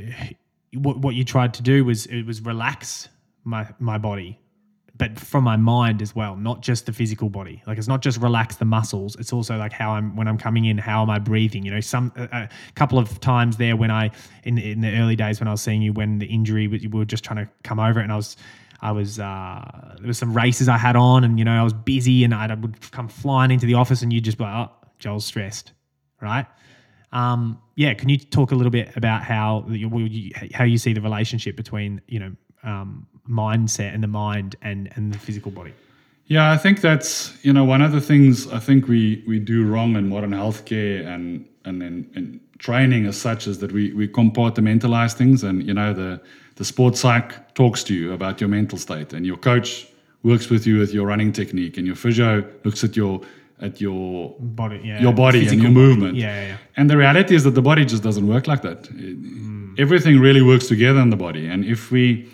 what 0.74 0.98
what 0.98 1.14
you 1.14 1.24
tried 1.24 1.54
to 1.54 1.62
do 1.62 1.84
was 1.84 2.06
it 2.06 2.24
was 2.24 2.40
relax 2.40 3.08
my 3.44 3.68
my 3.78 3.98
body, 3.98 4.38
but 5.00 5.18
from 5.18 5.44
my 5.44 5.56
mind 5.56 6.02
as 6.02 6.14
well, 6.14 6.36
not 6.36 6.60
just 6.60 6.84
the 6.84 6.92
physical 6.92 7.30
body. 7.30 7.62
Like 7.66 7.78
it's 7.78 7.88
not 7.88 8.02
just 8.02 8.20
relax 8.20 8.56
the 8.56 8.66
muscles. 8.66 9.16
It's 9.16 9.32
also 9.32 9.56
like 9.56 9.72
how 9.72 9.92
I'm 9.92 10.14
when 10.14 10.28
I'm 10.28 10.36
coming 10.36 10.66
in, 10.66 10.76
how 10.76 11.00
am 11.00 11.08
I 11.08 11.18
breathing? 11.18 11.64
You 11.64 11.70
know, 11.70 11.80
some 11.80 12.12
a, 12.16 12.50
couple 12.74 12.98
of 12.98 13.18
times 13.18 13.56
there 13.56 13.76
when 13.76 13.90
I 13.90 14.10
in 14.44 14.58
in 14.58 14.82
the 14.82 14.94
early 14.98 15.16
days 15.16 15.40
when 15.40 15.48
I 15.48 15.52
was 15.52 15.62
seeing 15.62 15.80
you 15.80 15.94
when 15.94 16.18
the 16.18 16.26
injury 16.26 16.68
we 16.68 16.86
were 16.86 17.06
just 17.06 17.24
trying 17.24 17.46
to 17.46 17.50
come 17.64 17.80
over 17.80 17.98
and 17.98 18.12
I 18.12 18.16
was. 18.16 18.36
I 18.82 18.92
was 18.92 19.20
uh, 19.20 19.94
there 19.98 20.06
was 20.06 20.16
some 20.16 20.32
races 20.32 20.66
I 20.66 20.78
had 20.78 20.96
on, 20.96 21.22
and 21.22 21.38
you 21.38 21.44
know 21.44 21.52
I 21.52 21.62
was 21.62 21.74
busy, 21.74 22.24
and 22.24 22.34
I 22.34 22.46
would 22.54 22.90
come 22.92 23.08
flying 23.08 23.50
into 23.50 23.66
the 23.66 23.74
office, 23.74 24.00
and 24.00 24.10
you'd 24.10 24.24
just 24.24 24.38
be 24.38 24.44
like, 24.44 24.54
"Oh, 24.54 24.72
Joel's 24.98 25.26
stressed," 25.26 25.72
right? 26.22 26.46
Um, 27.12 27.60
yeah, 27.76 27.92
can 27.92 28.08
you 28.08 28.16
talk 28.16 28.52
a 28.52 28.54
little 28.54 28.70
bit 28.70 28.96
about 28.96 29.22
how 29.22 29.66
you, 29.68 30.32
how 30.54 30.64
you 30.64 30.78
see 30.78 30.94
the 30.94 31.02
relationship 31.02 31.56
between 31.56 32.00
you 32.08 32.20
know 32.20 32.32
um, 32.62 33.06
mindset 33.30 33.94
and 33.94 34.02
the 34.02 34.08
mind 34.08 34.56
and 34.62 34.90
and 34.96 35.12
the 35.12 35.18
physical 35.18 35.50
body? 35.50 35.72
Yeah, 36.26 36.52
I 36.52 36.56
think 36.56 36.80
that's 36.80 37.32
you 37.44 37.52
know 37.52 37.64
one 37.64 37.82
of 37.82 37.92
the 37.92 38.00
things 38.00 38.46
I 38.52 38.58
think 38.58 38.88
we 38.88 39.24
we 39.26 39.38
do 39.38 39.66
wrong 39.66 39.96
in 39.96 40.08
modern 40.08 40.30
healthcare 40.30 41.06
and 41.06 41.44
and 41.64 41.82
in, 41.82 42.10
in 42.14 42.40
training 42.58 43.06
as 43.06 43.16
such 43.16 43.46
is 43.46 43.58
that 43.58 43.72
we 43.72 43.92
we 43.92 44.06
compartmentalize 44.08 45.14
things 45.14 45.44
and 45.44 45.66
you 45.66 45.74
know 45.74 45.92
the 45.92 46.20
the 46.56 46.64
sports 46.64 47.00
psych 47.00 47.54
talks 47.54 47.82
to 47.84 47.94
you 47.94 48.12
about 48.12 48.40
your 48.40 48.48
mental 48.48 48.78
state 48.78 49.12
and 49.12 49.26
your 49.26 49.36
coach 49.36 49.86
works 50.22 50.50
with 50.50 50.66
you 50.66 50.78
with 50.78 50.92
your 50.92 51.06
running 51.06 51.32
technique 51.32 51.78
and 51.78 51.86
your 51.86 51.96
physio 51.96 52.44
looks 52.64 52.84
at 52.84 52.96
your 52.96 53.20
at 53.60 53.80
your 53.80 54.34
Body, 54.38 54.80
yeah, 54.84 55.00
your 55.00 55.12
body 55.12 55.46
and 55.46 55.60
your 55.60 55.70
movement. 55.70 56.16
Yeah, 56.16 56.26
yeah, 56.26 56.48
yeah. 56.48 56.56
And 56.76 56.88
the 56.88 56.96
reality 56.96 57.34
is 57.34 57.44
that 57.44 57.50
the 57.50 57.62
body 57.62 57.84
just 57.84 58.02
doesn't 58.02 58.26
work 58.26 58.46
like 58.46 58.62
that. 58.62 58.86
Hmm. 58.86 59.74
Everything 59.78 60.18
really 60.18 60.42
works 60.42 60.66
together 60.66 61.00
in 61.00 61.10
the 61.10 61.16
body. 61.16 61.46
And 61.46 61.64
if 61.64 61.90
we 61.90 62.28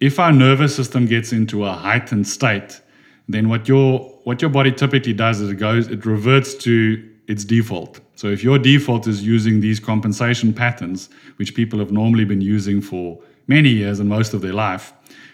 if 0.00 0.18
our 0.18 0.32
nervous 0.32 0.74
system 0.74 1.06
gets 1.06 1.32
into 1.32 1.64
a 1.64 1.72
heightened 1.72 2.26
state, 2.26 2.80
then 3.28 3.48
what 3.48 3.68
your 3.68 4.00
what 4.24 4.40
your 4.42 4.50
body 4.50 4.72
typically 4.72 5.12
does 5.12 5.40
is 5.40 5.50
it 5.50 5.56
goes 5.56 5.88
it 5.88 6.04
reverts 6.04 6.54
to 6.54 7.02
its 7.28 7.44
default. 7.44 8.00
So 8.14 8.28
if 8.28 8.44
your 8.44 8.58
default 8.58 9.06
is 9.06 9.22
using 9.22 9.60
these 9.60 9.80
compensation 9.80 10.52
patterns, 10.52 11.08
which 11.36 11.54
people 11.54 11.78
have 11.80 11.90
normally 11.90 12.24
been 12.24 12.40
using 12.40 12.80
for 12.80 13.18
many 13.48 13.68
years 13.68 13.98
and 13.98 14.08
most 14.08 14.32
of 14.32 14.42
their 14.42 14.52
life, 14.52 14.92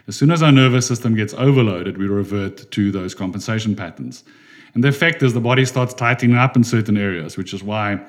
as 0.09 0.17
soon 0.17 0.31
as 0.31 0.43
our 0.43 0.53
nervous 0.53 0.87
system 0.87 1.15
gets 1.15 1.35
overloaded, 1.35 1.99
we 1.99 2.07
revert 2.07 2.71
to 2.71 2.91
those 2.91 3.15
compensation 3.15 3.77
patterns. 3.77 4.25
And 4.75 4.83
the 4.83 4.89
effect 4.89 5.23
is 5.23 5.35
the 5.35 5.41
body 5.41 5.65
starts 5.67 5.93
tightening 5.93 6.37
up 6.37 6.57
in 6.57 6.65
certain 6.65 6.97
areas, 6.97 7.37
which 7.37 7.53
is 7.53 7.63
why 7.63 8.01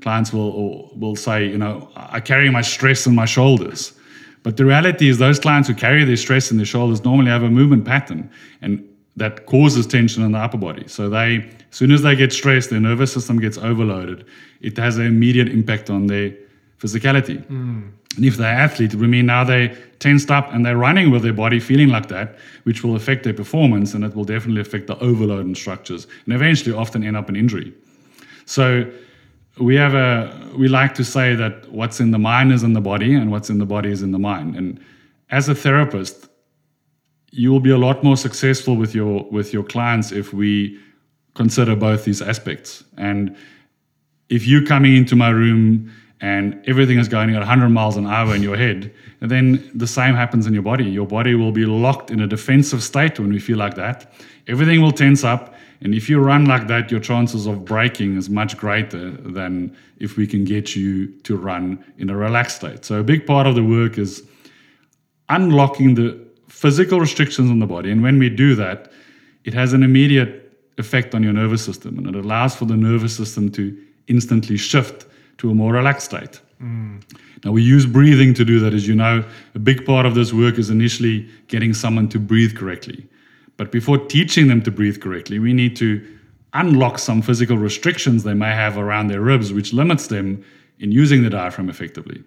clients 0.00 0.32
will 0.32 0.90
will 0.96 1.16
say, 1.16 1.46
you 1.46 1.58
know, 1.58 1.90
I 1.96 2.20
carry 2.20 2.50
my 2.50 2.62
stress 2.62 3.06
in 3.06 3.14
my 3.14 3.24
shoulders. 3.24 3.94
But 4.44 4.58
the 4.58 4.64
reality 4.64 5.08
is 5.08 5.18
those 5.18 5.40
clients 5.40 5.68
who 5.68 5.74
carry 5.74 6.04
their 6.04 6.16
stress 6.16 6.50
in 6.52 6.58
their 6.58 6.66
shoulders 6.66 7.02
normally 7.02 7.30
have 7.30 7.42
a 7.42 7.50
movement 7.50 7.84
pattern 7.84 8.30
and 8.60 8.86
that 9.16 9.46
causes 9.46 9.86
tension 9.86 10.22
in 10.22 10.32
the 10.32 10.38
upper 10.38 10.58
body. 10.58 10.86
So 10.86 11.08
they 11.08 11.36
as 11.38 11.78
soon 11.78 11.90
as 11.90 12.02
they 12.02 12.14
get 12.14 12.32
stressed, 12.32 12.70
their 12.70 12.78
nervous 12.78 13.12
system 13.12 13.40
gets 13.40 13.58
overloaded. 13.58 14.26
It 14.60 14.76
has 14.76 14.96
an 14.96 15.06
immediate 15.06 15.48
impact 15.48 15.90
on 15.90 16.06
their 16.06 16.32
physicality. 16.78 17.44
Mm. 17.46 17.90
And 18.16 18.24
if 18.24 18.36
they're 18.36 18.46
athlete, 18.46 18.94
we 18.94 19.08
mean 19.08 19.26
now 19.26 19.44
they 19.44 19.76
tensed 19.98 20.30
up 20.30 20.52
and 20.52 20.64
they're 20.64 20.76
running 20.76 21.10
with 21.10 21.22
their 21.22 21.32
body 21.32 21.58
feeling 21.58 21.88
like 21.88 22.08
that, 22.08 22.36
which 22.64 22.84
will 22.84 22.94
affect 22.94 23.24
their 23.24 23.34
performance 23.34 23.94
and 23.94 24.04
it 24.04 24.14
will 24.14 24.24
definitely 24.24 24.60
affect 24.60 24.86
the 24.86 24.98
overload 24.98 25.46
and 25.46 25.56
structures 25.56 26.06
and 26.26 26.34
eventually 26.34 26.76
often 26.76 27.02
end 27.02 27.16
up 27.16 27.28
in 27.28 27.34
injury. 27.34 27.72
So 28.46 28.88
we 29.58 29.76
have 29.76 29.94
a 29.94 30.44
we 30.56 30.68
like 30.68 30.94
to 30.94 31.04
say 31.04 31.34
that 31.34 31.70
what's 31.70 32.00
in 32.00 32.10
the 32.10 32.18
mind 32.18 32.52
is 32.52 32.62
in 32.62 32.72
the 32.72 32.80
body 32.80 33.14
and 33.14 33.30
what's 33.30 33.50
in 33.50 33.58
the 33.58 33.66
body 33.66 33.90
is 33.90 34.02
in 34.02 34.12
the 34.12 34.18
mind. 34.18 34.56
And 34.56 34.80
as 35.30 35.48
a 35.48 35.54
therapist, 35.54 36.28
you 37.30 37.50
will 37.50 37.60
be 37.60 37.70
a 37.70 37.78
lot 37.78 38.02
more 38.04 38.16
successful 38.16 38.76
with 38.76 38.94
your 38.94 39.24
with 39.30 39.52
your 39.52 39.64
clients 39.64 40.12
if 40.12 40.32
we 40.32 40.78
consider 41.34 41.76
both 41.76 42.04
these 42.04 42.22
aspects. 42.22 42.84
And 42.96 43.36
if 44.28 44.46
you're 44.46 44.64
coming 44.64 44.96
into 44.96 45.16
my 45.16 45.30
room 45.30 45.92
and 46.20 46.62
everything 46.66 46.98
is 46.98 47.08
going 47.08 47.30
at 47.30 47.40
100 47.40 47.68
miles 47.68 47.96
an 47.96 48.06
hour 48.06 48.34
in 48.34 48.42
your 48.42 48.56
head, 48.56 48.92
then 49.20 49.70
the 49.74 49.86
same 49.86 50.14
happens 50.14 50.46
in 50.46 50.54
your 50.54 50.62
body. 50.62 50.84
Your 50.84 51.06
body 51.06 51.34
will 51.34 51.52
be 51.52 51.66
locked 51.66 52.10
in 52.10 52.20
a 52.20 52.26
defensive 52.26 52.82
state 52.82 53.18
when 53.18 53.30
we 53.30 53.38
feel 53.38 53.58
like 53.58 53.74
that. 53.74 54.12
Everything 54.46 54.80
will 54.80 54.92
tense 54.92 55.24
up. 55.24 55.53
And 55.84 55.94
if 55.94 56.08
you 56.08 56.18
run 56.18 56.46
like 56.46 56.66
that, 56.68 56.90
your 56.90 56.98
chances 56.98 57.46
of 57.46 57.66
breaking 57.66 58.16
is 58.16 58.30
much 58.30 58.56
greater 58.56 59.10
than 59.10 59.76
if 59.98 60.16
we 60.16 60.26
can 60.26 60.44
get 60.44 60.74
you 60.74 61.08
to 61.20 61.36
run 61.36 61.84
in 61.98 62.08
a 62.08 62.16
relaxed 62.16 62.56
state. 62.56 62.86
So, 62.86 63.00
a 63.00 63.04
big 63.04 63.26
part 63.26 63.46
of 63.46 63.54
the 63.54 63.62
work 63.62 63.98
is 63.98 64.22
unlocking 65.28 65.94
the 65.94 66.18
physical 66.48 67.00
restrictions 67.00 67.50
on 67.50 67.58
the 67.58 67.66
body. 67.66 67.90
And 67.90 68.02
when 68.02 68.18
we 68.18 68.30
do 68.30 68.54
that, 68.54 68.90
it 69.44 69.52
has 69.52 69.74
an 69.74 69.82
immediate 69.82 70.40
effect 70.78 71.14
on 71.14 71.22
your 71.22 71.32
nervous 71.32 71.64
system 71.64 71.98
and 71.98 72.06
it 72.08 72.14
allows 72.14 72.56
for 72.56 72.64
the 72.64 72.76
nervous 72.76 73.14
system 73.14 73.50
to 73.52 73.76
instantly 74.08 74.56
shift 74.56 75.06
to 75.38 75.50
a 75.50 75.54
more 75.54 75.72
relaxed 75.72 76.06
state. 76.06 76.40
Mm. 76.62 77.02
Now, 77.44 77.52
we 77.52 77.62
use 77.62 77.84
breathing 77.84 78.32
to 78.34 78.44
do 78.44 78.58
that. 78.60 78.72
As 78.72 78.88
you 78.88 78.94
know, 78.94 79.22
a 79.54 79.58
big 79.58 79.84
part 79.84 80.06
of 80.06 80.14
this 80.14 80.32
work 80.32 80.58
is 80.58 80.70
initially 80.70 81.28
getting 81.48 81.74
someone 81.74 82.08
to 82.08 82.18
breathe 82.18 82.56
correctly. 82.56 83.06
But 83.56 83.70
before 83.70 83.98
teaching 83.98 84.48
them 84.48 84.62
to 84.62 84.70
breathe 84.70 85.00
correctly, 85.00 85.38
we 85.38 85.52
need 85.52 85.76
to 85.76 86.04
unlock 86.54 86.98
some 86.98 87.22
physical 87.22 87.56
restrictions 87.58 88.22
they 88.22 88.34
may 88.34 88.52
have 88.52 88.76
around 88.78 89.08
their 89.08 89.20
ribs, 89.20 89.52
which 89.52 89.72
limits 89.72 90.08
them 90.08 90.44
in 90.78 90.92
using 90.92 91.22
the 91.22 91.30
diaphragm 91.30 91.68
effectively. 91.68 92.22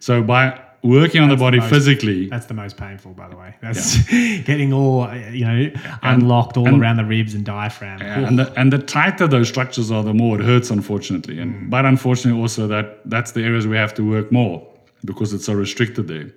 So, 0.00 0.22
by 0.22 0.60
working 0.82 1.22
on 1.22 1.28
the 1.28 1.36
body 1.36 1.58
the 1.58 1.62
most, 1.62 1.70
physically. 1.72 2.28
That's 2.28 2.46
the 2.46 2.54
most 2.54 2.76
painful, 2.76 3.12
by 3.12 3.28
the 3.28 3.36
way. 3.36 3.54
That's 3.62 4.10
yeah. 4.12 4.38
getting 4.44 4.72
all 4.72 5.12
you 5.14 5.44
know 5.44 5.70
unlocked 6.02 6.56
all 6.56 6.66
and, 6.66 6.80
around 6.80 6.96
the 6.96 7.04
ribs 7.04 7.34
and 7.34 7.44
diaphragm. 7.44 8.00
Yeah, 8.00 8.26
and 8.26 8.38
the, 8.38 8.52
and 8.58 8.72
the 8.72 8.78
tighter 8.78 9.26
those 9.26 9.48
structures 9.48 9.90
are, 9.90 10.02
the 10.02 10.14
more 10.14 10.40
it 10.40 10.44
hurts, 10.44 10.70
unfortunately. 10.70 11.38
And 11.38 11.54
mm. 11.54 11.70
but 11.70 11.84
unfortunately, 11.84 12.40
also 12.40 12.66
that 12.66 13.00
that's 13.08 13.32
the 13.32 13.44
areas 13.44 13.66
we 13.66 13.76
have 13.76 13.94
to 13.94 14.08
work 14.08 14.32
more 14.32 14.66
because 15.04 15.32
it's 15.32 15.46
so 15.46 15.54
restricted 15.54 16.08
there. 16.08 16.30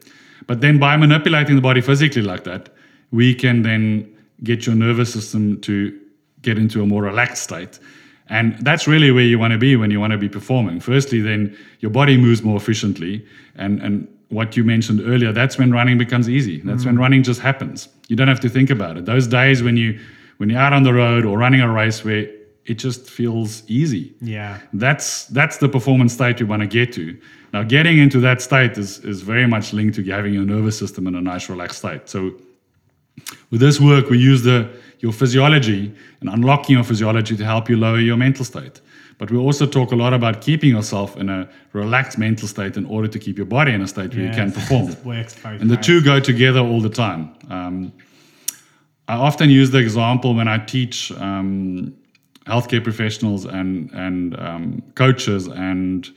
But 0.47 0.61
then 0.61 0.79
by 0.79 0.97
manipulating 0.97 1.55
the 1.55 1.61
body 1.61 1.81
physically 1.81 2.21
like 2.21 2.43
that, 2.43 2.69
we 3.11 3.33
can 3.33 3.63
then 3.63 4.14
get 4.45 4.65
your 4.65 4.75
nervous 4.75 5.11
system 5.11 5.59
to 5.61 5.99
get 6.41 6.57
into 6.57 6.81
a 6.81 6.85
more 6.85 7.03
relaxed 7.03 7.43
state. 7.43 7.79
And 8.27 8.57
that's 8.59 8.87
really 8.87 9.11
where 9.11 9.23
you 9.23 9.37
want 9.37 9.51
to 9.51 9.59
be 9.59 9.75
when 9.75 9.91
you 9.91 9.99
want 9.99 10.11
to 10.11 10.17
be 10.17 10.29
performing. 10.29 10.79
Firstly, 10.79 11.19
then 11.19 11.55
your 11.79 11.91
body 11.91 12.17
moves 12.17 12.41
more 12.41 12.57
efficiently 12.57 13.25
and, 13.55 13.81
and 13.81 14.07
what 14.29 14.57
you 14.57 14.63
mentioned 14.63 15.01
earlier, 15.01 15.31
that's 15.31 15.57
when 15.57 15.71
running 15.71 15.97
becomes 15.97 16.29
easy. 16.29 16.59
That's 16.61 16.83
mm. 16.83 16.87
when 16.87 16.97
running 16.97 17.23
just 17.23 17.41
happens. 17.41 17.87
You 18.07 18.15
don't 18.15 18.27
have 18.27 18.39
to 18.41 18.49
think 18.49 18.69
about 18.69 18.97
it. 18.97 19.05
Those 19.05 19.27
days 19.27 19.61
when 19.61 19.77
you 19.77 19.99
when 20.37 20.49
you're 20.49 20.59
out 20.59 20.73
on 20.73 20.83
the 20.83 20.93
road 20.93 21.25
or 21.25 21.37
running 21.37 21.61
a 21.61 21.71
race 21.71 22.03
where 22.03 22.27
it 22.65 22.75
just 22.75 23.09
feels 23.09 23.63
easy. 23.69 24.13
Yeah. 24.21 24.59
That's 24.73 25.25
that's 25.27 25.57
the 25.57 25.69
performance 25.69 26.13
state 26.13 26.39
you 26.39 26.47
want 26.47 26.61
to 26.61 26.67
get 26.67 26.91
to. 26.93 27.17
Now 27.53 27.63
getting 27.63 27.97
into 27.99 28.19
that 28.21 28.41
state 28.41 28.77
is 28.77 28.99
is 28.99 29.21
very 29.21 29.47
much 29.47 29.73
linked 29.73 29.95
to 29.95 30.03
having 30.03 30.33
your 30.33 30.45
nervous 30.45 30.77
system 30.77 31.07
in 31.07 31.15
a 31.15 31.21
nice 31.21 31.49
relaxed 31.49 31.77
state. 31.79 32.09
So 32.09 32.33
with 33.49 33.61
this 33.61 33.79
work 33.79 34.09
we 34.09 34.17
use 34.17 34.43
the 34.43 34.69
your 34.99 35.13
physiology 35.13 35.93
and 36.19 36.29
unlocking 36.29 36.75
your 36.75 36.83
physiology 36.83 37.37
to 37.37 37.45
help 37.45 37.69
you 37.69 37.77
lower 37.77 37.99
your 37.99 38.17
mental 38.17 38.45
state. 38.45 38.81
But 39.17 39.31
we 39.31 39.37
also 39.37 39.65
talk 39.65 39.91
a 39.91 39.95
lot 39.95 40.13
about 40.13 40.41
keeping 40.41 40.71
yourself 40.71 41.15
in 41.15 41.29
a 41.29 41.47
relaxed 41.73 42.17
mental 42.17 42.47
state 42.47 42.75
in 42.75 42.85
order 42.85 43.07
to 43.07 43.19
keep 43.19 43.37
your 43.37 43.45
body 43.45 43.71
in 43.71 43.81
a 43.81 43.87
state 43.87 44.13
where 44.13 44.25
you 44.25 44.31
can 44.31 44.51
perform. 44.59 44.87
works 45.05 45.35
both 45.35 45.61
and 45.61 45.69
the 45.69 45.77
two 45.77 46.01
go 46.01 46.19
together 46.19 46.59
all 46.59 46.81
the 46.81 46.89
time. 46.89 47.33
Um, 47.49 47.93
I 49.07 49.15
often 49.15 49.49
use 49.49 49.69
the 49.71 49.77
example 49.77 50.33
when 50.33 50.47
I 50.47 50.57
teach 50.57 51.11
um, 51.13 51.95
healthcare 52.47 52.83
professionals 52.83 53.45
and 53.45 53.91
and 53.93 54.37
um, 54.39 54.83
coaches 54.95 55.47
and 55.47 56.09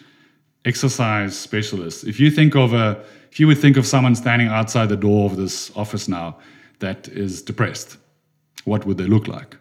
exercise 0.64 1.38
specialists. 1.38 2.04
If 2.04 2.18
you 2.18 2.30
think 2.30 2.56
of 2.56 2.72
a, 2.72 3.04
if 3.30 3.38
you 3.38 3.46
would 3.46 3.58
think 3.58 3.76
of 3.76 3.86
someone 3.86 4.16
standing 4.16 4.48
outside 4.48 4.88
the 4.88 4.96
door 4.96 5.30
of 5.30 5.36
this 5.36 5.70
office 5.76 6.08
now 6.08 6.36
that 6.80 7.08
is 7.08 7.42
depressed, 7.42 7.96
what 8.64 8.86
would 8.86 8.98
they 8.98 9.04
look 9.04 9.28
like? 9.28 9.56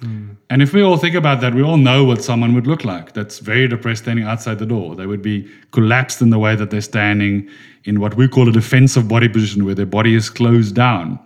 Hmm. 0.00 0.30
And 0.50 0.62
if 0.62 0.72
we 0.72 0.82
all 0.82 0.96
think 0.96 1.14
about 1.14 1.40
that, 1.40 1.54
we 1.54 1.62
all 1.62 1.76
know 1.76 2.04
what 2.04 2.24
someone 2.24 2.54
would 2.54 2.66
look 2.66 2.84
like 2.84 3.12
that's 3.12 3.38
very 3.38 3.68
depressed 3.68 4.02
standing 4.02 4.24
outside 4.24 4.58
the 4.58 4.66
door. 4.66 4.96
They 4.96 5.06
would 5.06 5.22
be 5.22 5.48
collapsed 5.70 6.20
in 6.20 6.30
the 6.30 6.38
way 6.38 6.56
that 6.56 6.70
they're 6.70 6.80
standing 6.80 7.48
in 7.84 8.00
what 8.00 8.14
we 8.14 8.26
call 8.26 8.48
a 8.48 8.52
defensive 8.52 9.06
body 9.08 9.28
position 9.28 9.64
where 9.64 9.74
their 9.74 9.86
body 9.86 10.14
is 10.14 10.28
closed 10.28 10.74
down. 10.74 11.20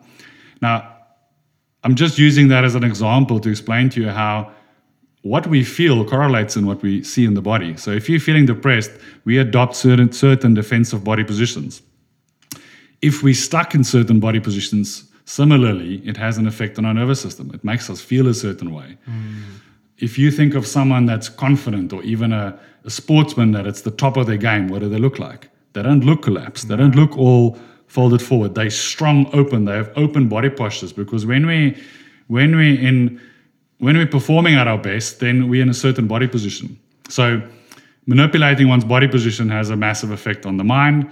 Now, 0.61 0.93
I'm 1.85 1.95
just 1.95 2.19
using 2.19 2.49
that 2.49 2.65
as 2.65 2.75
an 2.75 2.85
example 2.85 3.41
to 3.41 3.49
explain 3.49 3.89
to 3.91 4.01
you 4.03 4.11
how 4.11 4.53
what 5.23 5.47
we 5.47 5.65
feel 5.65 6.05
correlates 6.05 6.57
in 6.57 6.67
what 6.67 6.83
we 6.83 7.03
see 7.03 7.25
in 7.25 7.35
the 7.35 7.43
body. 7.43 7.77
So 7.77 7.91
if 7.91 8.09
you're 8.09 8.21
feeling 8.21 8.47
depressed, 8.47 8.93
we 9.25 9.39
adopt 9.39 9.75
certain 9.75 10.13
certain 10.13 10.55
defensive 10.55 11.03
body 11.03 11.25
positions. 11.25 11.83
If 13.03 13.23
we're 13.23 13.35
stuck 13.35 13.75
in 13.75 13.85
certain 13.85 14.21
body 14.21 14.41
positions, 14.41 15.11
Similarly, 15.27 15.97
it 16.07 16.17
has 16.17 16.39
an 16.39 16.47
effect 16.47 16.79
on 16.79 16.85
our 16.85 16.95
nervous 16.95 17.21
system. 17.21 17.51
It 17.53 17.65
makes 17.65 17.91
us 17.91 18.01
feel 18.01 18.29
a 18.29 18.35
certain 18.35 18.73
way. 18.73 18.97
Mm. 19.11 19.43
If 19.99 20.19
you 20.19 20.31
think 20.31 20.55
of 20.55 20.65
someone 20.65 21.05
that's 21.05 21.29
confident 21.29 21.93
or 21.93 22.01
even 22.05 22.33
a, 22.33 22.57
a, 22.85 22.91
sportsman 22.91 23.51
that 23.51 23.67
it's 23.67 23.81
the 23.81 23.91
top 23.91 24.17
of 24.17 24.29
their 24.29 24.37
game, 24.37 24.69
what 24.69 24.83
do 24.83 24.89
they 24.89 24.99
look 24.99 25.19
like? 25.19 25.51
They 25.73 25.83
don't 25.83 26.05
look 26.05 26.23
collapsed. 26.23 26.69
They 26.69 26.77
don't 26.77 26.95
look 26.95 27.19
all 27.19 27.59
folded 27.89 28.23
forward. 28.23 28.55
They're 28.55 28.71
strong, 28.71 29.29
open. 29.33 29.65
They 29.65 29.75
have 29.75 29.91
open 29.97 30.29
body 30.29 30.49
postures 30.49 30.93
because 30.93 31.27
when 31.27 31.45
we 31.45 31.77
when 32.29 32.55
we 32.55 32.79
in 32.79 33.21
when 33.79 33.97
we're 33.97 34.07
performing 34.07 34.55
at 34.55 34.69
our 34.69 34.79
best, 34.79 35.19
then 35.19 35.49
we're 35.49 35.63
in 35.63 35.71
a 35.71 35.75
certain 35.75 36.07
body 36.07 36.29
position. 36.29 36.79
So 37.09 37.43
manipulating 38.07 38.69
one's 38.69 38.85
body 38.85 39.09
position 39.09 39.49
has 39.49 39.71
a 39.71 39.77
massive 39.77 40.13
effect 40.13 40.47
on 40.47 40.57
the 40.57 40.65
mind 40.65 41.11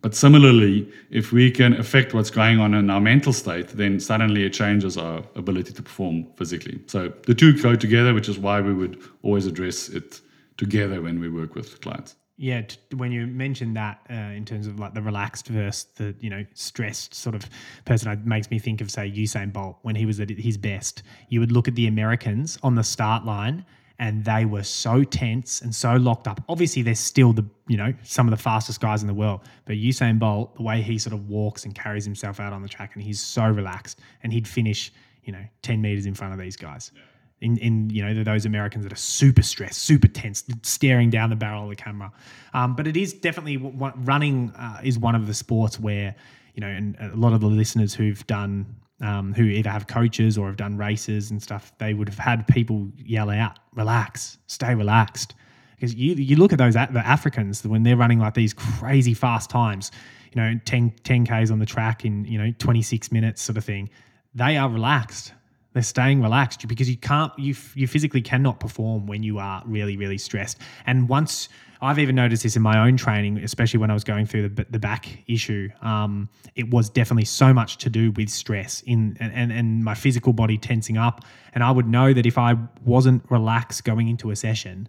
but 0.00 0.14
similarly, 0.14 0.86
if 1.10 1.32
we 1.32 1.50
can 1.50 1.72
affect 1.74 2.12
what's 2.12 2.30
going 2.30 2.60
on 2.60 2.74
in 2.74 2.90
our 2.90 3.00
mental 3.00 3.32
state, 3.32 3.68
then 3.68 3.98
suddenly 3.98 4.44
it 4.44 4.52
changes 4.52 4.98
our 4.98 5.22
ability 5.34 5.72
to 5.72 5.82
perform 5.82 6.26
physically. 6.36 6.80
So 6.86 7.12
the 7.26 7.34
two 7.34 7.60
go 7.60 7.74
together, 7.74 8.12
which 8.12 8.28
is 8.28 8.38
why 8.38 8.60
we 8.60 8.74
would 8.74 9.00
always 9.22 9.46
address 9.46 9.88
it 9.88 10.20
together 10.56 11.00
when 11.00 11.20
we 11.20 11.28
work 11.28 11.54
with 11.54 11.80
clients. 11.80 12.16
Yeah, 12.36 12.62
when 12.96 13.12
you 13.12 13.26
mentioned 13.28 13.76
that 13.76 14.00
uh, 14.10 14.14
in 14.14 14.44
terms 14.44 14.66
of 14.66 14.78
like 14.78 14.92
the 14.92 15.02
relaxed 15.02 15.46
versus 15.46 15.84
the 15.94 16.16
you 16.18 16.28
know 16.28 16.44
stressed 16.52 17.14
sort 17.14 17.36
of 17.36 17.48
person, 17.84 18.10
it 18.10 18.26
makes 18.26 18.50
me 18.50 18.58
think 18.58 18.80
of 18.80 18.90
say 18.90 19.10
Usain 19.10 19.52
Bolt 19.52 19.78
when 19.82 19.94
he 19.94 20.04
was 20.04 20.18
at 20.18 20.30
his 20.30 20.58
best. 20.58 21.04
You 21.28 21.38
would 21.40 21.52
look 21.52 21.68
at 21.68 21.76
the 21.76 21.86
Americans 21.86 22.58
on 22.62 22.74
the 22.74 22.82
start 22.82 23.24
line 23.24 23.64
and 23.98 24.24
they 24.24 24.44
were 24.44 24.62
so 24.62 25.04
tense 25.04 25.60
and 25.60 25.74
so 25.74 25.94
locked 25.94 26.26
up. 26.26 26.42
Obviously, 26.48 26.82
they're 26.82 26.94
still 26.94 27.32
the 27.32 27.44
you 27.68 27.76
know 27.76 27.92
some 28.02 28.26
of 28.26 28.30
the 28.30 28.42
fastest 28.42 28.80
guys 28.80 29.02
in 29.02 29.08
the 29.08 29.14
world, 29.14 29.40
but 29.66 29.76
Usain 29.76 30.18
Bolt, 30.18 30.54
the 30.56 30.62
way 30.62 30.82
he 30.82 30.98
sort 30.98 31.14
of 31.14 31.28
walks 31.28 31.64
and 31.64 31.74
carries 31.74 32.04
himself 32.04 32.40
out 32.40 32.52
on 32.52 32.62
the 32.62 32.68
track, 32.68 32.92
and 32.94 33.02
he's 33.02 33.20
so 33.20 33.46
relaxed, 33.46 34.00
and 34.22 34.32
he'd 34.32 34.48
finish 34.48 34.92
you 35.24 35.32
know 35.32 35.44
ten 35.62 35.80
meters 35.80 36.06
in 36.06 36.14
front 36.14 36.32
of 36.32 36.38
these 36.40 36.56
guys. 36.56 36.90
Yeah. 36.94 37.02
In, 37.40 37.58
in 37.58 37.90
you 37.90 38.04
know 38.04 38.24
those 38.24 38.46
Americans 38.46 38.84
that 38.84 38.92
are 38.92 38.96
super 38.96 39.42
stressed, 39.42 39.82
super 39.82 40.08
tense, 40.08 40.44
staring 40.62 41.10
down 41.10 41.30
the 41.30 41.36
barrel 41.36 41.64
of 41.64 41.70
the 41.70 41.76
camera. 41.76 42.10
Um, 42.54 42.74
but 42.74 42.86
it 42.86 42.96
is 42.96 43.12
definitely 43.12 43.58
running 43.58 44.50
uh, 44.56 44.80
is 44.82 44.98
one 44.98 45.14
of 45.14 45.26
the 45.26 45.34
sports 45.34 45.78
where 45.78 46.14
you 46.54 46.60
know, 46.60 46.68
and 46.68 46.96
a 47.00 47.16
lot 47.16 47.32
of 47.32 47.40
the 47.40 47.48
listeners 47.48 47.94
who've 47.94 48.24
done 48.26 48.76
um, 49.04 49.34
who 49.34 49.44
either 49.44 49.70
have 49.70 49.86
coaches 49.86 50.38
or 50.38 50.46
have 50.46 50.56
done 50.56 50.76
races 50.76 51.30
and 51.30 51.42
stuff, 51.42 51.72
they 51.78 51.92
would 51.92 52.08
have 52.08 52.18
had 52.18 52.46
people 52.48 52.88
yell 52.96 53.28
out, 53.28 53.58
relax, 53.74 54.38
stay 54.46 54.74
relaxed. 54.74 55.34
Because 55.76 55.94
you 55.94 56.14
you 56.14 56.36
look 56.36 56.52
at 56.52 56.58
those 56.58 56.74
the 56.74 57.02
Africans 57.04 57.66
when 57.66 57.82
they're 57.82 57.96
running 57.96 58.18
like 58.18 58.34
these 58.34 58.54
crazy 58.54 59.12
fast 59.12 59.50
times, 59.50 59.90
you 60.32 60.40
know, 60.40 60.58
10 60.64 60.92
10k's 61.04 61.50
on 61.50 61.58
the 61.58 61.66
track 61.66 62.04
in 62.04 62.24
you 62.24 62.38
know 62.38 62.52
26 62.58 63.12
minutes 63.12 63.42
sort 63.42 63.58
of 63.58 63.64
thing. 63.64 63.90
They 64.34 64.56
are 64.56 64.68
relaxed. 64.68 65.32
They're 65.74 65.82
staying 65.82 66.22
relaxed 66.22 66.66
because 66.66 66.88
you 66.88 66.96
can't 66.96 67.32
you 67.38 67.54
you 67.74 67.86
physically 67.86 68.22
cannot 68.22 68.60
perform 68.60 69.06
when 69.06 69.22
you 69.22 69.38
are 69.38 69.62
really 69.66 69.96
really 69.96 70.18
stressed. 70.18 70.58
And 70.86 71.08
once 71.08 71.48
I've 71.82 71.98
even 71.98 72.14
noticed 72.14 72.44
this 72.44 72.56
in 72.56 72.62
my 72.62 72.86
own 72.86 72.96
training, 72.96 73.38
especially 73.38 73.78
when 73.78 73.90
I 73.90 73.94
was 73.94 74.04
going 74.04 74.24
through 74.24 74.48
the, 74.48 74.66
the 74.70 74.78
back 74.78 75.06
issue. 75.26 75.68
Um, 75.82 76.30
it 76.54 76.70
was 76.70 76.88
definitely 76.88 77.26
so 77.26 77.52
much 77.52 77.76
to 77.78 77.90
do 77.90 78.10
with 78.12 78.30
stress 78.30 78.80
in 78.86 79.16
and, 79.20 79.32
and, 79.34 79.52
and 79.52 79.84
my 79.84 79.94
physical 79.94 80.32
body 80.32 80.56
tensing 80.56 80.96
up. 80.96 81.26
And 81.54 81.62
I 81.62 81.70
would 81.70 81.86
know 81.86 82.14
that 82.14 82.24
if 82.24 82.38
I 82.38 82.56
wasn't 82.84 83.30
relaxed 83.30 83.84
going 83.84 84.08
into 84.08 84.30
a 84.30 84.36
session, 84.36 84.88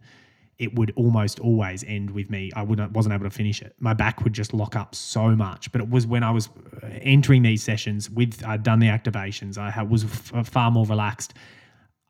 it 0.58 0.76
would 0.76 0.94
almost 0.96 1.40
always 1.40 1.84
end 1.86 2.12
with 2.12 2.30
me. 2.30 2.52
I 2.56 2.64
wouldn't 2.64 2.92
wasn't 2.92 3.14
able 3.14 3.26
to 3.26 3.30
finish 3.30 3.62
it. 3.62 3.76
My 3.80 3.94
back 3.94 4.24
would 4.24 4.34
just 4.34 4.54
lock 4.54 4.76
up 4.76 4.96
so 4.96 5.36
much. 5.36 5.72
But 5.72 5.82
it 5.82 5.90
was 5.90 6.08
when 6.08 6.24
I 6.24 6.32
was 6.32 6.48
uh, 6.82 6.88
entering 7.02 7.44
these 7.44 7.64
sessions 7.64 8.10
with 8.10 8.44
I'd 8.46 8.64
done 8.64 8.80
the 8.80 8.88
activations. 8.88 9.58
I 9.58 9.84
was 9.84 10.04
f- 10.04 10.48
far 10.48 10.72
more 10.72 10.86
relaxed 10.86 11.34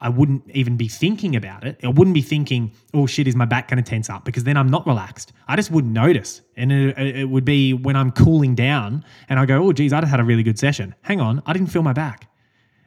I 0.01 0.09
wouldn't 0.09 0.43
even 0.51 0.75
be 0.75 0.87
thinking 0.87 1.35
about 1.35 1.63
it. 1.63 1.79
I 1.83 1.87
wouldn't 1.87 2.13
be 2.13 2.21
thinking, 2.21 2.73
oh 2.93 3.07
shit, 3.07 3.27
is 3.27 3.35
my 3.35 3.45
back 3.45 3.69
going 3.69 3.81
to 3.81 3.89
tense 3.89 4.09
up? 4.09 4.25
Because 4.25 4.43
then 4.43 4.57
I'm 4.57 4.69
not 4.69 4.85
relaxed. 4.85 5.31
I 5.47 5.55
just 5.55 5.71
wouldn't 5.71 5.93
notice. 5.93 6.41
And 6.57 6.71
it, 6.71 6.97
it, 6.97 7.29
would 7.29 7.45
be 7.45 7.73
when 7.73 7.95
I'm 7.95 8.11
cooling 8.11 8.55
down 8.55 9.05
and 9.29 9.39
I 9.39 9.45
go, 9.45 9.63
oh, 9.63 9.71
geez, 9.71 9.93
I 9.93 10.01
just 10.01 10.11
had 10.11 10.19
a 10.19 10.23
really 10.23 10.43
good 10.43 10.59
session. 10.59 10.93
Hang 11.01 11.21
on, 11.21 11.41
I 11.45 11.53
didn't 11.53 11.69
feel 11.69 11.81
my 11.81 11.93
back. 11.93 12.29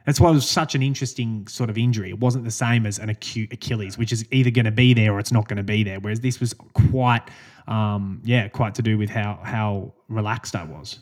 That's 0.09 0.19
why 0.19 0.31
it 0.31 0.33
was 0.33 0.49
such 0.49 0.73
an 0.73 0.81
interesting 0.81 1.45
sort 1.45 1.69
of 1.69 1.77
injury. 1.77 2.09
It 2.09 2.19
wasn't 2.19 2.43
the 2.43 2.49
same 2.49 2.87
as 2.87 2.97
an 2.97 3.09
acute 3.09 3.53
Achilles, 3.53 3.95
which 3.95 4.11
is 4.11 4.25
either 4.31 4.49
going 4.49 4.65
to 4.65 4.71
be 4.71 4.95
there 4.95 5.13
or 5.13 5.19
it's 5.19 5.31
not 5.31 5.47
going 5.47 5.57
to 5.57 5.69
be 5.75 5.83
there. 5.83 5.99
Whereas 5.99 6.19
this 6.19 6.39
was 6.39 6.55
quite, 6.89 7.21
um, 7.67 8.19
yeah, 8.23 8.47
quite 8.47 8.73
to 8.73 8.81
do 8.81 8.97
with 8.97 9.11
how 9.11 9.39
how 9.43 9.93
relaxed 10.07 10.55
I 10.55 10.63
was. 10.63 10.97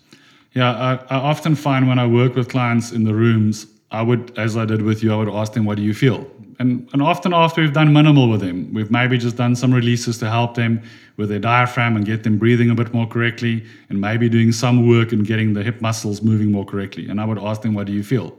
Yeah, 0.55 0.73
I, 1.09 1.15
I 1.15 1.19
often 1.19 1.55
find 1.55 1.87
when 1.87 1.99
I 1.99 2.05
work 2.05 2.35
with 2.35 2.49
clients 2.49 2.91
in 2.91 3.05
the 3.05 3.13
rooms, 3.13 3.67
I 3.91 4.01
would, 4.01 4.37
as 4.37 4.57
I 4.57 4.65
did 4.65 4.81
with 4.81 5.01
you, 5.01 5.13
I 5.13 5.15
would 5.15 5.29
ask 5.29 5.53
them, 5.53 5.63
"What 5.63 5.77
do 5.77 5.83
you 5.83 5.93
feel?" 5.93 6.29
And 6.59 6.89
and 6.91 7.01
often 7.01 7.33
after 7.33 7.61
we've 7.61 7.71
done 7.71 7.93
minimal 7.93 8.27
with 8.29 8.41
them, 8.41 8.73
we've 8.73 8.91
maybe 8.91 9.17
just 9.17 9.37
done 9.37 9.55
some 9.55 9.73
releases 9.73 10.17
to 10.17 10.29
help 10.29 10.55
them 10.55 10.81
with 11.15 11.29
their 11.29 11.39
diaphragm 11.39 11.95
and 11.95 12.05
get 12.05 12.23
them 12.23 12.37
breathing 12.37 12.71
a 12.71 12.75
bit 12.75 12.93
more 12.93 13.07
correctly, 13.07 13.63
and 13.87 14.01
maybe 14.01 14.27
doing 14.27 14.51
some 14.51 14.85
work 14.85 15.13
and 15.13 15.25
getting 15.25 15.53
the 15.53 15.63
hip 15.63 15.79
muscles 15.79 16.21
moving 16.21 16.51
more 16.51 16.65
correctly. 16.65 17.07
And 17.07 17.21
I 17.21 17.23
would 17.23 17.39
ask 17.39 17.61
them, 17.61 17.73
"What 17.73 17.87
do 17.87 17.93
you 17.93 18.03
feel?" 18.03 18.37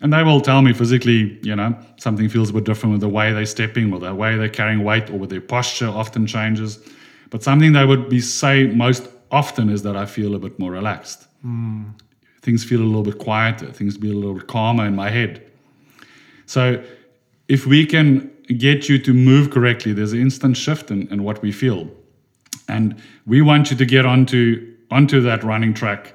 And 0.00 0.12
they 0.12 0.22
will 0.22 0.40
tell 0.40 0.60
me 0.60 0.72
physically, 0.72 1.38
you 1.42 1.56
know, 1.56 1.74
something 1.96 2.28
feels 2.28 2.50
a 2.50 2.52
bit 2.52 2.64
different 2.64 2.92
with 2.92 3.00
the 3.00 3.08
way 3.08 3.32
they're 3.32 3.46
stepping, 3.46 3.92
or 3.92 3.98
the 3.98 4.14
way 4.14 4.36
they're 4.36 4.48
carrying 4.48 4.84
weight, 4.84 5.08
or 5.10 5.18
with 5.18 5.30
their 5.30 5.40
posture 5.40 5.88
often 5.88 6.26
changes. 6.26 6.78
But 7.30 7.42
something 7.42 7.72
they 7.72 7.84
would 7.84 8.08
be 8.08 8.20
say 8.20 8.66
most 8.66 9.08
often 9.30 9.70
is 9.70 9.82
that 9.82 9.96
I 9.96 10.06
feel 10.06 10.34
a 10.34 10.38
bit 10.38 10.58
more 10.58 10.70
relaxed. 10.70 11.26
Mm 11.44 11.94
things 12.46 12.62
feel 12.62 12.80
a 12.80 12.84
little 12.84 13.02
bit 13.02 13.18
quieter, 13.18 13.72
things 13.72 13.98
be 13.98 14.08
a 14.08 14.14
little 14.14 14.34
bit 14.34 14.46
calmer 14.46 14.86
in 14.86 14.94
my 14.94 15.10
head. 15.10 15.44
So 16.46 16.82
if 17.48 17.66
we 17.66 17.84
can 17.84 18.30
get 18.56 18.88
you 18.88 18.98
to 19.00 19.12
move 19.12 19.50
correctly, 19.50 19.92
there's 19.92 20.12
an 20.12 20.20
instant 20.20 20.56
shift 20.56 20.92
in, 20.92 21.08
in 21.08 21.24
what 21.24 21.42
we 21.42 21.50
feel. 21.50 21.90
And 22.68 23.02
we 23.26 23.42
want 23.42 23.72
you 23.72 23.76
to 23.76 23.84
get 23.84 24.06
onto 24.06 24.74
onto 24.92 25.20
that 25.20 25.42
running 25.42 25.74
track 25.74 26.14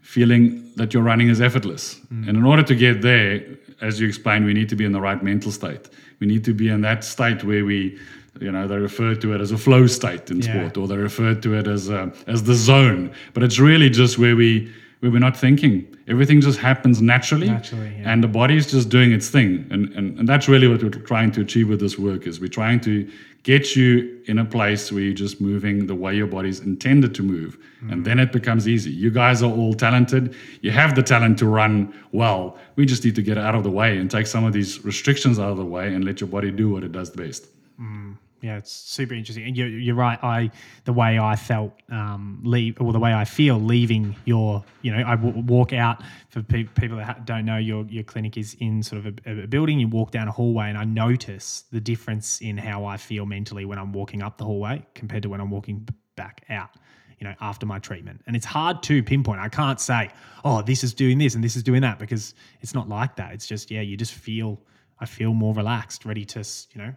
feeling 0.00 0.72
that 0.76 0.92
your 0.94 1.02
running 1.02 1.28
is 1.28 1.40
effortless. 1.40 1.96
Mm. 2.12 2.28
And 2.28 2.36
in 2.38 2.44
order 2.44 2.62
to 2.62 2.74
get 2.74 3.02
there, 3.02 3.44
as 3.80 4.00
you 4.00 4.08
explained, 4.08 4.44
we 4.44 4.54
need 4.54 4.68
to 4.68 4.76
be 4.76 4.84
in 4.84 4.92
the 4.92 5.00
right 5.00 5.22
mental 5.22 5.52
state. 5.52 5.88
We 6.20 6.26
need 6.26 6.44
to 6.44 6.54
be 6.54 6.68
in 6.68 6.82
that 6.82 7.04
state 7.04 7.44
where 7.44 7.64
we, 7.64 7.98
you 8.40 8.52
know, 8.52 8.66
they 8.66 8.76
refer 8.76 9.14
to 9.14 9.34
it 9.34 9.40
as 9.40 9.52
a 9.52 9.58
flow 9.58 9.86
state 9.86 10.30
in 10.30 10.40
yeah. 10.40 10.52
sport, 10.52 10.76
or 10.76 10.88
they 10.88 10.96
refer 10.96 11.34
to 11.34 11.54
it 11.54 11.66
as 11.66 11.88
a, 11.88 12.12
as 12.26 12.42
the 12.42 12.54
zone. 12.54 13.12
But 13.32 13.42
it's 13.42 13.58
really 13.58 13.90
just 13.90 14.18
where 14.18 14.36
we 14.36 14.72
where 15.00 15.10
we're 15.10 15.18
not 15.18 15.36
thinking. 15.36 15.86
Everything 16.08 16.40
just 16.42 16.58
happens 16.58 17.00
naturally, 17.00 17.48
naturally 17.48 17.92
yeah. 17.98 18.12
and 18.12 18.22
the 18.22 18.28
body 18.28 18.56
is 18.56 18.70
just 18.70 18.90
doing 18.90 19.12
its 19.12 19.30
thing. 19.30 19.66
And, 19.70 19.88
and, 19.94 20.18
and 20.18 20.28
that's 20.28 20.46
really 20.46 20.68
what 20.68 20.82
we're 20.82 20.90
trying 20.90 21.32
to 21.32 21.40
achieve 21.40 21.70
with 21.70 21.80
this 21.80 21.98
work 21.98 22.26
is 22.26 22.38
we're 22.38 22.48
trying 22.48 22.80
to 22.80 23.10
get 23.42 23.74
you 23.74 24.22
in 24.26 24.38
a 24.38 24.44
place 24.44 24.92
where 24.92 25.02
you're 25.02 25.14
just 25.14 25.40
moving 25.40 25.86
the 25.86 25.94
way 25.94 26.14
your 26.14 26.26
body's 26.26 26.60
intended 26.60 27.14
to 27.14 27.22
move. 27.22 27.58
Mm-hmm. 27.58 27.92
And 27.92 28.04
then 28.04 28.18
it 28.18 28.32
becomes 28.32 28.68
easy. 28.68 28.90
You 28.90 29.10
guys 29.10 29.42
are 29.42 29.50
all 29.50 29.72
talented. 29.72 30.34
You 30.60 30.70
have 30.70 30.94
the 30.94 31.02
talent 31.02 31.38
to 31.38 31.46
run 31.46 31.94
well. 32.12 32.58
We 32.76 32.86
just 32.86 33.04
need 33.04 33.14
to 33.14 33.22
get 33.22 33.38
out 33.38 33.54
of 33.54 33.62
the 33.62 33.70
way 33.70 33.96
and 33.96 34.10
take 34.10 34.26
some 34.26 34.44
of 34.44 34.52
these 34.52 34.84
restrictions 34.84 35.38
out 35.38 35.50
of 35.50 35.56
the 35.56 35.64
way 35.64 35.94
and 35.94 36.04
let 36.04 36.20
your 36.20 36.28
body 36.28 36.50
do 36.50 36.70
what 36.70 36.84
it 36.84 36.92
does 36.92 37.10
best. 37.10 37.46
Mm 37.80 38.16
yeah, 38.42 38.56
it's 38.56 38.72
super 38.72 39.12
interesting. 39.14 39.44
And 39.44 39.56
you're, 39.56 39.68
you're 39.68 39.94
right. 39.94 40.18
I 40.22 40.50
the 40.84 40.92
way 40.92 41.18
I 41.18 41.36
felt 41.36 41.72
um, 41.90 42.40
leave, 42.42 42.80
or 42.80 42.92
the 42.92 42.98
way 42.98 43.12
I 43.12 43.24
feel 43.24 43.58
leaving 43.58 44.16
your, 44.24 44.64
you 44.80 44.92
know, 44.92 45.04
I 45.06 45.16
w- 45.16 45.44
walk 45.44 45.72
out 45.72 46.02
for 46.30 46.42
pe- 46.42 46.64
people 46.64 46.96
that 46.96 47.04
ha- 47.04 47.16
don't 47.24 47.44
know 47.44 47.58
your 47.58 47.84
your 47.86 48.02
clinic 48.02 48.38
is 48.38 48.56
in 48.60 48.82
sort 48.82 49.04
of 49.04 49.18
a, 49.26 49.42
a, 49.42 49.46
building. 49.46 49.78
You 49.78 49.88
walk 49.88 50.10
down 50.10 50.26
a 50.26 50.32
hallway, 50.32 50.68
and 50.70 50.78
I 50.78 50.84
notice 50.84 51.64
the 51.70 51.80
difference 51.80 52.40
in 52.40 52.56
how 52.56 52.86
I 52.86 52.96
feel 52.96 53.26
mentally 53.26 53.66
when 53.66 53.78
I'm 53.78 53.92
walking 53.92 54.22
up 54.22 54.38
the 54.38 54.44
hallway 54.44 54.86
compared 54.94 55.22
to 55.24 55.28
when 55.28 55.40
I'm 55.40 55.50
walking 55.50 55.86
back 56.16 56.44
out. 56.48 56.70
You 57.18 57.28
know, 57.28 57.34
after 57.42 57.66
my 57.66 57.78
treatment, 57.78 58.22
and 58.26 58.34
it's 58.34 58.46
hard 58.46 58.82
to 58.84 59.02
pinpoint. 59.02 59.40
I 59.40 59.50
can't 59.50 59.78
say, 59.78 60.08
oh, 60.42 60.62
this 60.62 60.82
is 60.82 60.94
doing 60.94 61.18
this 61.18 61.34
and 61.34 61.44
this 61.44 61.54
is 61.54 61.62
doing 61.62 61.82
that 61.82 61.98
because 61.98 62.34
it's 62.62 62.72
not 62.72 62.88
like 62.88 63.16
that. 63.16 63.34
It's 63.34 63.46
just 63.46 63.70
yeah, 63.70 63.82
you 63.82 63.98
just 63.98 64.14
feel. 64.14 64.62
I 65.02 65.06
feel 65.06 65.32
more 65.32 65.54
relaxed, 65.54 66.04
ready 66.04 66.26
to 66.26 66.40
you 66.74 66.82
know 66.82 66.94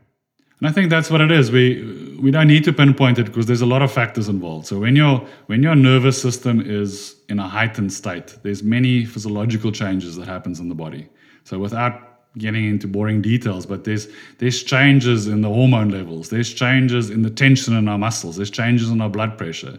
and 0.63 0.69
I 0.69 0.71
think 0.71 0.89
that's 0.89 1.11
what 1.11 1.19
it 1.19 1.29
is. 1.29 1.51
We 1.51 2.15
we 2.21 2.31
don't 2.31 2.47
need 2.47 2.63
to 2.63 2.71
pinpoint 2.71 3.19
it 3.19 3.25
because 3.25 3.47
there's 3.47 3.59
a 3.59 3.65
lot 3.65 3.81
of 3.81 3.91
factors 3.91 4.29
involved. 4.29 4.65
So 4.65 4.79
when 4.79 4.95
your 4.95 5.19
when 5.47 5.61
your 5.61 5.75
nervous 5.75 6.21
system 6.21 6.61
is 6.61 7.17
in 7.27 7.37
a 7.37 7.49
heightened 7.49 7.91
state, 7.91 8.37
there's 8.43 8.63
many 8.63 9.03
physiological 9.03 9.73
changes 9.73 10.15
that 10.15 10.25
happens 10.25 10.61
in 10.61 10.69
the 10.69 10.75
body. 10.75 11.09
So 11.43 11.59
without 11.59 11.93
getting 12.37 12.63
into 12.63 12.87
boring 12.87 13.21
details, 13.21 13.65
but 13.65 13.83
there's 13.83 14.07
there's 14.37 14.63
changes 14.63 15.27
in 15.27 15.41
the 15.41 15.49
hormone 15.49 15.89
levels, 15.89 16.29
there's 16.29 16.53
changes 16.53 17.09
in 17.09 17.23
the 17.23 17.29
tension 17.29 17.75
in 17.75 17.89
our 17.89 17.97
muscles, 17.97 18.37
there's 18.37 18.49
changes 18.49 18.89
in 18.89 19.01
our 19.01 19.09
blood 19.09 19.37
pressure. 19.37 19.77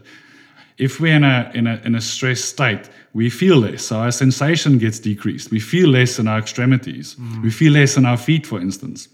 If 0.77 0.99
we're 0.99 1.15
in 1.15 1.23
a 1.23 1.51
in 1.55 1.65
a 1.65 1.81
in 1.83 1.95
a 1.95 2.01
stressed 2.01 2.45
state, 2.45 2.91
we 3.13 3.31
feel 3.31 3.57
less. 3.57 3.85
So 3.85 3.97
our 3.97 4.11
sensation 4.11 4.77
gets 4.77 4.99
decreased. 4.99 5.49
We 5.49 5.59
feel 5.59 5.89
less 5.89 6.19
in 6.19 6.27
our 6.27 6.37
extremities. 6.37 7.15
Mm. 7.15 7.41
We 7.41 7.49
feel 7.49 7.73
less 7.73 7.97
in 7.97 8.05
our 8.05 8.17
feet, 8.17 8.45
for 8.45 8.61
instance. 8.61 9.09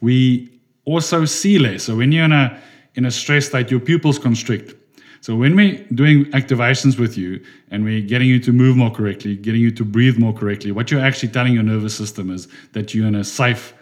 We 0.00 0.57
also 0.88 1.24
see 1.24 1.58
less. 1.58 1.84
So 1.84 1.96
when 1.96 2.12
you're 2.12 2.24
in 2.24 2.32
a 2.32 2.60
in 2.94 3.04
a 3.04 3.10
stress 3.10 3.46
state, 3.46 3.70
your 3.70 3.80
pupils 3.80 4.18
constrict. 4.18 4.74
So 5.20 5.36
when 5.36 5.54
we're 5.54 5.84
doing 5.94 6.24
activations 6.32 6.98
with 6.98 7.18
you 7.18 7.44
and 7.70 7.84
we're 7.84 8.00
getting 8.00 8.28
you 8.28 8.40
to 8.40 8.52
move 8.52 8.76
more 8.76 8.90
correctly, 8.90 9.36
getting 9.36 9.60
you 9.60 9.70
to 9.72 9.84
breathe 9.84 10.18
more 10.18 10.32
correctly, 10.32 10.72
what 10.72 10.90
you're 10.90 11.04
actually 11.08 11.28
telling 11.28 11.52
your 11.52 11.62
nervous 11.62 11.96
system 11.96 12.30
is 12.30 12.48
that 12.72 12.94
you're 12.94 13.06
in 13.06 13.14
a 13.14 13.24
safe 13.24 13.74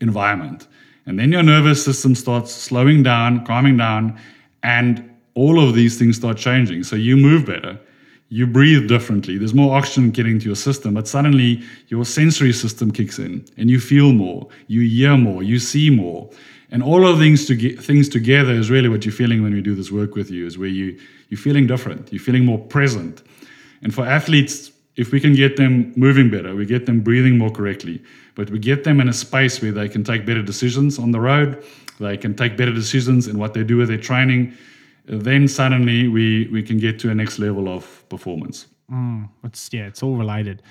environment. 0.00 0.68
And 1.06 1.18
then 1.18 1.32
your 1.32 1.42
nervous 1.42 1.84
system 1.84 2.14
starts 2.14 2.52
slowing 2.52 3.02
down, 3.02 3.44
calming 3.44 3.76
down, 3.76 4.18
and 4.62 5.08
all 5.34 5.60
of 5.60 5.74
these 5.74 5.98
things 5.98 6.16
start 6.16 6.36
changing. 6.36 6.82
So 6.84 6.96
you 6.96 7.16
move 7.16 7.46
better, 7.46 7.78
you 8.28 8.46
breathe 8.46 8.88
differently, 8.88 9.38
there's 9.38 9.54
more 9.54 9.76
oxygen 9.76 10.10
getting 10.10 10.38
to 10.38 10.46
your 10.46 10.56
system, 10.56 10.94
but 10.94 11.06
suddenly 11.06 11.62
your 11.88 12.04
sensory 12.04 12.52
system 12.52 12.90
kicks 12.90 13.18
in 13.18 13.44
and 13.56 13.70
you 13.70 13.78
feel 13.78 14.12
more, 14.12 14.48
you 14.66 14.80
hear 14.80 15.16
more, 15.16 15.42
you 15.42 15.58
see 15.58 15.90
more. 15.90 16.30
And 16.70 16.82
all 16.82 17.06
of 17.06 17.18
things 17.18 17.46
to 17.46 17.54
get 17.54 17.80
things 17.80 18.08
together 18.08 18.52
is 18.52 18.70
really 18.70 18.88
what 18.88 19.04
you're 19.04 19.12
feeling 19.12 19.42
when 19.42 19.52
we 19.52 19.60
do 19.60 19.74
this 19.74 19.92
work 19.92 20.16
with 20.16 20.30
you, 20.30 20.46
is 20.46 20.58
where 20.58 20.68
you 20.68 20.98
you're 21.28 21.38
feeling 21.38 21.66
different, 21.66 22.12
you're 22.12 22.22
feeling 22.22 22.44
more 22.44 22.58
present. 22.58 23.22
And 23.82 23.94
for 23.94 24.06
athletes, 24.06 24.72
if 24.96 25.12
we 25.12 25.20
can 25.20 25.34
get 25.34 25.56
them 25.56 25.92
moving 25.96 26.30
better, 26.30 26.54
we 26.54 26.66
get 26.66 26.86
them 26.86 27.00
breathing 27.00 27.36
more 27.36 27.50
correctly, 27.50 28.02
but 28.34 28.50
we 28.50 28.58
get 28.58 28.84
them 28.84 29.00
in 29.00 29.08
a 29.08 29.12
space 29.12 29.60
where 29.60 29.72
they 29.72 29.88
can 29.88 30.02
take 30.02 30.24
better 30.24 30.42
decisions 30.42 30.98
on 30.98 31.10
the 31.10 31.20
road, 31.20 31.62
they 32.00 32.16
can 32.16 32.34
take 32.34 32.56
better 32.56 32.72
decisions 32.72 33.28
in 33.28 33.38
what 33.38 33.54
they 33.54 33.62
do 33.64 33.76
with 33.76 33.88
their 33.88 33.98
training 33.98 34.54
then 35.06 35.48
suddenly 35.48 36.08
we 36.08 36.48
we 36.48 36.62
can 36.62 36.78
get 36.78 36.98
to 37.00 37.10
a 37.10 37.14
next 37.14 37.38
level 37.38 37.68
of 37.68 38.08
performance. 38.08 38.66
Mm, 38.90 39.28
it's 39.44 39.70
yeah, 39.72 39.86
it's 39.86 40.02
all 40.02 40.16
related. 40.16 40.62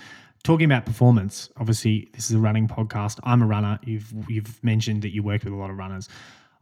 Talking 0.44 0.66
about 0.66 0.86
performance, 0.86 1.50
obviously 1.58 2.10
this 2.14 2.30
is 2.30 2.36
a 2.36 2.40
running 2.40 2.68
podcast. 2.68 3.20
I'm 3.24 3.42
a 3.42 3.46
runner. 3.46 3.80
You've 3.84 4.14
you've 4.28 4.64
mentioned 4.64 5.02
that 5.04 5.14
you 5.14 5.24
worked 5.24 5.46
with 5.46 5.54
a 5.54 5.58
lot 5.58 5.70
of 5.70 5.78
runners. 5.78 6.10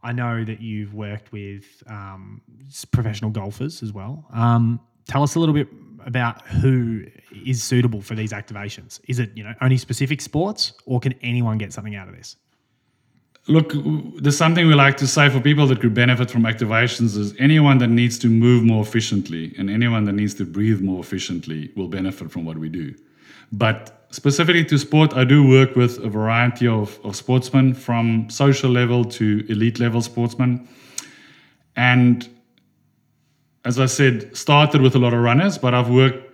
I 0.02 0.12
know 0.12 0.44
that 0.44 0.60
you've 0.60 0.94
worked 0.94 1.32
with 1.32 1.82
um, 1.86 2.42
professional 2.90 3.30
golfers 3.30 3.82
as 3.82 3.92
well. 3.92 4.26
Um, 4.32 4.80
tell 5.06 5.22
us 5.22 5.36
a 5.36 5.40
little 5.40 5.54
bit 5.54 5.68
about 6.04 6.42
who 6.48 7.04
is 7.44 7.62
suitable 7.62 8.02
for 8.02 8.16
these 8.16 8.32
activations. 8.32 9.00
Is 9.08 9.18
it 9.18 9.30
you 9.36 9.44
know 9.44 9.54
only 9.60 9.78
specific 9.78 10.20
sports, 10.20 10.74
or 10.86 11.00
can 11.00 11.14
anyone 11.22 11.58
get 11.58 11.72
something 11.72 11.94
out 11.94 12.08
of 12.08 12.16
this? 12.16 12.36
Look, 13.48 13.72
there's 14.22 14.36
something 14.36 14.66
we 14.66 14.74
like 14.74 14.96
to 14.98 15.06
say 15.06 15.28
for 15.28 15.40
people 15.40 15.66
that 15.66 15.80
could 15.80 15.94
benefit 15.94 16.30
from 16.30 16.42
activations 16.42 17.16
is 17.16 17.34
anyone 17.38 17.78
that 17.78 17.88
needs 17.88 18.18
to 18.20 18.28
move 18.28 18.62
more 18.62 18.82
efficiently 18.82 19.54
and 19.58 19.68
anyone 19.68 20.04
that 20.04 20.12
needs 20.12 20.34
to 20.34 20.44
breathe 20.44 20.80
more 20.80 21.00
efficiently 21.00 21.70
will 21.76 21.88
benefit 21.88 22.30
from 22.30 22.44
what 22.44 22.56
we 22.56 22.68
do. 22.68 22.94
But 23.50 24.06
specifically 24.10 24.64
to 24.66 24.78
sport, 24.78 25.14
I 25.14 25.24
do 25.24 25.46
work 25.46 25.74
with 25.74 25.98
a 25.98 26.08
variety 26.08 26.68
of, 26.68 26.98
of 27.04 27.16
sportsmen 27.16 27.74
from 27.74 28.30
social 28.30 28.70
level 28.70 29.04
to 29.04 29.44
elite 29.48 29.80
level 29.80 30.00
sportsmen. 30.02 30.68
And 31.76 32.28
as 33.64 33.78
I 33.78 33.86
said, 33.86 34.36
started 34.36 34.80
with 34.82 34.94
a 34.94 34.98
lot 34.98 35.14
of 35.14 35.20
runners, 35.20 35.58
but 35.58 35.74
I've 35.74 35.90
worked 35.90 36.28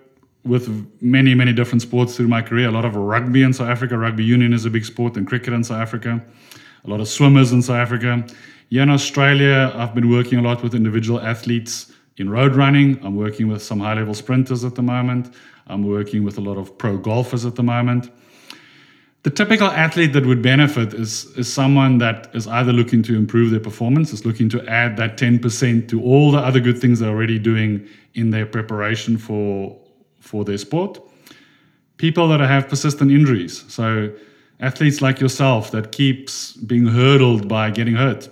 with 0.45 0.91
many, 1.01 1.35
many 1.35 1.53
different 1.53 1.83
sports 1.83 2.17
through 2.17 2.29
my 2.29 2.41
career. 2.41 2.69
A 2.69 2.71
lot 2.71 2.85
of 2.85 2.97
rugby 2.97 3.43
in 3.43 3.53
South 3.53 3.69
Africa. 3.69 3.99
Rugby 3.99 4.25
union 4.25 4.53
is 4.53 4.65
a 4.65 4.71
big 4.71 4.85
sport, 4.85 5.17
and 5.17 5.27
cricket 5.27 5.53
in 5.53 5.65
South 5.65 5.81
Africa. 5.81 6.23
A 6.89 6.91
lot 6.91 7.01
of 7.01 7.09
swimmers 7.09 7.53
in 7.53 7.61
South 7.61 7.77
Africa. 7.77 8.27
Here 8.71 8.83
in 8.83 8.89
Australia, 8.89 9.71
I've 9.75 9.95
been 9.95 10.09
working 10.09 10.39
a 10.39 10.43
lot 10.43 10.63
with 10.63 10.75
individual 10.75 11.21
athletes 11.21 11.93
in 12.17 12.31
road 12.31 12.57
running. 12.57 12.99
I'm 13.05 13.15
working 13.15 13.47
with 13.47 13.63
some 13.63 13.79
high 13.79 13.93
level 13.93 14.15
sprinters 14.15 14.65
at 14.65 14.75
the 14.75 14.81
moment. 14.81 15.35
I'm 15.67 15.87
working 15.87 16.25
with 16.25 16.39
a 16.39 16.41
lot 16.41 16.57
of 16.57 16.79
pro 16.79 16.97
golfers 16.97 17.45
at 17.45 17.57
the 17.57 17.63
moment. 17.63 18.11
The 19.23 19.29
typical 19.29 19.67
athlete 19.67 20.15
that 20.15 20.25
would 20.25 20.41
benefit 20.41 20.95
is, 20.95 21.27
is 21.37 21.53
someone 21.53 21.99
that 21.99 22.31
is 22.33 22.47
either 22.47 22.73
looking 22.73 23.03
to 23.03 23.17
improve 23.17 23.51
their 23.51 23.61
performance, 23.61 24.15
is 24.15 24.25
looking 24.25 24.49
to 24.49 24.67
add 24.67 24.97
that 24.97 25.19
10% 25.19 25.89
to 25.91 26.03
all 26.03 26.33
the 26.33 26.39
other 26.39 26.59
good 26.59 26.79
things 26.79 27.01
they're 27.01 27.11
already 27.11 27.39
doing 27.39 27.87
in 28.15 28.31
their 28.31 28.47
preparation 28.47 29.19
for, 29.19 29.79
for 30.21 30.43
their 30.43 30.57
sport. 30.57 30.99
People 31.99 32.29
that 32.29 32.41
have 32.41 32.67
persistent 32.67 33.11
injuries. 33.11 33.63
So 33.69 34.11
athletes 34.61 35.01
like 35.01 35.21
yourself 35.21 35.71
that 35.71 35.93
keeps 35.93 36.53
being 36.55 36.87
hurdled 36.87 37.49
by 37.49 37.71
getting 37.71 37.95
hurt 37.95 38.29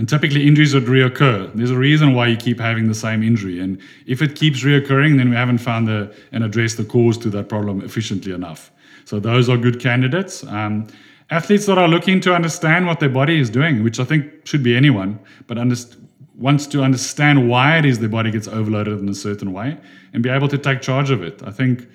and 0.00 0.08
typically 0.08 0.48
injuries 0.48 0.72
would 0.72 0.86
reoccur. 0.86 1.52
There's 1.54 1.70
a 1.70 1.76
reason 1.76 2.14
why 2.14 2.28
you 2.28 2.36
keep 2.38 2.58
having 2.58 2.88
the 2.88 2.94
same 2.94 3.22
injury. 3.22 3.60
And 3.60 3.78
if 4.06 4.22
it 4.22 4.34
keeps 4.34 4.64
reoccurring, 4.64 5.18
then 5.18 5.28
we 5.28 5.36
haven't 5.36 5.58
found 5.58 5.86
the, 5.88 6.10
and 6.32 6.42
addressed 6.42 6.78
the 6.78 6.86
cause 6.86 7.18
to 7.18 7.28
that 7.28 7.50
problem 7.50 7.82
efficiently 7.82 8.32
enough. 8.32 8.70
So 9.04 9.20
those 9.20 9.50
are 9.50 9.58
good 9.58 9.78
candidates. 9.78 10.42
Um, 10.44 10.86
athletes 11.28 11.66
that 11.66 11.76
are 11.76 11.86
looking 11.86 12.18
to 12.22 12.34
understand 12.34 12.86
what 12.86 12.98
their 12.98 13.10
body 13.10 13.38
is 13.38 13.50
doing, 13.50 13.84
which 13.84 14.00
I 14.00 14.04
think 14.04 14.46
should 14.46 14.62
be 14.62 14.74
anyone, 14.74 15.20
but 15.46 15.58
underst- 15.58 15.96
wants 16.34 16.66
to 16.68 16.82
understand 16.82 17.50
why 17.50 17.76
it 17.76 17.84
is 17.84 17.98
their 17.98 18.08
body 18.08 18.30
gets 18.30 18.48
overloaded 18.48 19.00
in 19.00 19.08
a 19.10 19.14
certain 19.14 19.52
way 19.52 19.76
and 20.14 20.22
be 20.22 20.30
able 20.30 20.48
to 20.48 20.56
take 20.56 20.80
charge 20.80 21.10
of 21.10 21.22
it. 21.22 21.42
I 21.44 21.50
think 21.50 21.86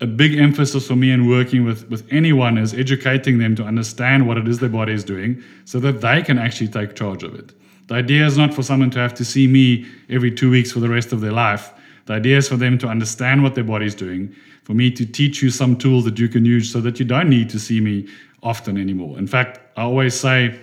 a 0.00 0.06
big 0.06 0.38
emphasis 0.38 0.86
for 0.86 0.96
me 0.96 1.10
in 1.10 1.26
working 1.26 1.64
with, 1.64 1.88
with 1.88 2.06
anyone 2.12 2.58
is 2.58 2.74
educating 2.74 3.38
them 3.38 3.56
to 3.56 3.64
understand 3.64 4.26
what 4.28 4.36
it 4.36 4.46
is 4.46 4.58
their 4.58 4.68
body 4.68 4.92
is 4.92 5.04
doing 5.04 5.42
so 5.64 5.80
that 5.80 6.00
they 6.00 6.22
can 6.22 6.38
actually 6.38 6.68
take 6.68 6.94
charge 6.94 7.22
of 7.22 7.34
it. 7.34 7.52
The 7.88 7.94
idea 7.94 8.26
is 8.26 8.36
not 8.36 8.52
for 8.52 8.62
someone 8.62 8.90
to 8.90 8.98
have 8.98 9.14
to 9.14 9.24
see 9.24 9.46
me 9.46 9.86
every 10.10 10.30
two 10.30 10.50
weeks 10.50 10.72
for 10.72 10.80
the 10.80 10.88
rest 10.88 11.12
of 11.12 11.20
their 11.20 11.32
life. 11.32 11.72
The 12.06 12.14
idea 12.14 12.36
is 12.36 12.48
for 12.48 12.56
them 12.56 12.78
to 12.78 12.88
understand 12.88 13.42
what 13.42 13.54
their 13.54 13.64
body 13.64 13.86
is 13.86 13.94
doing, 13.94 14.34
for 14.64 14.74
me 14.74 14.90
to 14.90 15.06
teach 15.06 15.42
you 15.42 15.50
some 15.50 15.76
tools 15.76 16.04
that 16.04 16.18
you 16.18 16.28
can 16.28 16.44
use 16.44 16.70
so 16.70 16.80
that 16.80 16.98
you 16.98 17.04
don't 17.04 17.30
need 17.30 17.48
to 17.50 17.58
see 17.58 17.80
me 17.80 18.06
often 18.42 18.76
anymore. 18.76 19.18
In 19.18 19.26
fact, 19.26 19.60
I 19.76 19.82
always 19.82 20.14
say 20.14 20.58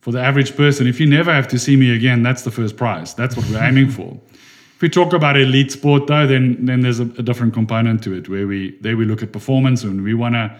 for 0.00 0.10
the 0.10 0.20
average 0.20 0.56
person, 0.56 0.86
if 0.86 0.98
you 0.98 1.06
never 1.06 1.32
have 1.32 1.48
to 1.48 1.58
see 1.58 1.76
me 1.76 1.94
again, 1.94 2.22
that's 2.22 2.42
the 2.42 2.50
first 2.50 2.76
prize. 2.76 3.14
That's 3.14 3.36
what 3.36 3.48
we're 3.48 3.62
aiming 3.62 3.90
for. 3.90 4.18
If 4.76 4.82
we 4.82 4.90
talk 4.90 5.14
about 5.14 5.38
elite 5.38 5.72
sport, 5.72 6.06
though, 6.06 6.26
then 6.26 6.66
then 6.66 6.82
there's 6.82 7.00
a, 7.00 7.04
a 7.04 7.22
different 7.22 7.54
component 7.54 8.04
to 8.04 8.12
it 8.12 8.28
where 8.28 8.46
we 8.46 8.76
there 8.82 8.94
we 8.94 9.06
look 9.06 9.22
at 9.22 9.32
performance 9.32 9.82
and 9.84 10.04
we 10.04 10.12
want 10.12 10.34
to 10.34 10.54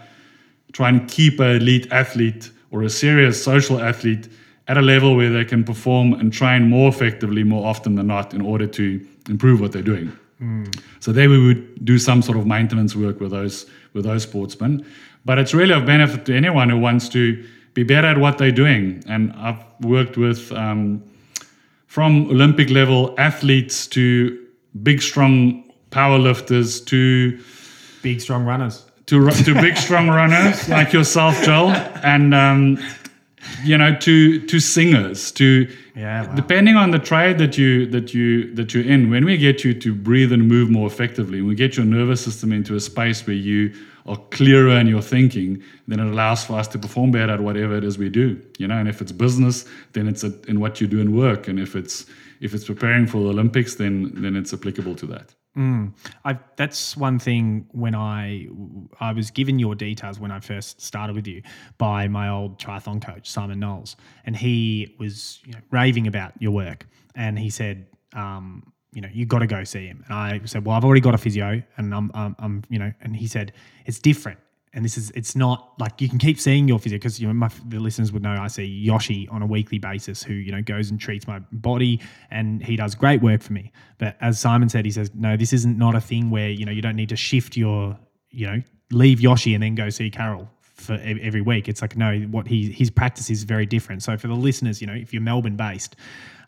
try 0.71 0.89
and 0.89 1.07
keep 1.07 1.39
an 1.39 1.57
elite 1.57 1.87
athlete 1.91 2.49
or 2.71 2.81
a 2.81 2.89
serious 2.89 3.41
social 3.43 3.79
athlete 3.79 4.27
at 4.67 4.75
a 4.75 4.81
level 4.81 5.15
where 5.15 5.29
they 5.29 5.45
can 5.45 5.63
perform 5.63 6.13
and 6.13 6.33
train 6.33 6.67
more 6.67 6.89
effectively 6.89 7.43
more 7.43 7.67
often 7.67 7.93
than 7.93 8.07
not 8.07 8.33
in 8.33 8.41
order 8.41 8.65
to 8.65 9.05
improve 9.29 9.61
what 9.61 9.71
they're 9.71 9.83
doing. 9.93 10.11
Mm. 10.41 10.75
So 10.99 11.11
there 11.11 11.29
we 11.29 11.37
would 11.37 11.85
do 11.85 11.99
some 11.99 12.23
sort 12.23 12.39
of 12.39 12.47
maintenance 12.47 12.95
work 12.95 13.19
with 13.19 13.29
those 13.29 13.67
with 13.93 14.05
those 14.05 14.23
sportsmen. 14.23 14.83
But 15.25 15.37
it's 15.37 15.53
really 15.53 15.73
of 15.73 15.85
benefit 15.85 16.25
to 16.25 16.35
anyone 16.35 16.69
who 16.69 16.79
wants 16.79 17.07
to 17.09 17.45
be 17.75 17.83
better 17.83 18.07
at 18.07 18.17
what 18.17 18.39
they're 18.39 18.51
doing. 18.51 19.03
And 19.07 19.31
I've 19.33 19.63
worked 19.81 20.17
with 20.17 20.51
um, 20.53 21.03
from 21.87 22.29
Olympic 22.29 22.69
level 22.69 23.15
athletes 23.17 23.87
to 23.87 24.45
big, 24.83 25.01
strong 25.01 25.63
powerlifters 25.89 26.85
to 26.85 27.39
big, 28.01 28.21
strong 28.21 28.45
runners. 28.45 28.85
To, 29.07 29.29
to 29.31 29.53
big, 29.55 29.77
strong 29.87 30.09
runners 30.09 30.67
like 30.67 30.91
yourself, 30.91 31.41
Joel, 31.43 31.71
and 32.03 32.35
um, 32.35 32.77
you 33.63 33.77
know, 33.77 33.95
to 33.95 34.45
to 34.45 34.59
singers, 34.59 35.31
to 35.33 35.73
yeah, 35.95 36.27
wow. 36.27 36.35
depending 36.35 36.75
on 36.75 36.91
the 36.91 36.99
trade 36.99 37.37
that 37.37 37.57
you 37.57 37.85
that 37.87 38.13
you 38.13 38.53
that 38.55 38.73
you're 38.73 38.83
in. 38.83 39.09
When 39.09 39.25
we 39.25 39.37
get 39.37 39.63
you 39.63 39.73
to 39.73 39.95
breathe 39.95 40.33
and 40.33 40.47
move 40.47 40.69
more 40.69 40.87
effectively, 40.87 41.41
we 41.41 41.55
get 41.55 41.77
your 41.77 41.85
nervous 41.85 42.21
system 42.23 42.51
into 42.51 42.75
a 42.75 42.79
space 42.79 43.25
where 43.25 43.35
you 43.35 43.73
are 44.07 44.17
clearer 44.31 44.77
in 44.79 44.87
your 44.87 45.01
thinking, 45.01 45.61
then 45.87 45.99
it 45.99 46.07
allows 46.07 46.43
for 46.45 46.57
us 46.59 46.67
to 46.69 46.79
perform 46.79 47.11
better 47.11 47.33
at 47.33 47.41
whatever 47.41 47.75
it 47.77 47.83
is 47.83 47.97
we 47.97 48.09
do. 48.09 48.41
You 48.57 48.67
know, 48.67 48.77
and 48.77 48.87
if 48.87 49.01
it's 49.01 49.11
business, 49.11 49.65
then 49.93 50.07
it's 50.07 50.23
in 50.23 50.59
what 50.59 50.79
you 50.79 50.87
do 50.87 50.99
in 50.99 51.15
work, 51.15 51.47
and 51.47 51.59
if 51.59 51.75
it's 51.75 52.05
if 52.39 52.53
it's 52.53 52.65
preparing 52.65 53.07
for 53.07 53.23
the 53.23 53.29
Olympics, 53.29 53.75
then 53.75 54.11
then 54.15 54.35
it's 54.35 54.53
applicable 54.53 54.95
to 54.95 55.05
that. 55.07 55.35
Mm. 55.57 55.93
That's 56.55 56.95
one 56.95 57.17
thing 57.17 57.67
when 57.71 57.95
I 57.95 58.47
I 58.99 59.11
was 59.11 59.31
given 59.31 59.57
your 59.57 59.73
details 59.73 60.19
when 60.19 60.31
I 60.31 60.39
first 60.39 60.81
started 60.81 61.15
with 61.15 61.25
you 61.25 61.41
by 61.79 62.07
my 62.07 62.29
old 62.29 62.59
triathlon 62.59 63.01
coach 63.03 63.29
Simon 63.29 63.59
Knowles, 63.59 63.95
and 64.25 64.35
he 64.35 64.95
was 64.99 65.39
you 65.45 65.53
know, 65.53 65.59
raving 65.71 66.05
about 66.05 66.33
your 66.39 66.51
work, 66.51 66.87
and 67.15 67.39
he 67.39 67.49
said, 67.49 67.87
um, 68.13 68.71
you 68.97 69.01
know, 69.01 69.09
you 69.13 69.27
got 69.27 69.39
to 69.39 69.45
go 69.45 69.63
see 69.63 69.85
him. 69.85 70.03
And 70.07 70.13
I 70.15 70.41
said, 70.45 70.65
well, 70.65 70.75
I've 70.75 70.83
already 70.83 71.01
got 71.01 71.13
a 71.13 71.19
physio, 71.19 71.61
and 71.77 71.93
I'm, 71.93 72.09
I'm, 72.15 72.35
I'm, 72.39 72.63
you 72.67 72.79
know, 72.79 72.91
and 73.01 73.15
he 73.15 73.27
said 73.27 73.53
it's 73.85 73.99
different. 73.99 74.39
And 74.73 74.83
this 74.83 74.97
is, 74.97 75.11
it's 75.11 75.35
not 75.35 75.73
like 75.77 76.01
you 76.01 76.09
can 76.09 76.17
keep 76.17 76.39
seeing 76.39 76.67
your 76.67 76.79
physio 76.79 76.97
because 76.97 77.19
you 77.19 77.27
know 77.27 77.33
my, 77.33 77.51
the 77.67 77.79
listeners 77.79 78.11
would 78.11 78.23
know 78.23 78.31
I 78.31 78.47
see 78.47 78.65
Yoshi 78.65 79.27
on 79.29 79.43
a 79.43 79.45
weekly 79.45 79.77
basis 79.77 80.23
who 80.23 80.33
you 80.33 80.51
know 80.51 80.63
goes 80.63 80.89
and 80.89 80.99
treats 80.99 81.27
my 81.27 81.37
body, 81.51 82.01
and 82.31 82.63
he 82.63 82.75
does 82.75 82.95
great 82.95 83.21
work 83.21 83.43
for 83.43 83.53
me. 83.53 83.71
But 83.99 84.17
as 84.19 84.39
Simon 84.39 84.67
said, 84.67 84.83
he 84.83 84.89
says, 84.89 85.11
no, 85.13 85.37
this 85.37 85.53
isn't 85.53 85.77
not 85.77 85.93
a 85.93 86.01
thing 86.01 86.31
where 86.31 86.49
you 86.49 86.65
know 86.65 86.71
you 86.71 86.81
don't 86.81 86.95
need 86.95 87.09
to 87.09 87.15
shift 87.15 87.55
your, 87.55 87.99
you 88.31 88.47
know, 88.47 88.63
leave 88.89 89.21
Yoshi 89.21 89.53
and 89.53 89.61
then 89.61 89.75
go 89.75 89.89
see 89.89 90.09
Carel 90.09 90.49
for 90.87 90.99
every 91.03 91.41
week. 91.41 91.67
It's 91.67 91.81
like 91.81 91.95
no, 91.95 92.17
what 92.31 92.47
he 92.47 92.71
his 92.71 92.89
practice 92.89 93.29
is 93.29 93.43
very 93.43 93.65
different. 93.65 94.01
So 94.03 94.17
for 94.17 94.27
the 94.27 94.33
listeners, 94.33 94.81
you 94.81 94.87
know, 94.87 94.93
if 94.93 95.13
you're 95.13 95.21
Melbourne 95.21 95.57
based, 95.57 95.95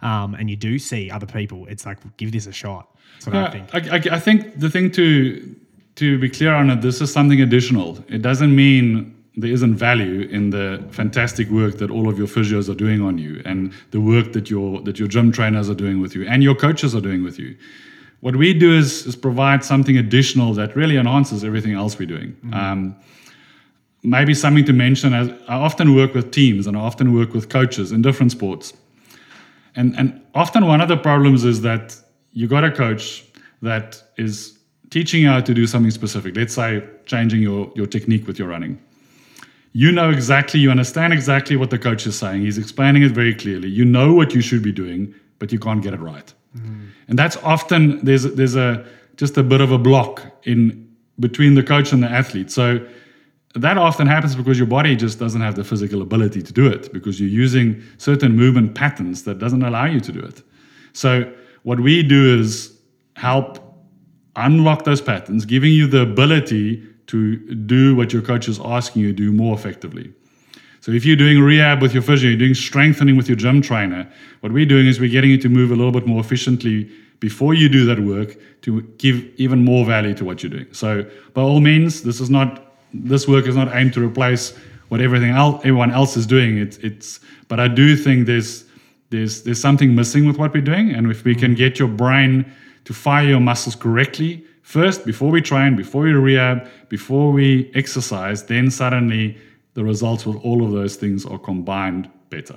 um, 0.01 0.33
and 0.35 0.49
you 0.49 0.55
do 0.55 0.79
see 0.79 1.11
other 1.11 1.25
people, 1.25 1.67
it's 1.67 1.85
like 1.85 1.99
give 2.17 2.31
this 2.31 2.47
a 2.47 2.51
shot. 2.51 2.95
That's 3.13 3.27
what 3.27 3.35
yeah, 3.35 3.45
I 3.45 3.51
think. 3.51 4.09
I, 4.09 4.15
I, 4.15 4.19
think 4.19 4.59
the 4.59 4.69
thing 4.69 4.91
to 4.91 5.55
to 5.95 6.17
be 6.17 6.29
clear 6.29 6.53
on 6.53 6.69
it, 6.69 6.81
this 6.81 7.01
is 7.01 7.11
something 7.11 7.41
additional. 7.41 8.03
It 8.07 8.21
doesn't 8.21 8.55
mean 8.55 9.15
there 9.35 9.51
isn't 9.51 9.75
value 9.75 10.21
in 10.29 10.49
the 10.49 10.83
fantastic 10.91 11.49
work 11.49 11.77
that 11.77 11.91
all 11.91 12.09
of 12.09 12.17
your 12.17 12.27
physios 12.27 12.69
are 12.69 12.75
doing 12.75 13.01
on 13.01 13.17
you, 13.17 13.41
and 13.45 13.73
the 13.91 14.01
work 14.01 14.33
that 14.33 14.49
your 14.49 14.81
that 14.81 14.97
your 14.97 15.07
gym 15.07 15.31
trainers 15.31 15.69
are 15.69 15.75
doing 15.75 16.01
with 16.01 16.15
you, 16.15 16.25
and 16.27 16.41
your 16.41 16.55
coaches 16.55 16.95
are 16.95 17.01
doing 17.01 17.23
with 17.23 17.37
you. 17.37 17.55
What 18.21 18.35
we 18.35 18.53
do 18.53 18.77
is, 18.77 19.05
is 19.05 19.15
provide 19.15 19.63
something 19.63 19.97
additional 19.97 20.53
that 20.55 20.75
really 20.75 20.97
enhances 20.97 21.45
everything 21.45 21.73
else 21.73 21.97
we're 21.97 22.05
doing. 22.05 22.33
Mm-hmm. 22.33 22.53
Um, 22.53 22.95
maybe 24.03 24.33
something 24.33 24.65
to 24.65 24.73
mention 24.73 25.13
as 25.13 25.29
I 25.47 25.55
often 25.55 25.95
work 25.95 26.13
with 26.13 26.31
teams 26.31 26.67
and 26.67 26.77
I 26.77 26.79
often 26.79 27.13
work 27.13 27.33
with 27.33 27.49
coaches 27.49 27.91
in 27.91 28.01
different 28.01 28.31
sports. 28.31 28.73
And, 29.75 29.97
and 29.97 30.21
often 30.33 30.67
one 30.67 30.81
of 30.81 30.87
the 30.87 30.97
problems 30.97 31.43
is 31.43 31.61
that 31.61 31.95
you 32.33 32.47
got 32.47 32.63
a 32.63 32.71
coach 32.71 33.25
that 33.61 34.01
is 34.17 34.57
teaching 34.89 35.23
you 35.23 35.29
how 35.29 35.41
to 35.41 35.53
do 35.53 35.67
something 35.67 35.91
specific. 35.91 36.35
Let's 36.35 36.53
say 36.53 36.83
changing 37.05 37.41
your, 37.41 37.71
your 37.75 37.85
technique 37.85 38.25
with 38.25 38.39
your 38.39 38.47
running. 38.47 38.79
You 39.73 39.91
know 39.91 40.09
exactly, 40.09 40.59
you 40.59 40.71
understand 40.71 41.13
exactly 41.13 41.55
what 41.55 41.69
the 41.69 41.77
coach 41.77 42.07
is 42.07 42.17
saying. 42.17 42.41
He's 42.41 42.57
explaining 42.57 43.03
it 43.03 43.11
very 43.11 43.35
clearly. 43.35 43.69
You 43.69 43.85
know 43.85 44.13
what 44.13 44.33
you 44.33 44.41
should 44.41 44.63
be 44.63 44.71
doing, 44.71 45.13
but 45.37 45.51
you 45.51 45.59
can't 45.59 45.83
get 45.83 45.93
it 45.93 45.99
right. 45.99 46.33
Mm. 46.57 46.89
And 47.07 47.19
that's 47.19 47.37
often 47.37 48.03
there's 48.03 48.23
there's 48.23 48.55
a 48.55 48.83
just 49.17 49.37
a 49.37 49.43
bit 49.43 49.61
of 49.61 49.71
a 49.71 49.77
block 49.77 50.23
in 50.43 50.87
between 51.19 51.53
the 51.53 51.61
coach 51.61 51.91
and 51.91 52.01
the 52.01 52.09
athlete. 52.09 52.49
So 52.49 52.85
that 53.55 53.77
often 53.77 54.05
happens 54.05 54.35
because 54.35 54.57
your 54.57 54.67
body 54.67 54.95
just 54.95 55.19
doesn't 55.19 55.41
have 55.41 55.55
the 55.55 55.63
physical 55.63 56.01
ability 56.01 56.41
to 56.43 56.53
do 56.53 56.67
it 56.67 56.93
because 56.93 57.19
you're 57.19 57.29
using 57.29 57.81
certain 57.97 58.35
movement 58.35 58.75
patterns 58.75 59.23
that 59.23 59.39
doesn't 59.39 59.63
allow 59.63 59.85
you 59.85 59.99
to 59.99 60.11
do 60.11 60.19
it. 60.19 60.43
So 60.93 61.31
what 61.63 61.79
we 61.79 62.03
do 62.03 62.39
is 62.39 62.77
help 63.15 63.59
unlock 64.35 64.85
those 64.85 65.01
patterns, 65.01 65.45
giving 65.45 65.71
you 65.71 65.87
the 65.87 66.01
ability 66.01 66.85
to 67.07 67.37
do 67.55 67.95
what 67.95 68.13
your 68.13 68.21
coach 68.21 68.47
is 68.47 68.59
asking 68.63 69.01
you 69.01 69.07
to 69.09 69.13
do 69.13 69.31
more 69.31 69.55
effectively. 69.55 70.13
So 70.81 70.91
if 70.91 71.03
you're 71.03 71.17
doing 71.17 71.39
rehab 71.39 71.81
with 71.81 71.93
your 71.93 72.03
physio, 72.03 72.29
you're 72.29 72.39
doing 72.39 72.53
strengthening 72.53 73.17
with 73.17 73.27
your 73.27 73.35
gym 73.35 73.61
trainer, 73.61 74.09
what 74.41 74.51
we're 74.51 74.65
doing 74.65 74.85
is 74.85 74.99
we're 74.99 75.09
getting 75.09 75.31
you 75.31 75.37
to 75.39 75.49
move 75.49 75.71
a 75.71 75.75
little 75.75 75.91
bit 75.91 76.07
more 76.07 76.21
efficiently 76.21 76.89
before 77.19 77.53
you 77.53 77.67
do 77.67 77.83
that 77.85 77.99
work 77.99 78.37
to 78.61 78.81
give 78.97 79.27
even 79.37 79.65
more 79.65 79.85
value 79.85 80.13
to 80.13 80.23
what 80.23 80.41
you're 80.41 80.49
doing. 80.49 80.67
So 80.71 81.03
by 81.33 81.41
all 81.41 81.59
means, 81.59 82.03
this 82.03 82.21
is 82.21 82.29
not 82.29 82.68
this 82.93 83.27
work 83.27 83.47
is 83.47 83.55
not 83.55 83.73
aimed 83.75 83.93
to 83.93 84.05
replace 84.05 84.57
what 84.89 85.01
everything 85.01 85.31
else 85.31 85.57
everyone 85.59 85.91
else 85.91 86.17
is 86.17 86.25
doing. 86.25 86.57
It's 86.57 86.77
it's 86.77 87.19
but 87.47 87.59
I 87.59 87.67
do 87.67 87.95
think 87.95 88.27
there's 88.27 88.65
there's 89.09 89.43
there's 89.43 89.61
something 89.61 89.95
missing 89.95 90.25
with 90.25 90.37
what 90.37 90.53
we're 90.53 90.61
doing, 90.61 90.91
and 90.91 91.09
if 91.09 91.23
we 91.23 91.35
can 91.35 91.53
mm. 91.53 91.57
get 91.57 91.79
your 91.79 91.87
brain 91.87 92.45
to 92.85 92.93
fire 92.93 93.27
your 93.27 93.39
muscles 93.39 93.75
correctly, 93.75 94.43
first 94.61 95.05
before 95.05 95.31
we 95.31 95.41
train, 95.41 95.75
before 95.75 96.03
we 96.03 96.11
rehab, 96.11 96.67
before 96.89 97.31
we 97.31 97.71
exercise, 97.75 98.43
then 98.45 98.71
suddenly 98.71 99.37
the 99.73 99.83
results 99.83 100.25
with 100.25 100.37
all 100.37 100.65
of 100.65 100.71
those 100.71 100.95
things 100.95 101.25
are 101.25 101.39
combined 101.39 102.09
better. 102.29 102.55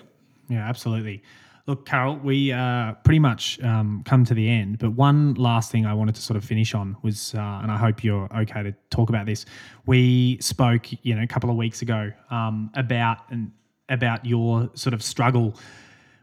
Yeah, 0.49 0.69
absolutely. 0.69 1.23
Look, 1.69 1.87
Carel, 1.87 2.17
we 2.17 2.51
uh, 2.51 2.95
pretty 3.05 3.21
much 3.21 3.61
um, 3.63 4.03
come 4.05 4.25
to 4.25 4.35
the 4.35 4.49
end, 4.49 4.79
but 4.81 4.91
one 4.93 5.35
last 5.35 5.71
thing 5.71 5.87
I 5.87 5.95
wanted 5.95 6.17
to 6.17 6.21
sort 6.21 6.37
of 6.37 6.45
finish 6.45 6.75
on 6.75 6.97
was, 7.03 7.37
uh, 7.37 7.39
and 7.63 7.71
I 7.71 7.77
hope 7.77 8.03
you're 8.03 8.29
okay 8.39 8.65
to 8.65 8.75
talk 8.91 9.11
about 9.11 9.27
this. 9.27 9.47
We 9.87 10.39
spoke, 10.41 10.87
you 11.05 11.15
know, 11.15 11.23
a 11.23 11.27
couple 11.29 11.51
of 11.51 11.57
weeks 11.57 11.81
ago 11.81 12.11
um, 12.31 12.71
about 12.75 13.19
and 13.31 13.53
about 13.89 14.27
your 14.27 14.71
sort 14.75 14.93
of 14.93 15.03
struggle 15.05 15.55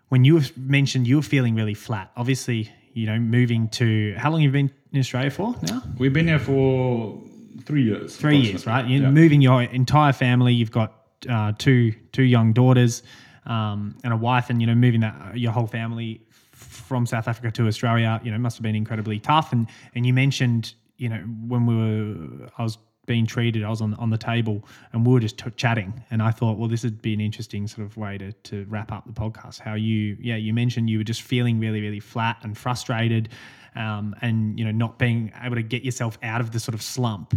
when 0.10 0.26
you 0.26 0.42
mentioned 0.58 1.08
you 1.08 1.16
were 1.18 1.22
feeling 1.22 1.56
really 1.56 1.74
flat. 1.74 2.12
Obviously, 2.18 2.70
you 2.94 3.06
know, 3.06 3.18
moving 3.18 3.70
to 3.70 4.16
how 4.18 4.32
long 4.32 4.42
have 4.42 4.48
you 4.48 4.52
been 4.52 4.72
in 4.92 5.00
Australia 5.00 5.32
for 5.32 5.56
now? 5.62 5.82
We've 5.98 6.12
been 6.12 6.28
here 6.28 6.40
for 6.40 7.18
three 7.64 7.84
years. 7.84 8.18
Three 8.18 8.38
years, 8.40 8.66
right? 8.68 8.86
You're 8.86 9.04
Yeah. 9.04 9.12
moving 9.12 9.42
your 9.42 9.64
entire 9.64 10.12
family. 10.12 10.54
You've 10.54 10.72
got 10.72 10.96
uh, 11.30 11.54
two 11.58 11.94
two 12.12 12.24
young 12.24 12.52
daughters 12.52 13.04
um, 13.50 13.97
and 14.04 14.14
a 14.14 14.18
wife, 14.18 14.50
and 14.50 14.62
you 14.62 14.68
know, 14.68 14.76
moving 14.76 15.02
that 15.02 15.38
your 15.38 15.52
whole 15.52 15.68
family 15.68 16.22
from 16.52 17.06
South 17.06 17.28
Africa 17.28 17.52
to 17.52 17.68
Australia, 17.68 18.22
you 18.24 18.32
know, 18.32 18.38
must 18.38 18.58
have 18.58 18.64
been 18.64 18.76
incredibly 18.76 19.20
tough. 19.20 19.52
And 19.52 19.68
and 19.95 20.06
you 20.06 20.14
mentioned, 20.14 20.76
you 20.97 21.10
know, 21.10 21.18
when 21.47 21.66
we 21.66 21.76
were, 21.76 22.50
I 22.58 22.64
was 22.64 22.78
being 23.08 23.26
treated, 23.26 23.64
I 23.64 23.70
was 23.70 23.82
on 23.82 23.95
on 23.95 24.12
the 24.12 24.18
table, 24.18 24.64
and 24.93 25.06
we 25.06 25.12
were 25.12 25.20
just 25.20 25.39
t- 25.39 25.50
chatting, 25.58 26.02
and 26.12 26.22
I 26.22 26.32
thought, 26.32 26.58
well, 26.58 26.70
this 26.70 26.84
would 26.84 27.02
be 27.02 27.14
an 27.14 27.20
interesting 27.20 27.68
sort 27.68 27.88
of 27.88 27.97
way 27.97 28.18
to 28.20 28.32
to 28.32 28.66
wrap 28.70 28.91
up 28.91 29.06
the 29.08 29.14
podcast. 29.14 29.60
How 29.60 29.74
you, 29.74 30.16
yeah, 30.22 30.36
you 30.36 30.54
mentioned 30.54 30.89
you 30.89 31.00
were 31.00 31.04
just 31.04 31.24
feeling 31.24 31.60
really 31.60 31.82
really 31.82 32.00
flat 32.00 32.38
and 32.43 32.58
frustrated. 32.58 33.30
Um, 33.76 34.16
and 34.22 34.58
you 34.58 34.66
know, 34.66 34.72
not 34.72 34.97
being 34.97 35.32
able 35.43 35.56
to 35.56 35.62
get 35.62 35.84
yourself 35.84 36.18
out 36.24 36.41
of 36.41 36.52
the 36.52 36.60
sort 36.60 36.74
of 36.74 36.82
slump 36.82 37.36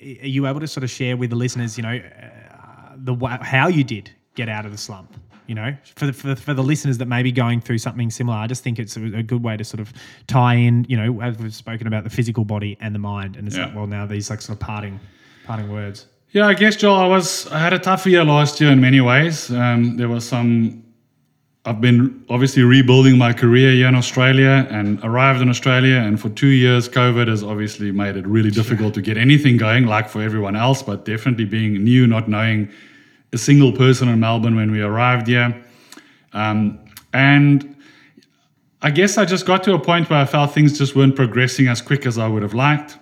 are 0.00 0.26
you 0.26 0.48
able 0.48 0.58
to 0.58 0.66
sort 0.66 0.82
of 0.82 0.90
share 0.90 1.16
with 1.16 1.30
the 1.30 1.36
listeners, 1.36 1.76
you 1.78 1.82
know, 1.84 1.96
uh, 1.96 2.94
the 2.96 3.14
how 3.40 3.68
you 3.68 3.84
did 3.84 4.10
get 4.34 4.48
out 4.48 4.66
of 4.66 4.72
the 4.72 4.78
slump? 4.78 5.12
You 5.46 5.54
know, 5.54 5.76
for 5.96 6.06
the, 6.06 6.12
for 6.14 6.28
the, 6.28 6.36
for 6.36 6.54
the 6.54 6.62
listeners 6.62 6.96
that 6.98 7.06
may 7.06 7.22
be 7.22 7.30
going 7.30 7.60
through 7.60 7.76
something 7.76 8.10
similar, 8.10 8.38
I 8.38 8.46
just 8.46 8.64
think 8.64 8.78
it's 8.78 8.96
a, 8.96 9.02
a 9.18 9.22
good 9.22 9.42
way 9.44 9.58
to 9.58 9.64
sort 9.64 9.80
of 9.80 9.92
tie 10.26 10.54
in. 10.54 10.86
You 10.88 10.96
know, 10.96 11.20
as 11.20 11.36
we've 11.38 11.54
spoken 11.54 11.86
about 11.86 12.02
the 12.04 12.08
physical 12.10 12.46
body 12.46 12.78
and 12.80 12.94
the 12.94 12.98
mind, 12.98 13.36
and 13.36 13.46
it's 13.46 13.56
Yeah. 13.56 13.66
like, 13.66 13.74
well, 13.76 13.86
now 13.86 14.06
these 14.06 14.30
like 14.30 14.40
sort 14.40 14.56
of 14.56 14.60
parting 14.60 14.98
parting 15.44 15.70
words. 15.70 16.06
Yeah, 16.30 16.46
I 16.46 16.54
guess 16.54 16.76
Joel, 16.76 16.96
I 16.96 17.06
was 17.06 17.46
I 17.52 17.58
had 17.58 17.72
a 17.74 17.78
tough 17.78 18.06
year 18.06 18.24
last 18.24 18.58
year 18.60 18.70
in 18.72 18.80
many 18.80 19.00
ways. 19.02 19.50
Um, 19.50 19.96
there 19.98 20.08
was 20.08 20.26
some. 20.26 20.82
I've 21.66 21.80
been 21.80 22.24
obviously 22.28 22.62
rebuilding 22.62 23.16
my 23.16 23.32
career 23.32 23.72
here 23.72 23.88
in 23.88 23.94
Australia 23.94 24.66
and 24.70 24.98
arrived 25.02 25.40
in 25.42 25.48
Australia, 25.48 25.96
and 25.96 26.18
for 26.20 26.28
two 26.30 26.48
years, 26.48 26.88
COVID 26.88 27.28
has 27.28 27.42
obviously 27.42 27.90
made 27.92 28.16
it 28.16 28.26
really 28.26 28.50
difficult 28.50 28.92
to 28.94 29.02
get 29.02 29.16
anything 29.16 29.56
going, 29.58 29.86
like 29.86 30.08
for 30.08 30.22
everyone 30.22 30.56
else. 30.56 30.82
But 30.82 31.04
definitely 31.04 31.44
being 31.44 31.84
new, 31.84 32.06
not 32.06 32.28
knowing 32.28 32.70
a 33.34 33.38
single 33.38 33.72
person 33.72 34.08
in 34.08 34.20
Melbourne 34.20 34.56
when 34.56 34.70
we 34.70 34.80
arrived 34.80 35.26
here, 35.26 35.62
um, 36.32 36.78
and 37.12 37.76
I 38.80 38.90
guess 38.90 39.18
I 39.18 39.24
just 39.24 39.46
got 39.46 39.62
to 39.64 39.74
a 39.74 39.78
point 39.78 40.10
where 40.10 40.20
I 40.20 40.24
felt 40.24 40.52
things 40.52 40.78
just 40.78 40.94
weren't 40.94 41.16
progressing 41.16 41.68
as 41.68 41.80
quick 41.82 42.06
as 42.06 42.18
I 42.18 42.28
would 42.28 42.42
have 42.42 42.54
liked. 42.54 42.98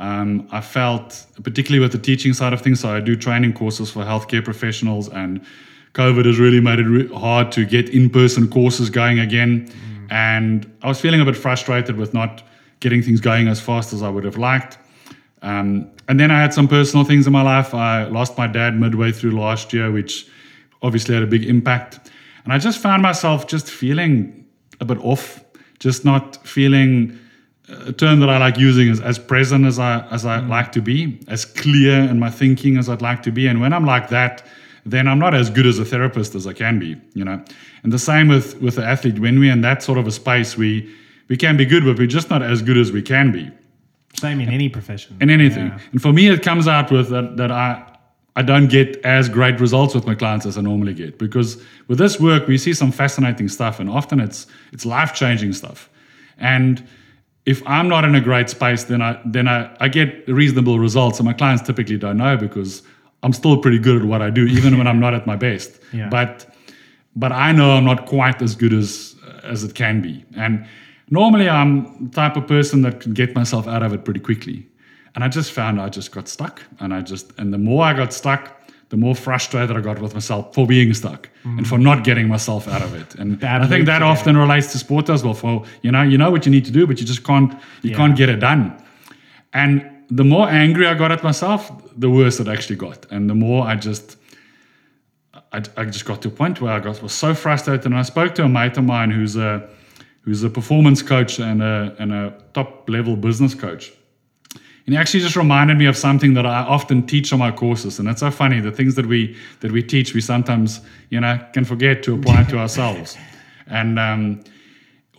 Um, 0.00 0.48
I 0.50 0.60
felt, 0.60 1.26
particularly 1.42 1.80
with 1.80 1.92
the 1.92 1.98
teaching 1.98 2.32
side 2.32 2.52
of 2.52 2.60
things, 2.60 2.80
so 2.80 2.94
I 2.94 3.00
do 3.00 3.14
training 3.16 3.52
courses 3.52 3.90
for 3.90 4.02
healthcare 4.02 4.44
professionals, 4.44 5.08
and 5.08 5.44
COVID 5.92 6.24
has 6.24 6.38
really 6.38 6.60
made 6.60 6.80
it 6.80 6.86
re- 6.86 7.08
hard 7.14 7.52
to 7.52 7.64
get 7.64 7.88
in 7.90 8.10
person 8.10 8.48
courses 8.48 8.90
going 8.90 9.20
again. 9.20 9.70
And 10.10 10.70
I 10.82 10.88
was 10.88 11.00
feeling 11.00 11.20
a 11.20 11.24
bit 11.24 11.36
frustrated 11.36 11.96
with 11.96 12.12
not 12.12 12.42
getting 12.80 13.02
things 13.02 13.20
going 13.20 13.48
as 13.48 13.60
fast 13.60 13.92
as 13.92 14.02
I 14.02 14.08
would 14.08 14.24
have 14.24 14.36
liked. 14.36 14.78
Um, 15.42 15.90
and 16.08 16.20
then 16.20 16.30
I 16.30 16.40
had 16.40 16.52
some 16.52 16.68
personal 16.68 17.04
things 17.04 17.26
in 17.26 17.32
my 17.32 17.42
life. 17.42 17.74
I 17.74 18.04
lost 18.04 18.36
my 18.36 18.46
dad 18.46 18.78
midway 18.78 19.12
through 19.12 19.32
last 19.32 19.72
year, 19.72 19.90
which 19.90 20.26
obviously 20.82 21.14
had 21.14 21.22
a 21.22 21.26
big 21.26 21.44
impact. 21.44 22.10
And 22.44 22.52
I 22.52 22.58
just 22.58 22.78
found 22.78 23.02
myself 23.02 23.46
just 23.46 23.70
feeling 23.70 24.46
a 24.80 24.84
bit 24.84 24.98
off, 24.98 25.42
just 25.78 26.04
not 26.04 26.46
feeling 26.46 27.18
a 27.86 27.92
term 27.92 28.20
that 28.20 28.28
I 28.28 28.36
like 28.36 28.58
using 28.58 28.88
is 28.88 29.00
as 29.00 29.18
present 29.18 29.64
as 29.64 29.78
I 29.78 30.06
as 30.08 30.26
I 30.26 30.40
mm. 30.40 30.48
like 30.48 30.72
to 30.72 30.82
be, 30.82 31.18
as 31.28 31.46
clear 31.46 32.00
in 32.00 32.18
my 32.18 32.30
thinking 32.30 32.76
as 32.76 32.90
I'd 32.90 33.00
like 33.00 33.22
to 33.22 33.32
be. 33.32 33.46
And 33.46 33.60
when 33.62 33.72
I'm 33.72 33.86
like 33.86 34.10
that, 34.10 34.46
then 34.84 35.08
I'm 35.08 35.18
not 35.18 35.34
as 35.34 35.48
good 35.48 35.64
as 35.64 35.78
a 35.78 35.84
therapist 35.86 36.34
as 36.34 36.46
I 36.46 36.52
can 36.52 36.78
be, 36.78 36.96
you 37.14 37.24
know. 37.24 37.42
And 37.82 37.90
the 37.90 37.98
same 37.98 38.28
with 38.28 38.60
with 38.60 38.76
the 38.76 38.84
athlete. 38.84 39.18
When 39.18 39.38
we're 39.40 39.52
in 39.52 39.62
that 39.62 39.82
sort 39.82 39.96
of 39.96 40.06
a 40.06 40.12
space, 40.12 40.58
we 40.58 40.94
we 41.28 41.38
can 41.38 41.56
be 41.56 41.64
good, 41.64 41.84
but 41.84 41.96
we're 41.96 42.06
just 42.06 42.28
not 42.28 42.42
as 42.42 42.60
good 42.60 42.76
as 42.76 42.92
we 42.92 43.00
can 43.00 43.32
be 43.32 43.50
Same 44.20 44.40
in 44.40 44.48
any 44.48 44.68
profession. 44.68 45.16
in 45.20 45.30
anything. 45.30 45.66
Yeah. 45.66 45.78
And 45.92 46.00
for 46.02 46.12
me, 46.12 46.28
it 46.28 46.42
comes 46.42 46.66
out 46.68 46.90
with 46.90 47.08
that, 47.10 47.36
that 47.36 47.50
I 47.50 47.82
I 48.36 48.42
don't 48.42 48.68
get 48.68 48.96
as 49.04 49.28
great 49.28 49.60
results 49.60 49.94
with 49.94 50.06
my 50.06 50.14
clients 50.14 50.44
as 50.44 50.58
I 50.58 50.60
normally 50.60 50.94
get 50.94 51.18
because 51.18 51.62
with 51.86 51.98
this 51.98 52.18
work 52.18 52.48
we 52.48 52.58
see 52.58 52.74
some 52.74 52.90
fascinating 52.90 53.48
stuff, 53.48 53.78
and 53.80 53.88
often 53.88 54.20
it's 54.20 54.46
it's 54.72 54.84
life 54.84 55.14
changing 55.14 55.52
stuff. 55.52 55.88
And 56.38 56.86
if 57.46 57.62
I'm 57.66 57.88
not 57.88 58.04
in 58.04 58.14
a 58.14 58.20
great 58.20 58.50
space, 58.50 58.84
then 58.84 59.02
I 59.02 59.20
then 59.24 59.46
I, 59.46 59.76
I 59.80 59.88
get 59.88 60.26
reasonable 60.28 60.78
results, 60.78 61.18
and 61.20 61.26
my 61.26 61.32
clients 61.32 61.62
typically 61.62 61.96
don't 61.96 62.16
know 62.16 62.36
because 62.36 62.82
I'm 63.22 63.32
still 63.32 63.56
pretty 63.56 63.78
good 63.78 64.02
at 64.02 64.08
what 64.08 64.20
I 64.20 64.30
do, 64.30 64.46
even 64.46 64.78
when 64.78 64.86
I'm 64.86 65.00
not 65.00 65.14
at 65.14 65.26
my 65.26 65.36
best. 65.36 65.80
Yeah. 65.92 66.08
But 66.08 66.52
but 67.14 67.30
I 67.30 67.52
know 67.52 67.70
I'm 67.76 67.84
not 67.84 68.06
quite 68.06 68.42
as 68.42 68.56
good 68.56 68.72
as 68.72 69.14
as 69.44 69.62
it 69.62 69.74
can 69.76 70.00
be. 70.00 70.24
And 70.36 70.66
normally 71.10 71.48
I'm 71.48 72.08
the 72.08 72.14
type 72.14 72.36
of 72.36 72.46
person 72.46 72.82
that 72.82 73.00
can 73.00 73.12
get 73.14 73.34
myself 73.34 73.66
out 73.66 73.82
of 73.82 73.92
it 73.92 74.04
pretty 74.04 74.20
quickly. 74.20 74.66
And 75.14 75.22
I 75.22 75.28
just 75.28 75.52
found 75.52 75.80
I 75.80 75.88
just 75.88 76.10
got 76.12 76.28
stuck. 76.28 76.62
And 76.80 76.92
I 76.92 77.00
just 77.00 77.32
and 77.38 77.52
the 77.52 77.58
more 77.58 77.84
I 77.84 77.92
got 77.94 78.12
stuck, 78.12 78.50
the 78.88 78.96
more 78.96 79.14
frustrated 79.14 79.76
I 79.76 79.80
got 79.80 80.00
with 80.00 80.14
myself 80.14 80.54
for 80.54 80.66
being 80.66 80.92
stuck 80.94 81.28
and 81.44 81.66
for 81.66 81.78
not 81.78 82.04
getting 82.04 82.28
myself 82.28 82.68
out 82.68 82.82
of 82.82 82.94
it. 82.94 83.14
And 83.16 83.42
I 83.44 83.66
think 83.66 83.86
that 83.86 84.02
often 84.02 84.36
relates 84.36 84.72
to 84.72 84.78
sport 84.78 85.08
as 85.10 85.22
well. 85.24 85.34
For 85.34 85.64
you 85.82 85.90
know, 85.92 86.02
you 86.02 86.18
know 86.18 86.30
what 86.30 86.46
you 86.46 86.52
need 86.52 86.64
to 86.66 86.72
do, 86.72 86.86
but 86.86 87.00
you 87.00 87.06
just 87.06 87.24
can't 87.24 87.52
you 87.82 87.90
Yeah. 87.90 87.96
can't 87.96 88.16
get 88.16 88.28
it 88.28 88.40
done. 88.40 88.72
And 89.52 89.88
the 90.10 90.24
more 90.24 90.48
angry 90.48 90.86
I 90.86 90.94
got 90.94 91.12
at 91.12 91.22
myself, 91.22 91.70
the 91.96 92.10
worse 92.10 92.40
it 92.40 92.48
actually 92.48 92.76
got. 92.76 93.06
And 93.10 93.30
the 93.30 93.34
more 93.34 93.66
I 93.66 93.76
just 93.76 94.16
I, 95.52 95.62
I 95.76 95.84
just 95.84 96.04
got 96.04 96.20
to 96.22 96.28
a 96.28 96.30
point 96.32 96.60
where 96.60 96.72
I 96.72 96.80
got 96.80 97.00
was 97.02 97.12
so 97.12 97.34
frustrated, 97.34 97.86
and 97.86 97.96
I 97.96 98.02
spoke 98.02 98.34
to 98.36 98.44
a 98.44 98.48
mate 98.48 98.76
of 98.76 98.84
mine 98.84 99.10
who's 99.12 99.36
a 99.36 99.68
who's 100.24 100.42
a 100.42 100.50
performance 100.50 101.02
coach 101.02 101.38
and 101.38 101.62
a 101.62 101.94
and 101.98 102.12
a 102.12 102.34
top 102.54 102.88
level 102.88 103.16
business 103.16 103.54
coach. 103.54 103.92
And 104.86 104.94
he 104.94 104.98
actually 104.98 105.20
just 105.20 105.36
reminded 105.36 105.78
me 105.78 105.86
of 105.86 105.96
something 105.96 106.34
that 106.34 106.44
I 106.44 106.60
often 106.60 107.06
teach 107.06 107.32
on 107.32 107.38
my 107.38 107.50
courses, 107.50 107.98
and 107.98 108.08
it's 108.08 108.20
so 108.20 108.30
funny. 108.30 108.60
The 108.60 108.72
things 108.72 108.94
that 108.96 109.06
we 109.06 109.36
that 109.60 109.72
we 109.72 109.82
teach, 109.82 110.14
we 110.14 110.20
sometimes 110.20 110.80
you 111.10 111.20
know 111.20 111.38
can 111.52 111.64
forget 111.64 112.02
to 112.04 112.14
apply 112.14 112.44
to 112.44 112.58
ourselves. 112.58 113.16
And 113.66 113.98
um, 113.98 114.44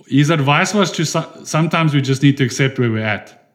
his 0.07 0.29
advice 0.29 0.71
was 0.73 0.91
to 0.91 1.05
sometimes 1.45 1.95
we 1.95 2.01
just 2.01 2.21
need 2.21 2.37
to 2.37 2.43
accept 2.43 2.77
where 2.77 2.91
we're 2.91 3.03
at. 3.03 3.51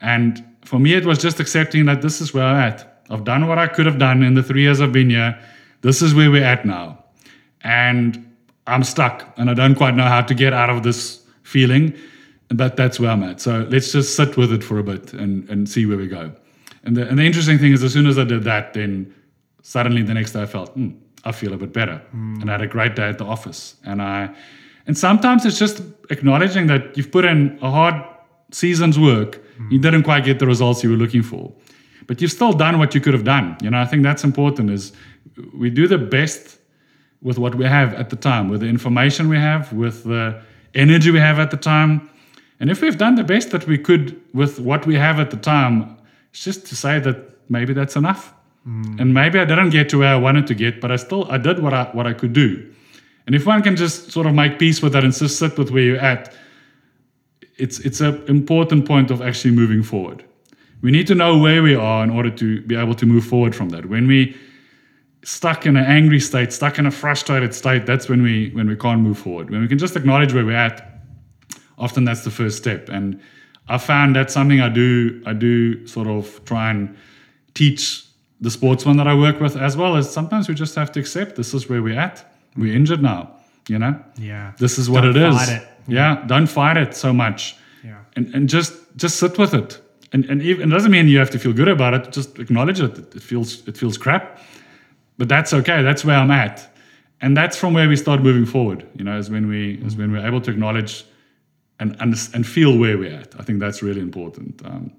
And 0.00 0.42
for 0.64 0.78
me, 0.78 0.94
it 0.94 1.04
was 1.04 1.18
just 1.18 1.38
accepting 1.38 1.84
that 1.84 2.00
this 2.00 2.22
is 2.22 2.32
where 2.32 2.44
I'm 2.44 2.56
at. 2.56 3.04
I've 3.10 3.24
done 3.24 3.46
what 3.46 3.58
I 3.58 3.66
could 3.66 3.84
have 3.84 3.98
done 3.98 4.22
in 4.22 4.32
the 4.32 4.42
three 4.42 4.62
years 4.62 4.80
I've 4.80 4.92
been 4.92 5.10
here. 5.10 5.38
This 5.82 6.00
is 6.00 6.14
where 6.14 6.30
we're 6.30 6.44
at 6.44 6.64
now. 6.64 7.04
And 7.62 8.31
I'm 8.66 8.84
stuck 8.84 9.32
and 9.36 9.50
I 9.50 9.54
don't 9.54 9.74
quite 9.74 9.94
know 9.94 10.04
how 10.04 10.22
to 10.22 10.34
get 10.34 10.52
out 10.52 10.70
of 10.70 10.82
this 10.82 11.24
feeling. 11.42 11.94
But 12.48 12.76
that's 12.76 13.00
where 13.00 13.10
I'm 13.10 13.22
at. 13.22 13.40
So 13.40 13.66
let's 13.70 13.92
just 13.92 14.14
sit 14.14 14.36
with 14.36 14.52
it 14.52 14.62
for 14.62 14.78
a 14.78 14.82
bit 14.82 15.14
and, 15.14 15.48
and 15.48 15.66
see 15.66 15.86
where 15.86 15.96
we 15.96 16.06
go. 16.06 16.32
And 16.84 16.94
the, 16.94 17.08
and 17.08 17.18
the 17.18 17.22
interesting 17.22 17.58
thing 17.58 17.72
is, 17.72 17.82
as 17.82 17.94
soon 17.94 18.06
as 18.06 18.18
I 18.18 18.24
did 18.24 18.44
that, 18.44 18.74
then 18.74 19.14
suddenly 19.62 20.02
the 20.02 20.12
next 20.12 20.32
day 20.32 20.42
I 20.42 20.46
felt, 20.46 20.70
hmm, 20.72 20.90
I 21.24 21.32
feel 21.32 21.54
a 21.54 21.56
bit 21.56 21.72
better. 21.72 22.02
And 22.12 22.50
I 22.50 22.52
had 22.52 22.60
a 22.60 22.66
great 22.66 22.94
day 22.94 23.08
at 23.08 23.16
the 23.16 23.24
office. 23.24 23.76
And 23.84 24.02
I, 24.02 24.34
and 24.86 24.98
sometimes 24.98 25.46
it's 25.46 25.58
just 25.58 25.82
acknowledging 26.10 26.66
that 26.66 26.94
you've 26.94 27.10
put 27.10 27.24
in 27.24 27.58
a 27.62 27.70
hard 27.70 27.94
season's 28.50 28.98
work, 28.98 29.40
you 29.70 29.78
didn't 29.78 30.02
quite 30.02 30.24
get 30.24 30.38
the 30.38 30.46
results 30.46 30.82
you 30.82 30.90
were 30.90 30.96
looking 30.96 31.22
for, 31.22 31.52
but 32.06 32.20
you've 32.20 32.32
still 32.32 32.52
done 32.52 32.78
what 32.78 32.94
you 32.94 33.00
could 33.00 33.14
have 33.14 33.24
done. 33.24 33.56
You 33.62 33.70
know, 33.70 33.80
I 33.80 33.86
think 33.86 34.02
that's 34.02 34.24
important. 34.24 34.70
Is 34.70 34.92
we 35.54 35.70
do 35.70 35.86
the 35.86 35.98
best 35.98 36.58
with 37.22 37.38
what 37.38 37.54
we 37.54 37.64
have 37.64 37.94
at 37.94 38.10
the 38.10 38.16
time, 38.16 38.48
with 38.48 38.60
the 38.60 38.66
information 38.66 39.28
we 39.28 39.36
have, 39.36 39.72
with 39.72 40.04
the 40.04 40.40
energy 40.74 41.10
we 41.10 41.18
have 41.18 41.38
at 41.38 41.50
the 41.50 41.56
time. 41.56 42.10
And 42.60 42.70
if 42.70 42.80
we've 42.80 42.98
done 42.98 43.14
the 43.14 43.24
best 43.24 43.50
that 43.50 43.66
we 43.66 43.78
could 43.78 44.20
with 44.32 44.58
what 44.58 44.86
we 44.86 44.96
have 44.96 45.18
at 45.18 45.30
the 45.30 45.36
time, 45.36 45.96
it's 46.30 46.44
just 46.44 46.66
to 46.66 46.76
say 46.76 46.98
that 47.00 47.16
maybe 47.48 47.72
that's 47.72 47.96
enough. 47.96 48.32
Hmm. 48.64 48.96
And 48.98 49.14
maybe 49.14 49.38
I 49.38 49.44
didn't 49.44 49.70
get 49.70 49.88
to 49.90 49.98
where 49.98 50.14
I 50.14 50.16
wanted 50.16 50.46
to 50.48 50.54
get, 50.54 50.80
but 50.80 50.90
I 50.90 50.96
still 50.96 51.30
I 51.30 51.38
did 51.38 51.60
what 51.60 51.74
I 51.74 51.84
what 51.92 52.06
I 52.06 52.12
could 52.12 52.32
do. 52.32 52.72
And 53.26 53.34
if 53.34 53.46
one 53.46 53.62
can 53.62 53.76
just 53.76 54.10
sort 54.10 54.26
of 54.26 54.34
make 54.34 54.58
peace 54.58 54.82
with 54.82 54.92
that 54.92 55.04
and 55.04 55.12
just 55.12 55.38
sit 55.38 55.56
with 55.58 55.70
where 55.70 55.82
you're 55.82 55.98
at, 55.98 56.34
it's 57.56 57.78
it's 57.80 58.00
an 58.00 58.22
important 58.28 58.86
point 58.86 59.10
of 59.10 59.20
actually 59.20 59.54
moving 59.54 59.82
forward. 59.82 60.24
We 60.80 60.90
need 60.90 61.06
to 61.06 61.14
know 61.14 61.38
where 61.38 61.62
we 61.62 61.76
are 61.76 62.02
in 62.02 62.10
order 62.10 62.30
to 62.30 62.60
be 62.62 62.74
able 62.74 62.94
to 62.94 63.06
move 63.06 63.24
forward 63.24 63.54
from 63.54 63.68
that. 63.70 63.86
When 63.86 64.06
we 64.08 64.36
stuck 65.24 65.66
in 65.66 65.76
an 65.76 65.84
angry 65.84 66.20
state, 66.20 66.52
stuck 66.52 66.78
in 66.78 66.86
a 66.86 66.90
frustrated 66.90 67.54
state, 67.54 67.86
that's 67.86 68.08
when 68.08 68.22
we 68.22 68.50
when 68.50 68.68
we 68.68 68.76
can't 68.76 69.00
move 69.00 69.18
forward. 69.18 69.50
When 69.50 69.60
we 69.60 69.68
can 69.68 69.78
just 69.78 69.96
acknowledge 69.96 70.32
where 70.34 70.44
we're 70.44 70.56
at, 70.56 71.02
often 71.78 72.04
that's 72.04 72.24
the 72.24 72.30
first 72.30 72.56
step. 72.56 72.88
And 72.88 73.20
I 73.68 73.78
found 73.78 74.16
that's 74.16 74.34
something 74.34 74.60
I 74.60 74.68
do. 74.68 75.22
I 75.26 75.32
do 75.32 75.86
sort 75.86 76.08
of 76.08 76.44
try 76.44 76.70
and 76.70 76.96
teach 77.54 78.04
the 78.40 78.50
sportsmen 78.50 78.96
that 78.96 79.06
I 79.06 79.14
work 79.14 79.40
with, 79.40 79.56
as 79.56 79.76
well 79.76 79.96
as 79.96 80.12
sometimes 80.12 80.48
we 80.48 80.54
just 80.54 80.74
have 80.74 80.90
to 80.92 81.00
accept 81.00 81.36
this 81.36 81.54
is 81.54 81.68
where 81.68 81.80
we're 81.82 81.98
at. 81.98 82.24
We're 82.56 82.74
injured 82.74 83.02
now. 83.02 83.36
You 83.68 83.78
know. 83.78 83.94
Yeah. 84.18 84.52
This 84.58 84.78
is 84.78 84.90
what 84.90 85.02
Don't 85.02 85.16
it 85.16 85.22
is. 85.22 85.36
fight 85.36 85.48
it. 85.48 85.68
Yeah. 85.86 86.24
Don't 86.26 86.48
fight 86.48 86.76
it 86.76 86.94
so 86.96 87.12
much. 87.12 87.56
Yeah. 87.84 87.98
And 88.16 88.34
and 88.34 88.48
just 88.48 88.74
just 88.96 89.18
sit 89.18 89.38
with 89.38 89.54
it. 89.54 89.80
And 90.12 90.24
and 90.26 90.42
even, 90.42 90.68
it 90.68 90.74
doesn't 90.74 90.90
mean 90.90 91.06
you 91.08 91.18
have 91.18 91.30
to 91.30 91.38
feel 91.38 91.52
good 91.52 91.68
about 91.68 91.94
it. 91.94 92.12
Just 92.12 92.38
acknowledge 92.38 92.80
it. 92.80 92.98
It 93.14 93.22
feels 93.22 93.66
it 93.68 93.78
feels 93.78 93.96
crap, 93.96 94.40
but 95.18 95.28
that's 95.28 95.52
okay. 95.52 95.82
That's 95.82 96.04
where 96.04 96.16
I'm 96.16 96.30
at. 96.30 96.68
And 97.20 97.36
that's 97.36 97.56
from 97.56 97.72
where 97.74 97.88
we 97.88 97.96
start 97.96 98.20
moving 98.22 98.46
forward. 98.46 98.86
You 98.96 99.04
know, 99.04 99.16
is 99.16 99.30
when 99.30 99.46
we 99.48 99.74
is 99.84 99.96
when 99.96 100.10
we're 100.12 100.26
able 100.26 100.40
to 100.40 100.50
acknowledge 100.50 101.04
and 101.78 101.96
and, 102.00 102.14
and 102.34 102.46
feel 102.46 102.76
where 102.78 102.98
we're 102.98 103.14
at. 103.14 103.38
I 103.38 103.42
think 103.44 103.60
that's 103.60 103.82
really 103.82 104.00
important 104.00 104.60
um, 104.64 104.92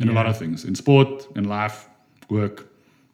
in 0.00 0.08
a 0.08 0.12
lot 0.12 0.26
of 0.26 0.36
things, 0.38 0.64
in 0.64 0.74
sport, 0.74 1.26
in 1.36 1.44
life, 1.44 1.88
work. 2.28 2.66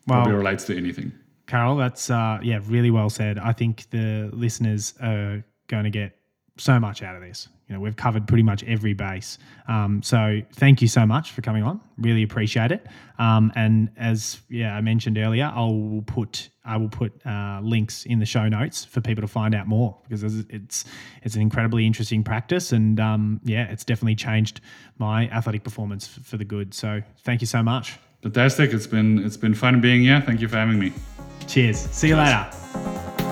probably 0.07 0.33
Well- 0.33 0.39
relates 0.43 0.65
to 0.65 0.77
anything. 0.77 1.13
Carel, 1.47 1.77
that's 1.77 2.11
uh, 2.11 2.41
yeah, 2.43 2.59
really 2.67 2.91
well 2.91 3.09
said. 3.09 3.39
I 3.39 3.53
think 3.53 3.89
the 3.91 4.31
listeners 4.33 4.95
are 5.01 5.45
going 5.69 5.85
to 5.85 5.91
get 5.91 6.19
so 6.59 6.81
much 6.81 7.03
out 7.05 7.15
of 7.15 7.23
this. 7.23 7.49
You 7.69 7.75
know, 7.75 7.81
we've 7.81 7.97
covered 7.97 8.29
pretty 8.29 8.45
much 8.45 8.63
every 8.65 8.93
base. 8.93 9.39
Um, 9.67 10.01
so 10.03 10.41
thank 10.55 10.81
you 10.81 10.87
so 10.87 11.05
much 11.05 11.33
for 11.33 11.43
coming 11.43 11.65
on. 11.65 11.81
Really 11.99 12.23
appreciate 12.23 12.71
it. 12.71 12.87
Um, 13.19 13.53
and 13.57 13.91
as 13.97 14.41
yeah, 14.49 14.77
I 14.77 14.81
mentioned 14.81 15.19
earlier, 15.19 15.51
I 15.53 15.61
will 15.61 16.05
put 16.07 16.51
I 16.65 16.77
will 16.77 16.89
put 16.89 17.25
uh, 17.27 17.61
links 17.63 18.05
in 18.05 18.19
the 18.19 18.27
show 18.27 18.49
notes 18.49 18.85
for 18.85 19.01
people 19.01 19.23
to 19.23 19.29
find 19.29 19.55
out 19.55 19.67
more 19.67 19.97
because 20.09 20.23
it's 20.23 20.85
it's, 21.23 21.35
an 21.35 21.43
incredibly 21.43 21.87
interesting 21.87 22.23
practice, 22.23 22.71
and 22.73 23.01
um, 23.01 23.41
yeah, 23.43 23.65
it's 23.65 23.85
definitely 23.85 24.17
changed 24.17 24.61
my 24.99 25.29
athletic 25.31 25.65
performance 25.65 26.09
f- 26.19 26.25
for 26.25 26.37
the 26.37 26.45
good. 26.45 26.73
So 26.73 27.03
thank 27.25 27.41
you 27.41 27.47
so 27.49 27.63
much. 27.63 27.99
Fantastic. 28.23 28.73
It's 28.73 28.87
been 28.87 29.25
it's 29.25 29.37
been 29.37 29.55
fun 29.55 29.81
being 29.81 30.03
here. 30.03 30.23
Thank 30.25 30.41
you 30.41 30.49
for 30.49 30.57
having 30.57 30.79
me. 30.79 30.93
Cheers. 31.49 31.79
See 31.79 32.09
you 32.09 32.17
later. 32.17 33.26